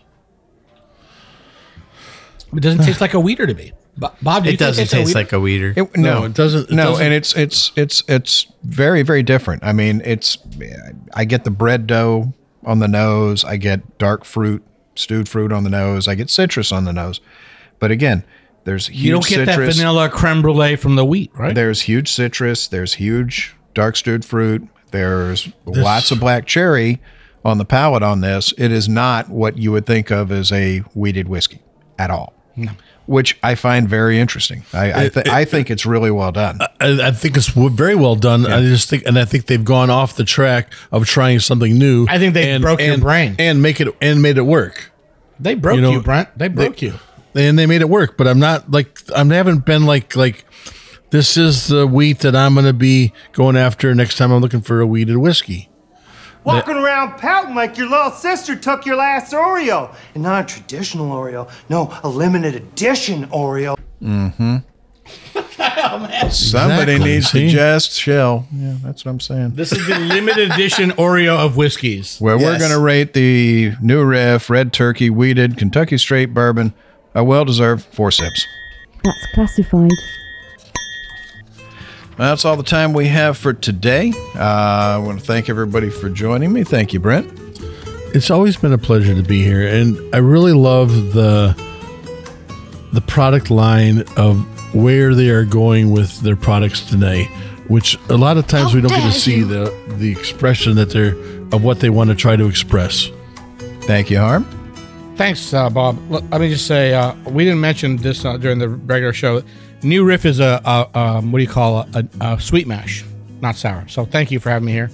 It 2.54 2.62
doesn't 2.62 2.84
taste 2.86 3.02
like 3.02 3.14
a 3.14 3.20
wheater 3.20 3.48
to 3.48 3.54
me. 3.54 3.72
Bob, 3.98 4.44
do 4.44 4.50
you 4.50 4.54
It 4.56 4.60
doesn't 4.60 4.84
it's 4.84 4.92
a 4.94 4.96
taste 4.98 5.08
wheater? 5.10 5.20
like 5.20 5.34
a 5.34 5.40
wheater. 5.40 5.74
It, 5.76 5.98
no, 5.98 6.20
No, 6.20 6.26
it 6.26 6.34
doesn't- 6.34 6.70
it 6.70 6.76
no, 6.76 6.90
doesn't- 6.92 7.06
and 7.06 7.14
it's 7.14 7.34
it's 7.36 7.72
it's 7.78 8.04
it's 8.08 8.48
very 8.64 9.04
very 9.04 9.24
different. 9.24 9.64
I 9.64 9.72
mean, 9.72 10.02
it's 10.04 10.38
I 11.14 11.24
get 11.26 11.44
the 11.46 11.52
bread 11.52 11.88
dough 11.88 12.34
on 12.66 12.80
the 12.80 12.88
nose. 12.90 13.46
I 13.46 13.56
get 13.58 13.98
dark 13.98 14.26
fruit, 14.26 14.64
stewed 14.96 15.30
fruit 15.30 15.52
on 15.54 15.64
the 15.64 15.70
nose. 15.70 16.08
I 16.08 16.16
get 16.16 16.30
citrus 16.30 16.72
on 16.74 16.84
the 16.86 16.92
nose. 16.94 17.22
But 17.80 17.92
again, 17.92 18.24
there's 18.66 18.88
huge 18.88 19.00
You 19.06 19.12
don't 19.12 19.26
get 19.28 19.48
citrus. 19.48 19.76
that 19.76 19.82
vanilla 19.82 20.10
creme 20.10 20.42
brulee 20.42 20.76
from 20.76 20.96
the 20.98 21.06
wheat, 21.06 21.32
right? 21.36 21.56
There's 21.56 21.82
huge 21.84 22.12
citrus. 22.12 22.68
There's 22.68 22.96
huge 22.96 23.56
dark 23.74 23.96
stewed 23.96 24.26
fruit. 24.26 24.68
There's 24.92 25.50
lots 25.66 26.12
of 26.12 26.20
black 26.20 26.46
cherry 26.46 27.02
on 27.46 27.60
the 27.60 27.66
palate 27.66 28.04
on 28.04 28.22
this. 28.22 28.54
It 28.58 28.72
is 28.72 28.90
not 28.90 29.30
what 29.30 29.58
you 29.58 29.72
would 29.72 29.86
think 29.86 30.10
of 30.12 30.32
as 30.32 30.52
a 30.52 30.80
wheated 30.94 31.28
whiskey 31.30 31.62
at 31.98 32.10
all. 32.12 32.34
Which 33.06 33.38
I 33.44 33.54
find 33.56 33.88
very 33.88 34.18
interesting. 34.18 34.64
I 34.74 35.06
I, 35.06 35.10
th- 35.10 35.28
I 35.28 35.46
think 35.46 35.70
it's 35.70 35.86
really 35.86 36.10
well 36.10 36.32
done. 36.32 36.60
I, 36.80 37.08
I 37.08 37.12
think 37.12 37.38
it's 37.38 37.50
very 37.50 37.96
well 37.96 38.16
done. 38.16 38.46
I 38.48 38.62
just 38.62 38.90
think, 38.90 39.04
and 39.06 39.20
I 39.20 39.26
think 39.26 39.46
they've 39.46 39.64
gone 39.64 39.90
off 39.92 40.16
the 40.16 40.24
track 40.24 40.74
of 40.92 41.06
trying 41.06 41.40
something 41.40 41.78
new. 41.78 42.08
I 42.10 42.18
think 42.18 42.34
they 42.34 42.50
and, 42.52 42.64
broke 42.64 42.82
your 42.82 42.98
brain. 42.98 43.36
and 43.38 43.62
make 43.62 43.80
it 43.80 43.90
and 44.02 44.22
made 44.22 44.38
it 44.38 44.44
work. 44.44 44.92
They 45.40 45.54
broke 45.54 45.78
You 45.80 45.92
you, 45.92 46.02
Brent. 46.02 46.30
They 46.38 46.48
broke 46.48 46.78
they- 46.78 46.88
you. 46.88 46.94
and 47.36 47.60
they 47.60 47.66
made 47.68 47.82
it 47.82 47.90
work. 47.90 48.18
But 48.18 48.28
I'm 48.28 48.40
not 48.40 48.72
like 48.72 49.00
I 49.16 49.24
haven't 49.24 49.66
been 49.66 49.86
like 49.86 50.16
like 50.16 50.46
this 51.12 51.38
is 51.38 51.68
the 51.68 51.86
wheat 51.86 52.20
that 52.20 52.36
I'm 52.36 52.54
going 52.56 52.66
to 52.66 52.74
be 52.74 53.14
going 53.34 53.56
after 53.56 53.94
next 53.94 54.18
time 54.18 54.32
I'm 54.32 54.42
looking 54.42 54.62
for 54.62 54.80
a 54.82 54.88
wheated 54.88 55.18
whiskey. 55.18 55.70
Walking 56.46 56.76
around 56.76 57.18
pouting 57.18 57.56
like 57.56 57.78
your 57.78 57.90
little 57.90 58.12
sister 58.12 58.56
took 58.56 58.86
your 58.86 58.96
last 58.98 59.34
Oreo. 59.34 59.94
And 60.14 60.24
not 60.24 60.46
a 60.46 60.48
traditional 60.54 61.10
Oreo. 61.10 61.52
No, 61.70 61.98
a 62.04 62.08
limited 62.08 62.56
edition 62.56 63.26
Oreo. 63.28 63.78
Mm-hmm. 64.02 64.58
Somebody 66.30 66.94
Exactly, 66.94 67.00
needs 67.00 67.32
to 67.32 67.50
just 67.50 67.92
shell. 67.94 68.48
Yeah, 68.54 68.78
that's 68.84 69.06
what 69.06 69.12
I'm 69.12 69.20
saying. 69.20 69.52
This 69.56 69.72
is 69.72 69.86
the 69.88 69.98
limited 70.00 70.52
edition 70.52 70.92
Oreo 70.92 71.38
of 71.38 71.58
whiskeys. 71.58 72.18
Where 72.20 72.38
we're 72.38 72.60
going 72.60 72.72
to 72.72 72.80
rate 72.80 73.14
the 73.14 73.74
new 73.82 74.04
riff, 74.04 74.50
red 74.50 74.72
turkey, 74.72 75.10
wheated, 75.10 75.58
Kentucky 75.58 75.98
straight 75.98 76.34
bourbon, 76.34 76.74
a 77.14 77.24
well 77.24 77.46
deserved 77.46 77.86
four 77.86 78.12
sips. 78.12 78.48
That's 79.04 79.26
classified. 79.34 79.92
That's 82.18 82.46
all 82.46 82.56
the 82.56 82.64
time 82.64 82.94
we 82.94 83.08
have 83.08 83.38
for 83.38 83.54
today. 83.54 84.14
Uh, 84.36 84.40
I 84.40 84.98
want 84.98 85.20
to 85.20 85.26
thank 85.26 85.50
everybody 85.50 85.90
for 85.90 86.10
joining 86.10 86.54
me. 86.54 86.64
Thank 86.64 86.94
you, 86.94 87.00
Brent. 87.00 87.30
It's 88.16 88.32
always 88.32 88.56
been 88.56 88.72
a 88.72 88.78
pleasure 88.78 89.14
to 89.14 89.22
be 89.22 89.44
here, 89.44 89.68
and 89.68 89.98
I 90.16 90.20
really 90.20 90.54
love 90.54 91.14
the 91.14 91.54
the 92.94 93.02
product 93.02 93.50
line 93.52 94.04
of 94.16 94.40
where 94.74 95.14
they 95.14 95.30
are 95.30 95.44
going 95.44 95.92
with 95.92 96.22
their 96.22 96.38
products 96.38 96.86
today. 96.86 97.26
Which 97.68 97.98
a 98.10 98.16
lot 98.16 98.38
of 98.38 98.48
times 98.48 98.74
we 98.74 98.80
don't 98.80 98.92
get 98.92 99.12
to 99.12 99.20
see 99.20 99.42
the 99.42 99.74
the 99.98 100.12
expression 100.12 100.76
that 100.78 100.92
they're 100.92 101.16
of 101.52 101.64
what 101.64 101.82
they 101.82 101.90
want 101.90 102.10
to 102.12 102.16
try 102.16 102.38
to 102.38 102.48
express. 102.48 103.10
Thank 103.82 104.10
you, 104.10 104.20
Harm. 104.20 104.46
Thanks, 105.18 105.54
uh, 105.54 105.70
Bob. 105.70 105.98
Look, 106.10 106.24
Let 106.32 106.42
me 106.42 106.50
just 106.50 106.68
say, 106.68 106.94
uh, 106.94 107.14
we 107.26 107.46
didn't 107.46 107.62
mention 107.62 107.98
this 107.98 108.26
uh, 108.26 108.38
during 108.38 108.60
the 108.60 108.68
regular 108.70 109.14
show. 109.14 109.42
New 109.86 110.04
Riff 110.04 110.26
is 110.26 110.40
a, 110.40 110.62
a 110.66 111.00
um, 111.00 111.32
what 111.32 111.40
do 111.40 111.44
you 111.44 111.50
call 111.50 111.80
a, 111.80 111.88
a, 112.20 112.34
a 112.34 112.42
sweet 112.42 112.68
mash, 112.68 113.06
not 113.42 113.56
sour. 113.56 113.88
So 113.88 114.06
thank 114.06 114.32
you 114.32 114.40
for 114.40 114.50
having 114.50 114.66
me 114.66 114.72
here, 114.72 114.90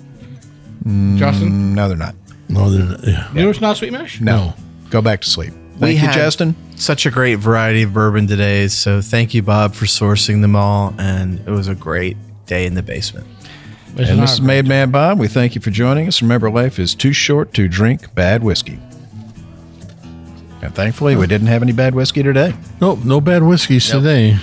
Justin. 1.17 1.73
No, 1.73 1.87
they're 1.87 1.97
not. 1.97 2.15
No, 2.49 2.69
they're, 2.69 3.09
yeah. 3.09 3.29
New 3.33 3.47
Riff's 3.47 3.61
not 3.61 3.77
sweet 3.77 3.93
mash. 3.93 4.19
No. 4.19 4.53
Go 4.89 5.01
back 5.01 5.21
to 5.21 5.29
sleep. 5.29 5.53
We 5.53 5.79
Thank 5.79 5.93
you, 5.93 6.07
had 6.07 6.13
Justin. 6.13 6.55
Such 6.75 7.05
a 7.05 7.11
great 7.11 7.35
variety 7.35 7.83
of 7.83 7.93
bourbon 7.93 8.27
today. 8.27 8.67
So 8.67 9.01
thank 9.01 9.33
you, 9.33 9.41
Bob, 9.41 9.73
for 9.73 9.85
sourcing 9.85 10.41
them 10.41 10.55
all. 10.55 10.93
And 10.99 11.39
it 11.39 11.51
was 11.51 11.67
a 11.67 11.75
great 11.75 12.17
day 12.45 12.65
in 12.65 12.73
the 12.73 12.83
basement. 12.83 13.25
This 13.93 14.09
and 14.09 14.17
not 14.17 14.23
this 14.23 14.33
is 14.33 14.41
Made 14.41 14.67
Man 14.67 14.91
Bob. 14.91 15.17
We 15.17 15.27
thank 15.27 15.55
you 15.55 15.61
for 15.61 15.71
joining 15.71 16.07
us. 16.07 16.21
Remember, 16.21 16.51
life 16.51 16.77
is 16.77 16.93
too 16.93 17.13
short 17.13 17.53
to 17.53 17.67
drink 17.67 18.13
bad 18.13 18.43
whiskey. 18.43 18.79
And 20.61 20.75
thankfully, 20.75 21.15
we 21.15 21.25
didn't 21.25 21.47
have 21.47 21.63
any 21.63 21.71
bad 21.71 21.95
whiskey 21.95 22.21
today. 22.21 22.53
Nope, 22.79 22.99
no 23.03 23.19
bad 23.21 23.41
whiskeys 23.41 23.89
today. 23.89 24.37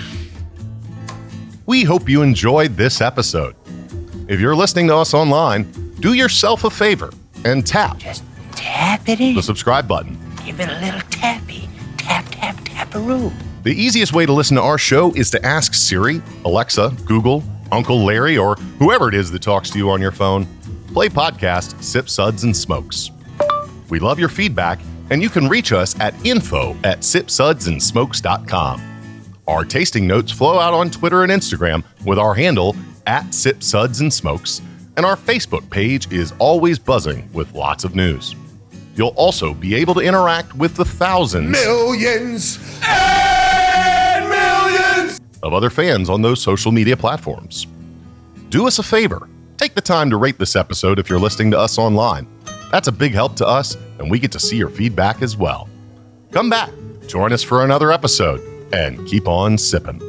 We 1.69 1.83
hope 1.83 2.09
you 2.09 2.23
enjoyed 2.23 2.75
this 2.77 2.99
episode. 2.99 3.55
If 4.27 4.39
you're 4.39 4.55
listening 4.55 4.87
to 4.87 4.95
us 4.95 5.13
online, 5.13 5.71
do 5.99 6.13
yourself 6.13 6.63
a 6.63 6.69
favor 6.71 7.11
and 7.45 7.63
tap 7.63 7.99
Tap 8.53 9.07
it 9.07 9.19
in. 9.21 9.35
the 9.35 9.43
subscribe 9.43 9.87
button. 9.87 10.17
Give 10.43 10.59
it 10.59 10.67
a 10.67 10.79
little 10.81 11.01
tappy. 11.11 11.69
Tap, 11.99 12.25
tap, 12.31 12.57
tap 12.65 12.89
taparoo. 12.89 13.31
The 13.61 13.79
easiest 13.79 14.13
way 14.13 14.25
to 14.25 14.33
listen 14.33 14.55
to 14.57 14.63
our 14.63 14.79
show 14.79 15.13
is 15.13 15.29
to 15.29 15.45
ask 15.45 15.75
Siri, 15.75 16.23
Alexa, 16.43 16.91
Google, 17.05 17.43
Uncle 17.71 18.03
Larry, 18.03 18.35
or 18.35 18.55
whoever 18.79 19.07
it 19.07 19.13
is 19.13 19.29
that 19.29 19.43
talks 19.43 19.69
to 19.69 19.77
you 19.77 19.91
on 19.91 20.01
your 20.01 20.11
phone. 20.11 20.47
Play 20.91 21.07
podcast 21.09 21.79
Sip 21.83 22.09
Suds 22.09 22.45
and 22.45 22.57
Smokes. 22.57 23.11
We 23.91 23.99
love 23.99 24.17
your 24.17 24.29
feedback, 24.29 24.79
and 25.11 25.21
you 25.21 25.29
can 25.29 25.47
reach 25.47 25.71
us 25.71 25.99
at 25.99 26.15
info 26.25 26.75
at 26.83 27.01
sipsudsandsmokes.com. 27.01 28.88
Our 29.49 29.65
tasting 29.65 30.05
notes 30.05 30.31
flow 30.31 30.59
out 30.59 30.75
on 30.75 30.91
Twitter 30.91 31.23
and 31.23 31.31
Instagram 31.31 31.83
with 32.05 32.19
our 32.19 32.35
handle 32.35 32.75
at 33.07 33.33
Sip 33.33 33.63
Suds 33.63 33.99
and 33.99 34.13
Smokes, 34.13 34.61
and 34.95 35.03
our 35.03 35.15
Facebook 35.15 35.67
page 35.71 36.13
is 36.13 36.33
always 36.37 36.77
buzzing 36.77 37.27
with 37.33 37.51
lots 37.55 37.83
of 37.83 37.95
news. 37.95 38.35
You'll 38.95 39.07
also 39.15 39.55
be 39.55 39.73
able 39.73 39.95
to 39.95 40.01
interact 40.01 40.53
with 40.53 40.75
the 40.75 40.85
thousands 40.85 41.49
Millions 41.49 42.59
and 42.83 44.29
millions. 44.29 45.19
of 45.41 45.51
other 45.55 45.71
fans 45.71 46.11
on 46.11 46.21
those 46.21 46.39
social 46.39 46.71
media 46.71 46.95
platforms. 46.95 47.65
Do 48.49 48.67
us 48.67 48.77
a 48.77 48.83
favor 48.83 49.27
take 49.57 49.73
the 49.73 49.81
time 49.81 50.11
to 50.11 50.17
rate 50.17 50.37
this 50.37 50.55
episode 50.55 50.99
if 50.99 51.09
you're 51.09 51.19
listening 51.19 51.49
to 51.51 51.57
us 51.59 51.79
online. 51.79 52.27
That's 52.71 52.87
a 52.87 52.91
big 52.91 53.13
help 53.13 53.35
to 53.37 53.47
us, 53.47 53.75
and 53.97 54.11
we 54.11 54.19
get 54.19 54.31
to 54.33 54.39
see 54.39 54.57
your 54.57 54.69
feedback 54.69 55.23
as 55.23 55.35
well. 55.35 55.67
Come 56.31 56.51
back, 56.51 56.69
join 57.07 57.33
us 57.33 57.41
for 57.41 57.65
another 57.65 57.91
episode, 57.91 58.39
and 58.71 59.05
keep 59.07 59.27
on 59.27 59.57
sipping. 59.57 60.08